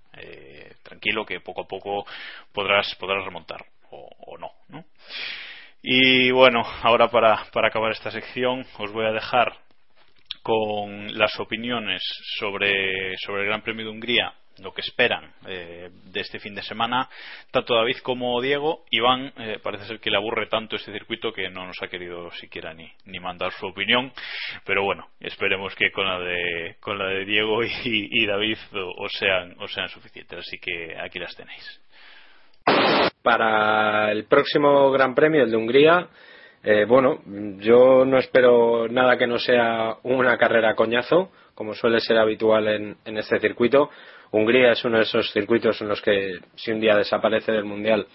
tranquilo 0.82 1.26
que 1.26 1.40
poco 1.40 1.62
a 1.62 1.68
poco 1.68 2.06
podrás, 2.52 2.94
podrás 2.94 3.24
remontar 3.24 3.66
o, 3.90 4.38
no, 4.38 4.50
no, 4.68 4.84
Y 5.82 6.30
bueno, 6.30 6.62
ahora 6.82 7.08
para, 7.08 7.44
para 7.52 7.68
acabar 7.68 7.92
esta 7.92 8.10
sección 8.10 8.64
os 8.78 8.92
voy 8.92 9.06
a 9.06 9.12
dejar 9.12 9.67
con 10.48 11.18
las 11.18 11.38
opiniones 11.40 12.00
sobre, 12.38 13.18
sobre 13.18 13.42
el 13.42 13.48
Gran 13.48 13.60
Premio 13.60 13.84
de 13.84 13.90
Hungría 13.90 14.32
lo 14.62 14.72
que 14.72 14.80
esperan 14.80 15.30
eh, 15.46 15.90
de 16.04 16.20
este 16.20 16.40
fin 16.40 16.54
de 16.54 16.62
semana, 16.62 17.06
tanto 17.50 17.74
David 17.74 17.98
como 17.98 18.40
Diego. 18.40 18.86
Iván 18.90 19.30
eh, 19.36 19.58
parece 19.62 19.84
ser 19.84 20.00
que 20.00 20.10
le 20.10 20.16
aburre 20.16 20.46
tanto 20.46 20.74
este 20.74 20.90
circuito 20.90 21.34
que 21.34 21.50
no 21.50 21.66
nos 21.66 21.76
ha 21.82 21.88
querido 21.88 22.30
siquiera 22.32 22.72
ni, 22.72 22.90
ni 23.04 23.20
mandar 23.20 23.52
su 23.52 23.66
opinión, 23.66 24.10
pero 24.64 24.82
bueno, 24.82 25.08
esperemos 25.20 25.74
que 25.74 25.92
con 25.92 26.06
la 26.06 26.18
de, 26.18 26.76
con 26.80 26.98
la 26.98 27.08
de 27.08 27.26
Diego 27.26 27.62
y, 27.62 28.26
David 28.26 28.56
os 28.72 29.12
sean, 29.12 29.54
os 29.60 29.70
sean 29.70 29.90
suficientes. 29.90 30.38
Así 30.38 30.58
que 30.58 30.96
aquí 30.98 31.18
las 31.18 31.36
tenéis. 31.36 31.82
Para 33.22 34.10
el 34.10 34.24
próximo 34.24 34.90
Gran 34.90 35.14
Premio, 35.14 35.42
el 35.42 35.50
de 35.50 35.56
Hungría, 35.58 36.08
eh, 36.62 36.84
bueno, 36.86 37.20
yo 37.58 38.04
no 38.04 38.18
espero 38.18 38.88
nada 38.88 39.16
que 39.16 39.26
no 39.26 39.38
sea 39.38 39.96
una 40.02 40.36
carrera 40.36 40.74
coñazo, 40.74 41.30
como 41.54 41.74
suele 41.74 42.00
ser 42.00 42.18
habitual 42.18 42.68
en, 42.68 43.18
este 43.18 43.38
circuito. 43.38 43.90
Hungría 44.30 44.72
es 44.72 44.84
uno 44.84 44.98
de 44.98 45.04
esos 45.04 45.32
circuitos 45.32 45.80
en 45.80 45.88
los 45.88 46.02
que 46.02 46.38
si 46.56 46.72
un 46.72 46.80
día 46.80 46.96
desaparece 46.96 47.52
del 47.52 47.64
Mundial 47.64 48.06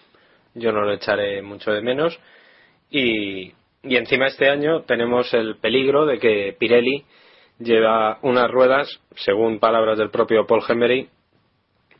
yo 0.55 0.71
no 0.71 0.81
lo 0.81 0.93
echaré 0.93 1.41
mucho 1.41 1.71
de 1.71 1.81
menos. 1.81 2.19
Y, 2.89 3.53
y 3.83 3.95
encima 3.95 4.27
este 4.27 4.49
año 4.49 4.83
tenemos 4.83 5.33
el 5.33 5.57
peligro 5.57 6.05
de 6.05 6.19
que 6.19 6.55
Pirelli 6.59 7.05
lleva 7.59 8.19
unas 8.21 8.49
ruedas, 8.51 9.01
según 9.15 9.59
palabras 9.59 9.97
del 9.97 10.11
propio 10.11 10.45
Paul 10.45 10.63
Hembery, 10.67 11.09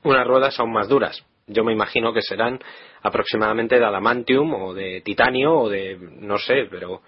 unas 0.03 0.27
ruedas 0.27 0.59
aún 0.59 0.73
más 0.73 0.87
duras. 0.87 1.25
Yo 1.47 1.63
me 1.63 1.73
imagino 1.73 2.13
que 2.13 2.21
serán 2.21 2.59
aproximadamente 3.01 3.77
de 3.77 3.85
adamantium 3.85 4.53
o 4.53 4.73
de 4.73 5.01
titanio 5.01 5.53
o 5.53 5.69
de 5.69 5.97
no 6.19 6.37
sé, 6.37 6.67
pero 6.69 7.01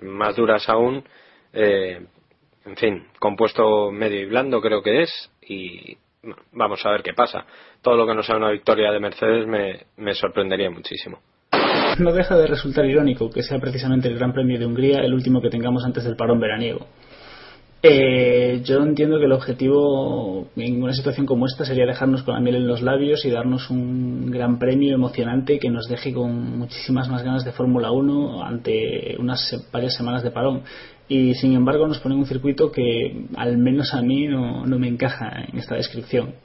más 0.00 0.36
duras 0.36 0.68
aún. 0.68 1.04
Eh, 1.52 2.00
en 2.64 2.76
fin, 2.76 3.06
compuesto 3.18 3.90
medio 3.90 4.20
y 4.20 4.26
blando 4.26 4.60
creo 4.60 4.82
que 4.82 5.02
es 5.02 5.30
y 5.42 5.98
vamos 6.52 6.84
a 6.84 6.90
ver 6.90 7.02
qué 7.02 7.12
pasa. 7.12 7.44
Todo 7.82 7.96
lo 7.96 8.06
que 8.06 8.14
no 8.14 8.22
sea 8.22 8.36
una 8.36 8.50
victoria 8.50 8.90
de 8.90 9.00
Mercedes 9.00 9.46
me, 9.46 10.14
sorprendería 10.14 10.70
muchísimo. 10.70 11.20
No 11.98 12.12
deja 12.12 12.36
de 12.36 12.46
resultar 12.46 12.84
irónico 12.86 13.30
que 13.30 13.42
sea 13.42 13.58
precisamente 13.58 14.08
el 14.08 14.16
Gran 14.16 14.32
Premio 14.32 14.58
de 14.58 14.66
Hungría 14.66 15.00
el 15.00 15.14
último 15.14 15.40
que 15.40 15.50
tengamos 15.50 15.84
antes 15.84 16.04
del 16.04 16.16
parón 16.16 16.40
veraniego. 16.40 16.86
Eh, 17.86 18.62
yo 18.64 18.82
entiendo 18.82 19.18
que 19.18 19.26
el 19.26 19.32
objetivo 19.32 20.48
en 20.56 20.82
una 20.82 20.94
situación 20.94 21.26
como 21.26 21.44
esta 21.44 21.66
sería 21.66 21.84
dejarnos 21.84 22.22
con 22.22 22.32
la 22.32 22.40
miel 22.40 22.54
en 22.54 22.66
los 22.66 22.80
labios 22.80 23.26
y 23.26 23.30
darnos 23.30 23.68
un 23.68 24.30
gran 24.30 24.58
premio 24.58 24.94
emocionante 24.94 25.58
que 25.58 25.68
nos 25.68 25.86
deje 25.86 26.14
con 26.14 26.60
muchísimas 26.60 27.10
más 27.10 27.22
ganas 27.22 27.44
de 27.44 27.52
Fórmula 27.52 27.90
1 27.90 28.42
ante 28.42 29.16
unas 29.18 29.68
varias 29.70 29.94
semanas 29.94 30.22
de 30.22 30.30
parón 30.30 30.62
y 31.10 31.34
sin 31.34 31.52
embargo 31.52 31.86
nos 31.86 31.98
ponen 31.98 32.16
un 32.16 32.24
circuito 32.24 32.72
que 32.72 33.26
al 33.36 33.58
menos 33.58 33.92
a 33.92 34.00
mí 34.00 34.28
no, 34.28 34.64
no 34.64 34.78
me 34.78 34.88
encaja 34.88 35.44
en 35.46 35.58
esta 35.58 35.74
descripción. 35.74 36.36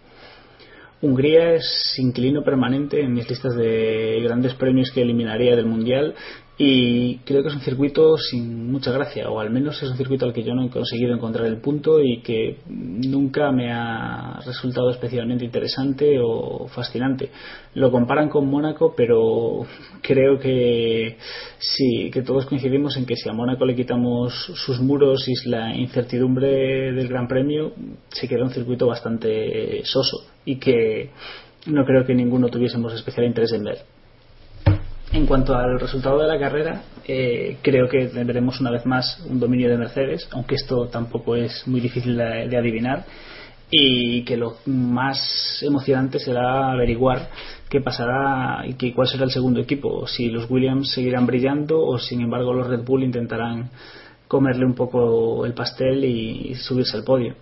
Hungría 1.01 1.53
es 1.53 1.95
inquilino 1.99 2.43
permanente 2.43 2.99
en 2.99 3.13
mis 3.13 3.29
listas 3.29 3.55
de 3.55 4.19
grandes 4.25 4.55
premios 4.55 4.91
que 4.91 5.03
eliminaría 5.03 5.55
del 5.55 5.67
Mundial 5.67 6.15
y 6.61 7.19
creo 7.19 7.41
que 7.41 7.47
es 7.47 7.55
un 7.55 7.61
circuito 7.61 8.17
sin 8.17 8.69
mucha 8.69 8.91
gracia 8.91 9.29
o 9.29 9.39
al 9.39 9.49
menos 9.49 9.81
es 9.81 9.89
un 9.89 9.95
circuito 9.95 10.25
al 10.25 10.33
que 10.33 10.43
yo 10.43 10.53
no 10.53 10.65
he 10.65 10.69
conseguido 10.69 11.15
encontrar 11.15 11.47
el 11.47 11.61
punto 11.61 12.01
y 12.01 12.21
que 12.21 12.57
nunca 12.67 13.49
me 13.53 13.71
ha 13.71 14.41
resultado 14.45 14.89
especialmente 14.89 15.45
interesante 15.45 16.19
o 16.21 16.67
fascinante. 16.67 17.29
Lo 17.75 17.89
comparan 17.89 18.27
con 18.27 18.49
Mónaco 18.49 18.93
pero 18.93 19.61
creo 20.01 20.37
que 20.37 21.15
sí 21.59 22.11
que 22.11 22.23
todos 22.23 22.45
coincidimos 22.45 22.97
en 22.97 23.05
que 23.05 23.15
si 23.15 23.29
a 23.29 23.33
Mónaco 23.33 23.63
le 23.63 23.73
quitamos 23.73 24.33
sus 24.53 24.81
muros 24.81 25.29
y 25.29 25.49
la 25.49 25.73
incertidumbre 25.73 26.91
del 26.91 27.07
Gran 27.07 27.29
Premio 27.29 27.71
se 28.09 28.27
queda 28.27 28.43
un 28.43 28.51
circuito 28.51 28.85
bastante 28.85 29.81
soso 29.85 30.25
y 30.43 30.57
que 30.57 31.11
no 31.67 31.85
creo 31.85 32.05
que 32.05 32.13
ninguno 32.13 32.49
tuviésemos 32.49 32.93
especial 32.93 33.27
interés 33.27 33.53
en 33.53 33.63
ver 33.63 33.98
cuanto 35.29 35.55
al 35.55 35.79
resultado 35.79 36.19
de 36.19 36.27
la 36.27 36.39
carrera, 36.39 36.81
eh, 37.07 37.57
creo 37.61 37.87
que 37.87 38.07
veremos 38.07 38.59
una 38.59 38.71
vez 38.71 38.83
más 38.87 39.23
un 39.29 39.39
dominio 39.39 39.69
de 39.69 39.77
Mercedes, 39.77 40.27
aunque 40.31 40.55
esto 40.55 40.87
tampoco 40.87 41.35
es 41.35 41.67
muy 41.67 41.79
difícil 41.79 42.17
de, 42.17 42.57
adivinar, 42.57 43.05
y 43.69 44.23
que 44.23 44.35
lo 44.35 44.55
más 44.65 45.61
emocionante 45.61 46.17
será 46.17 46.71
averiguar 46.71 47.29
qué 47.69 47.79
pasará 47.79 48.65
y 48.65 48.73
que, 48.73 48.91
cuál 48.91 49.07
será 49.07 49.25
el 49.25 49.29
segundo 49.29 49.59
equipo, 49.59 50.07
si 50.07 50.29
los 50.29 50.49
Williams 50.49 50.93
seguirán 50.93 51.27
brillando 51.27 51.79
o 51.79 51.99
sin 51.99 52.21
embargo 52.21 52.51
los 52.51 52.65
Red 52.65 52.83
Bull 52.83 53.03
intentarán 53.03 53.69
comerle 54.27 54.65
un 54.65 54.73
poco 54.73 55.45
el 55.45 55.53
pastel 55.53 56.05
y 56.05 56.55
subirse 56.55 56.97
al 56.97 57.03
podio 57.03 57.35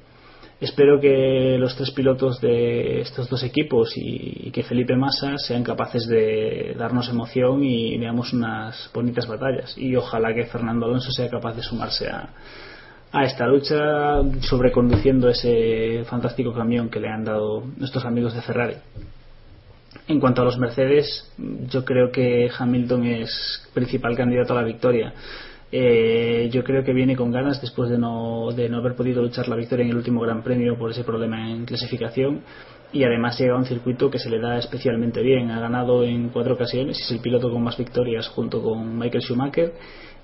espero 0.59 0.99
que 0.99 1.57
los 1.59 1.75
tres 1.75 1.91
pilotos 1.91 2.41
de 2.41 3.01
estos 3.01 3.29
dos 3.29 3.43
equipos 3.43 3.93
y, 3.95 4.51
que 4.51 4.63
Felipe 4.63 4.95
Massa 4.95 5.37
sean 5.37 5.63
capaces 5.63 6.07
de 6.07 6.75
darnos 6.77 7.09
emoción 7.09 7.63
y 7.63 7.97
veamos 7.97 8.33
unas 8.33 8.89
bonitas 8.93 9.27
batallas 9.27 9.77
y 9.77 9.95
ojalá 9.95 10.33
que 10.33 10.45
Fernando 10.45 10.85
Alonso 10.85 11.11
sea 11.11 11.29
capaz 11.29 11.55
de 11.55 11.61
sumarse 11.61 12.09
a, 12.09 12.29
a 13.11 13.23
esta 13.23 13.45
lucha 13.47 14.21
sobreconduciendo 14.41 15.29
ese 15.29 16.03
fantástico 16.05 16.53
camión 16.53 16.89
que 16.89 16.99
le 16.99 17.09
han 17.09 17.23
dado 17.23 17.63
nuestros 17.77 18.05
amigos 18.05 18.33
de 18.33 18.41
Ferrari. 18.41 18.75
En 20.07 20.19
cuanto 20.19 20.41
a 20.41 20.45
los 20.45 20.57
Mercedes, 20.57 21.29
yo 21.69 21.83
creo 21.83 22.11
que 22.11 22.49
Hamilton 22.57 23.05
es 23.05 23.67
principal 23.73 24.15
candidato 24.15 24.53
a 24.53 24.61
la 24.61 24.67
victoria. 24.67 25.13
Eh, 25.71 26.49
yo 26.51 26.63
creo 26.63 26.83
que 26.83 26.93
viene 26.93 27.15
con 27.15 27.31
ganas 27.31 27.59
después 27.59 27.89
de 27.89 27.97
no, 27.97 28.51
de 28.55 28.69
no 28.69 28.77
haber 28.77 28.95
podido 28.95 29.21
luchar 29.21 29.49
la 29.49 29.57
victoria 29.57 29.83
en 29.83 29.91
el 29.91 29.97
último 29.97 30.21
Gran 30.21 30.41
Premio 30.41 30.77
por 30.77 30.91
ese 30.91 31.03
problema 31.03 31.49
en 31.49 31.65
clasificación. 31.65 32.41
Y 32.93 33.03
además 33.03 33.37
llega 33.37 33.53
a 33.53 33.57
un 33.57 33.65
circuito 33.65 34.09
que 34.09 34.19
se 34.19 34.29
le 34.29 34.39
da 34.39 34.57
especialmente 34.57 35.21
bien. 35.21 35.51
Ha 35.51 35.59
ganado 35.59 36.03
en 36.03 36.29
cuatro 36.29 36.53
ocasiones, 36.53 36.99
es 36.99 37.11
el 37.11 37.19
piloto 37.19 37.51
con 37.51 37.61
más 37.61 37.77
victorias 37.77 38.27
junto 38.29 38.61
con 38.61 38.97
Michael 38.97 39.23
Schumacher. 39.23 39.73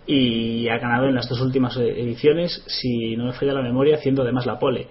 Y 0.05 0.67
ha 0.69 0.77
ganado 0.77 1.07
en 1.07 1.15
las 1.15 1.29
dos 1.29 1.41
últimas 1.41 1.75
ediciones, 1.77 2.63
si 2.67 3.15
no 3.15 3.25
me 3.25 3.33
falla 3.33 3.53
la 3.53 3.61
memoria, 3.61 3.95
haciendo 3.95 4.21
además 4.21 4.45
la 4.45 4.59
pole. 4.59 4.87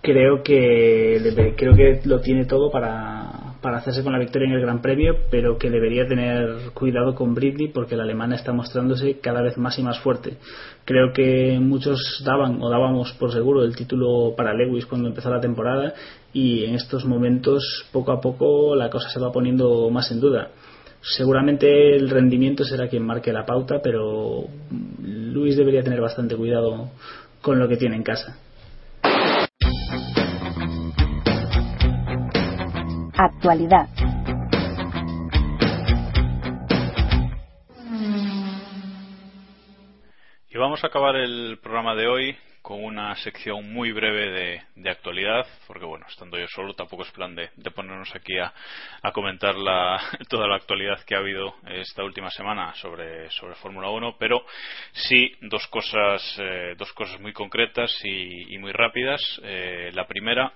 Creo 0.00 0.42
que 0.42 1.54
creo 1.56 1.74
que 1.74 2.00
lo 2.04 2.20
tiene 2.20 2.44
todo 2.44 2.70
para, 2.70 3.55
para 3.66 3.78
hacerse 3.78 4.04
con 4.04 4.12
la 4.12 4.20
victoria 4.20 4.46
en 4.46 4.54
el 4.54 4.60
Gran 4.60 4.80
Premio, 4.80 5.16
pero 5.28 5.58
que 5.58 5.70
debería 5.70 6.06
tener 6.06 6.70
cuidado 6.72 7.16
con 7.16 7.34
Bridley 7.34 7.72
porque 7.72 7.96
la 7.96 8.04
alemana 8.04 8.36
está 8.36 8.52
mostrándose 8.52 9.18
cada 9.18 9.42
vez 9.42 9.58
más 9.58 9.76
y 9.76 9.82
más 9.82 9.98
fuerte. 9.98 10.36
Creo 10.84 11.12
que 11.12 11.58
muchos 11.60 12.22
daban 12.24 12.62
o 12.62 12.70
dábamos 12.70 13.12
por 13.14 13.32
seguro 13.32 13.64
el 13.64 13.74
título 13.74 14.34
para 14.36 14.54
Lewis 14.54 14.86
cuando 14.86 15.08
empezó 15.08 15.30
la 15.30 15.40
temporada 15.40 15.94
y 16.32 16.62
en 16.62 16.76
estos 16.76 17.04
momentos 17.06 17.84
poco 17.90 18.12
a 18.12 18.20
poco 18.20 18.76
la 18.76 18.88
cosa 18.88 19.08
se 19.08 19.18
va 19.18 19.32
poniendo 19.32 19.90
más 19.90 20.12
en 20.12 20.20
duda. 20.20 20.50
Seguramente 21.00 21.96
el 21.96 22.08
rendimiento 22.08 22.62
será 22.62 22.86
quien 22.86 23.04
marque 23.04 23.32
la 23.32 23.44
pauta, 23.44 23.80
pero 23.82 24.44
Lewis 25.02 25.56
debería 25.56 25.82
tener 25.82 26.00
bastante 26.00 26.36
cuidado 26.36 26.90
con 27.42 27.58
lo 27.58 27.66
que 27.66 27.76
tiene 27.76 27.96
en 27.96 28.04
casa. 28.04 28.45
Actualidad. 33.26 33.88
Y 40.48 40.56
vamos 40.56 40.84
a 40.84 40.86
acabar 40.86 41.16
el 41.16 41.58
programa 41.60 41.96
de 41.96 42.06
hoy 42.06 42.36
con 42.62 42.84
una 42.84 43.16
sección 43.16 43.72
muy 43.72 43.90
breve 43.90 44.62
de, 44.76 44.90
actualidad, 44.90 45.44
porque 45.66 45.84
bueno, 45.84 46.06
estando 46.08 46.38
yo 46.38 46.46
solo 46.46 46.74
tampoco 46.74 47.02
es 47.02 47.10
plan 47.10 47.34
de, 47.34 47.48
ponernos 47.74 48.14
aquí 48.14 48.38
a, 48.38 48.52
comentar 49.10 49.56
toda 50.28 50.46
la 50.46 50.54
actualidad 50.54 51.02
que 51.04 51.16
ha 51.16 51.18
habido 51.18 51.56
esta 51.66 52.04
última 52.04 52.30
semana 52.30 52.76
sobre, 52.76 53.28
sobre 53.32 53.56
Fórmula 53.56 53.90
1, 53.90 54.18
pero 54.20 54.46
sí 54.92 55.32
dos 55.40 55.66
cosas, 55.66 56.22
eh, 56.38 56.76
dos 56.78 56.92
cosas 56.92 57.20
muy 57.20 57.32
concretas 57.32 57.92
y, 58.04 58.56
muy 58.58 58.70
rápidas. 58.70 59.20
Eh, 59.42 59.90
la 59.94 60.06
primera 60.06 60.52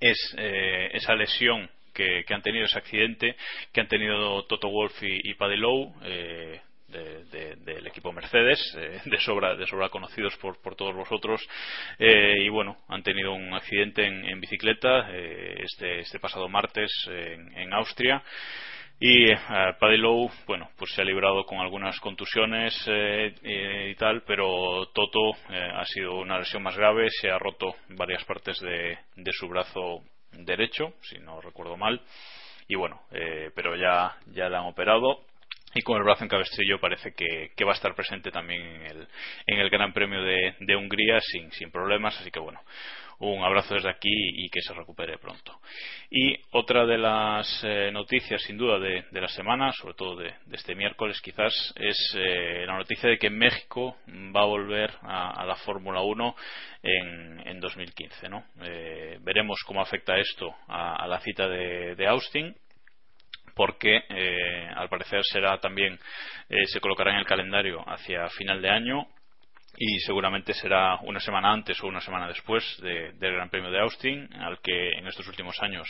es 0.00 0.34
eh, 0.36 0.90
esa 0.92 1.14
lesión 1.14 1.70
que, 1.94 2.24
han 2.28 2.42
tenido 2.42 2.66
ese 2.66 2.78
accidente 2.78 3.36
que 3.72 3.80
han 3.80 3.88
tenido 3.88 4.44
Toto 4.46 4.68
Wolff 4.68 5.02
y, 5.02 5.30
y 5.30 5.34
Paddy 5.34 5.56
Lowe, 5.56 5.94
del 6.94 7.86
equipo 7.86 8.12
Mercedes, 8.12 8.58
eh, 8.78 9.00
de 9.04 9.18
sobra 9.18 9.56
de 9.56 9.66
sobra 9.66 9.88
conocidos 9.88 10.36
por, 10.36 10.60
por 10.60 10.76
todos 10.76 10.94
vosotros, 10.94 11.46
eh, 11.98 12.34
y 12.40 12.48
bueno, 12.48 12.76
han 12.88 13.02
tenido 13.02 13.32
un 13.32 13.52
accidente 13.54 14.06
en, 14.06 14.40
bicicleta 14.40 15.10
eh, 15.10 15.62
este, 15.62 16.00
este 16.00 16.18
pasado 16.18 16.48
martes 16.48 16.90
en, 17.08 17.72
Austria. 17.72 18.22
Y 19.00 19.34
Paddy 19.34 19.96
Lowe, 19.96 20.30
bueno, 20.46 20.70
pues 20.78 20.92
se 20.94 21.02
ha 21.02 21.04
librado 21.04 21.44
con 21.44 21.58
algunas 21.58 21.98
contusiones 21.98 22.72
y 23.42 23.94
tal, 23.96 24.22
pero 24.22 24.86
Toto 24.94 25.32
ha 25.48 25.84
sido 25.84 26.14
una 26.14 26.38
lesión 26.38 26.62
más 26.62 26.76
grave, 26.76 27.08
se 27.10 27.28
ha 27.28 27.38
roto 27.38 27.74
varias 27.88 28.24
partes 28.24 28.60
de, 28.60 28.96
de 29.16 29.32
su 29.32 29.48
brazo 29.48 30.04
derecho, 30.38 30.94
si 31.02 31.18
no 31.18 31.40
recuerdo 31.40 31.76
mal, 31.76 32.00
y 32.66 32.76
bueno, 32.76 33.00
pero 33.54 33.76
ya, 33.76 34.16
ya 34.32 34.48
le 34.48 34.56
han 34.56 34.66
operado 34.66 35.20
y 35.74 35.82
con 35.82 35.98
el 35.98 36.04
brazo 36.04 36.24
en 36.24 36.28
cabestrillo 36.28 36.80
parece 36.80 37.12
que, 37.12 37.64
va 37.64 37.72
a 37.72 37.74
estar 37.74 37.94
presente 37.94 38.30
también 38.30 38.62
en 39.46 39.58
el, 39.58 39.70
Gran 39.70 39.92
Premio 39.92 40.22
de, 40.22 40.76
Hungría 40.76 41.20
sin, 41.20 41.70
problemas, 41.70 42.18
así 42.20 42.30
que 42.30 42.38
bueno, 42.38 42.60
un 43.18 43.42
abrazo 43.42 43.74
desde 43.74 43.90
aquí 43.90 44.10
y 44.10 44.48
que 44.50 44.60
se 44.60 44.74
recupere 44.74 45.18
pronto. 45.18 45.60
Y 46.10 46.36
otra 46.52 46.84
de 46.84 46.98
las 46.98 47.60
eh, 47.64 47.90
noticias, 47.92 48.42
sin 48.42 48.56
duda, 48.56 48.78
de, 48.78 49.04
la 49.12 49.28
semana, 49.28 49.72
sobre 49.72 49.94
todo 49.94 50.16
de, 50.16 50.34
este 50.52 50.74
miércoles 50.74 51.20
quizás, 51.20 51.52
es 51.76 52.14
eh, 52.16 52.64
la 52.66 52.76
noticia 52.76 53.08
de 53.08 53.18
que 53.18 53.30
México 53.30 53.96
va 54.08 54.42
a 54.42 54.46
volver 54.46 54.92
a, 55.02 55.44
la 55.44 55.56
Fórmula 55.56 56.02
1 56.02 56.36
en, 56.82 57.60
2015. 57.60 58.28
¿no? 58.28 58.44
Eh, 58.62 59.18
veremos 59.22 59.62
cómo 59.66 59.80
afecta 59.80 60.16
esto 60.18 60.54
a, 60.68 61.06
la 61.08 61.18
cita 61.20 61.48
de 61.48 62.06
Austin 62.06 62.54
porque 63.54 64.02
eh, 64.08 64.68
al 64.74 64.88
parecer 64.88 65.20
será 65.24 65.58
también 65.58 65.98
eh, 66.48 66.66
se 66.66 66.80
colocará 66.80 67.12
en 67.12 67.18
el 67.18 67.26
calendario 67.26 67.82
hacia 67.86 68.28
final 68.30 68.60
de 68.60 68.70
año 68.70 69.06
y 69.76 69.98
seguramente 70.00 70.54
será 70.54 70.98
una 71.02 71.20
semana 71.20 71.52
antes 71.52 71.82
o 71.82 71.88
una 71.88 72.00
semana 72.00 72.28
después 72.28 72.64
del 72.80 73.12
Gran 73.18 73.50
Premio 73.50 73.70
de 73.70 73.80
Austin, 73.80 74.32
al 74.34 74.60
que 74.60 74.90
en 74.90 75.06
estos 75.06 75.26
últimos 75.26 75.60
años 75.62 75.88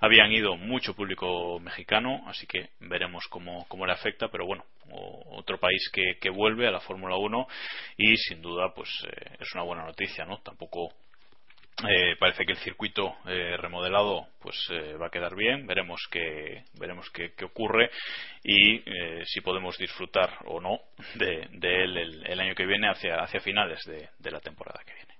habían 0.00 0.32
ido 0.32 0.56
mucho 0.56 0.94
público 0.94 1.58
mexicano, 1.60 2.22
así 2.28 2.46
que 2.46 2.70
veremos 2.80 3.24
cómo, 3.28 3.66
cómo 3.68 3.86
le 3.86 3.92
afecta, 3.92 4.28
pero 4.28 4.46
bueno, 4.46 4.64
otro 5.32 5.58
país 5.58 5.90
que, 5.92 6.18
que 6.20 6.30
vuelve 6.30 6.68
a 6.68 6.70
la 6.70 6.80
Fórmula 6.80 7.16
1 7.16 7.46
y 7.96 8.16
sin 8.16 8.40
duda 8.40 8.72
pues 8.74 8.88
eh, 9.08 9.36
es 9.40 9.52
una 9.54 9.64
buena 9.64 9.84
noticia, 9.84 10.24
¿no? 10.24 10.38
Tampoco 10.38 10.92
eh, 11.82 12.14
parece 12.20 12.46
que 12.46 12.52
el 12.52 12.58
circuito 12.58 13.16
eh, 13.26 13.56
remodelado 13.58 14.28
pues 14.40 14.56
eh, 14.70 14.94
va 14.94 15.08
a 15.08 15.10
quedar 15.10 15.34
bien. 15.34 15.66
Veremos 15.66 16.00
qué 16.10 16.62
veremos 16.78 17.10
qué, 17.10 17.32
ocurre 17.44 17.90
y 18.42 18.82
si 19.24 19.40
podemos 19.40 19.76
disfrutar 19.76 20.30
o 20.46 20.60
no 20.60 20.80
de, 21.14 21.48
él 21.60 22.24
el, 22.26 22.40
año 22.40 22.54
que 22.54 22.66
viene 22.66 22.88
hacia 22.88 23.16
hacia 23.16 23.40
finales 23.40 23.80
de, 23.84 24.30
la 24.30 24.40
temporada 24.40 24.82
que 24.84 24.94
viene. 24.94 25.14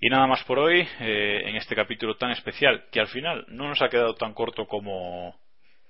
Y 0.00 0.10
nada 0.10 0.26
más 0.26 0.44
por 0.44 0.58
hoy 0.58 0.86
en 0.98 1.56
este 1.56 1.74
capítulo 1.74 2.16
tan 2.16 2.30
especial 2.30 2.86
que 2.90 3.00
al 3.00 3.08
final 3.08 3.44
no 3.48 3.68
nos 3.68 3.80
ha 3.80 3.88
quedado 3.88 4.14
tan 4.14 4.34
corto 4.34 4.66
como 4.66 5.34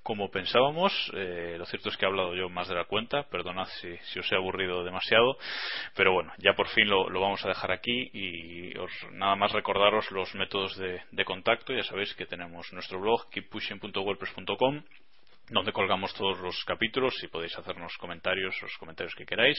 como 0.05 0.30
pensábamos. 0.30 0.92
Eh, 1.14 1.57
lo 1.59 1.66
cierto 1.66 1.88
es 1.88 1.96
que 1.96 2.05
he 2.05 2.09
hablado 2.09 2.36
yo 2.36 2.48
más 2.48 2.68
de 2.68 2.76
la 2.76 2.84
cuenta, 2.84 3.24
perdonad 3.24 3.66
si, 3.80 3.98
os 4.18 4.30
he 4.30 4.36
aburrido 4.36 4.84
demasiado, 4.84 5.36
pero 5.96 6.12
bueno, 6.12 6.32
ya 6.38 6.52
por 6.52 6.68
fin 6.68 6.88
lo, 6.88 7.07
vamos 7.07 7.44
a 7.44 7.48
dejar 7.48 7.72
aquí 7.72 8.11
y 8.12 8.74
nada 9.12 9.34
más 9.34 9.50
recordaros 9.50 10.09
los 10.12 10.32
métodos 10.36 10.76
de, 10.76 11.24
contacto. 11.24 11.72
Ya 11.72 11.82
sabéis 11.82 12.14
que 12.14 12.26
tenemos 12.26 12.72
nuestro 12.72 13.00
blog 13.00 13.28
keeppushing.wordpress.com 13.30 14.82
donde 15.50 15.72
colgamos 15.72 16.14
todos 16.14 16.38
los 16.38 16.64
capítulos 16.64 17.22
y 17.22 17.28
podéis 17.28 17.59
hacernos 17.59 17.94
comentarios, 17.98 18.57
los 18.62 18.74
comentarios 18.78 19.14
que 19.14 19.26
queráis. 19.26 19.59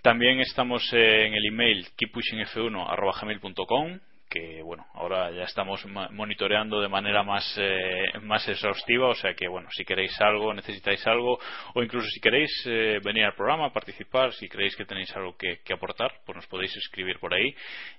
También 0.00 0.38
estamos 0.40 0.80
en 0.92 1.34
el 1.34 1.44
email 1.46 1.88
keeppushingf1.gmail.com 1.96 3.98
que 4.32 4.62
bueno 4.62 4.86
ahora 4.94 5.30
ya 5.30 5.42
estamos 5.42 5.84
monitoreando 6.10 6.80
de 6.80 6.88
manera 6.88 7.22
más 7.22 7.54
eh, 7.58 8.06
más 8.22 8.48
exhaustiva 8.48 9.08
o 9.08 9.14
sea 9.14 9.34
que 9.34 9.46
bueno 9.46 9.68
si 9.72 9.84
queréis 9.84 10.18
algo 10.20 10.54
necesitáis 10.54 11.06
algo 11.06 11.38
o 11.74 11.82
incluso 11.82 12.08
si 12.08 12.20
queréis 12.20 12.50
eh, 12.66 12.98
venir 13.04 13.24
al 13.24 13.34
programa 13.34 13.72
participar 13.72 14.32
si 14.32 14.48
creéis 14.48 14.74
que 14.74 14.86
tenéis 14.86 15.14
algo 15.14 15.36
que, 15.36 15.60
aportar 15.72 16.12
pues 16.24 16.36
nos 16.36 16.46
podéis 16.46 16.74
escribir 16.76 17.18
por 17.18 17.34
ahí 17.34 17.54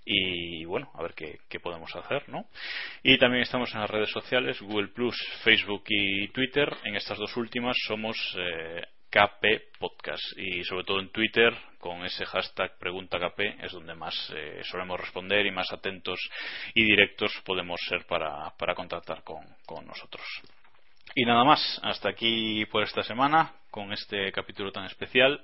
y 0.05 0.65
bueno 0.65 0.89
a 0.95 1.03
ver 1.03 1.13
qué, 1.13 1.59
podemos 1.59 1.95
hacer 1.95 2.27
no 2.29 2.45
y 3.03 3.17
también 3.19 3.43
estamos 3.43 3.73
en 3.73 3.81
las 3.81 3.89
redes 3.89 4.09
sociales 4.09 4.59
Google 4.61 4.87
Plus 4.87 5.15
Facebook 5.43 5.83
y 5.87 6.27
Twitter. 6.29 6.69
En 6.83 6.95
estas 6.95 7.17
dos 7.17 7.35
últimas 7.37 7.75
somos 7.87 8.17
eh, 8.37 8.81
KP 9.13 9.77
Podcast 9.77 10.23
y 10.37 10.63
sobre 10.63 10.85
todo 10.85 10.99
en 10.99 11.11
Twitter 11.11 11.55
con 11.77 12.03
ese 12.03 12.25
hashtag 12.25 12.79
pregunta 12.79 13.19
KP 13.19 13.63
es 13.63 13.71
donde 13.71 13.93
más 13.93 14.15
eh, 14.35 14.61
solemos 14.63 14.99
responder 14.99 15.45
y 15.45 15.51
más 15.51 15.71
atentos 15.71 16.19
y 16.73 16.83
directos 16.83 17.31
podemos 17.45 17.79
ser 17.87 18.07
para, 18.07 18.49
para 18.57 18.73
contactar 18.73 19.23
con, 19.23 19.45
con 19.67 19.85
nosotros. 19.85 20.25
Y 21.13 21.25
nada 21.25 21.43
más, 21.43 21.79
hasta 21.83 22.09
aquí 22.09 22.65
por 22.65 22.81
esta 22.81 23.03
semana 23.03 23.53
con 23.69 23.93
este 23.93 24.31
capítulo 24.31 24.71
tan 24.71 24.85
especial. 24.85 25.43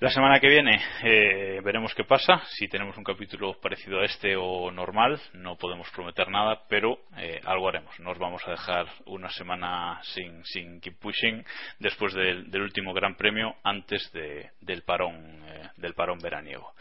La 0.00 0.10
semana 0.10 0.40
que 0.40 0.48
viene 0.48 0.80
eh, 1.04 1.60
veremos 1.62 1.94
qué 1.94 2.02
pasa, 2.02 2.42
si 2.48 2.66
tenemos 2.66 2.98
un 2.98 3.04
capítulo 3.04 3.54
parecido 3.60 4.00
a 4.00 4.04
este 4.04 4.34
o 4.36 4.72
normal, 4.72 5.20
no 5.34 5.56
podemos 5.56 5.88
prometer 5.92 6.28
nada, 6.30 6.62
pero 6.68 6.98
eh, 7.16 7.40
algo 7.44 7.68
haremos. 7.68 7.98
Nos 8.00 8.18
vamos 8.18 8.42
a 8.48 8.50
dejar 8.50 8.86
una 9.06 9.30
semana 9.30 10.00
sin, 10.02 10.44
sin 10.44 10.80
keep 10.80 10.98
pushing 10.98 11.44
después 11.78 12.12
del, 12.12 12.60
último 12.60 12.92
Gran 12.92 13.14
Premio 13.14 13.54
antes 13.62 14.10
del, 14.12 14.82
parón, 14.82 15.44
eh, 15.46 15.68
del 15.76 15.94
parón 15.94 16.18
veraniego. 16.18 16.72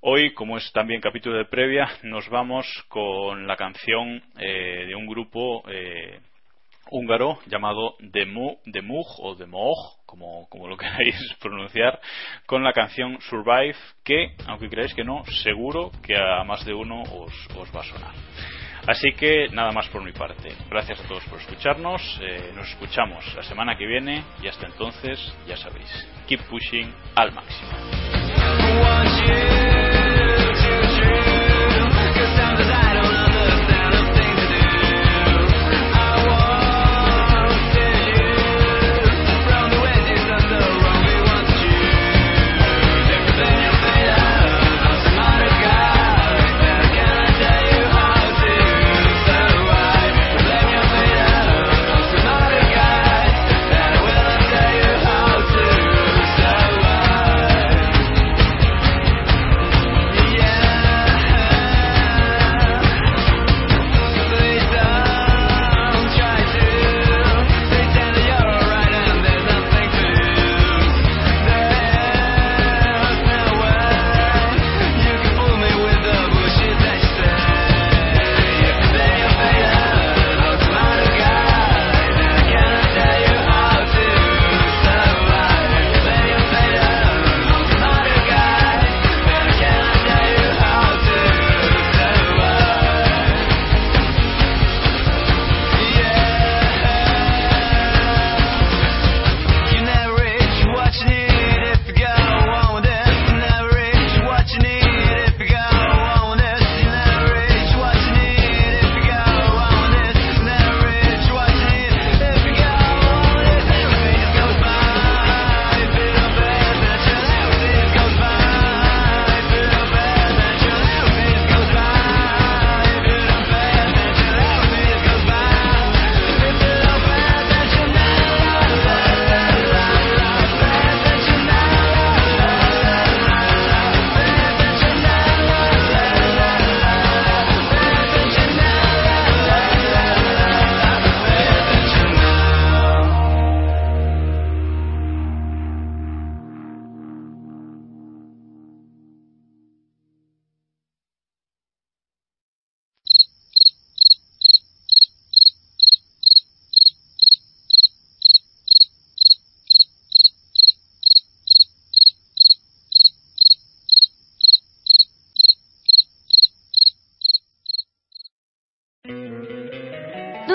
Hoy, 0.00 0.32
como 0.32 0.58
es 0.58 0.70
también 0.72 1.00
capítulo 1.00 1.38
de 1.38 1.44
previa, 1.44 1.88
nos 2.04 2.28
vamos 2.28 2.66
con 2.86 3.48
la 3.48 3.56
canción 3.56 4.22
de 4.36 4.94
un 4.94 5.08
grupo 5.08 5.64
húngaro 6.90 7.38
llamado 7.46 7.96
Demu, 8.00 8.58
Demug 8.64 9.06
o 9.18 9.34
Demog, 9.34 10.04
como, 10.06 10.48
como 10.48 10.68
lo 10.68 10.76
queráis 10.78 11.16
pronunciar, 11.40 12.00
con 12.46 12.64
la 12.64 12.72
canción 12.72 13.18
Survive, 13.20 13.76
que, 14.04 14.34
aunque 14.46 14.68
creáis 14.68 14.94
que 14.94 15.04
no, 15.04 15.24
seguro 15.42 15.90
que 16.02 16.16
a 16.16 16.44
más 16.44 16.64
de 16.64 16.74
uno 16.74 17.02
os, 17.02 17.48
os 17.56 17.74
va 17.74 17.80
a 17.80 17.84
sonar. 17.84 18.14
Así 18.86 19.12
que 19.12 19.48
nada 19.52 19.70
más 19.70 19.86
por 19.88 20.02
mi 20.02 20.12
parte. 20.12 20.48
Gracias 20.70 20.98
a 21.00 21.08
todos 21.08 21.22
por 21.24 21.38
escucharnos. 21.38 22.00
Eh, 22.22 22.52
nos 22.54 22.68
escuchamos 22.70 23.22
la 23.34 23.42
semana 23.42 23.76
que 23.76 23.86
viene 23.86 24.24
y 24.42 24.48
hasta 24.48 24.66
entonces, 24.66 25.20
ya 25.46 25.58
sabéis, 25.58 26.08
keep 26.26 26.40
pushing 26.48 26.90
al 27.14 27.32
máximo. 27.32 27.68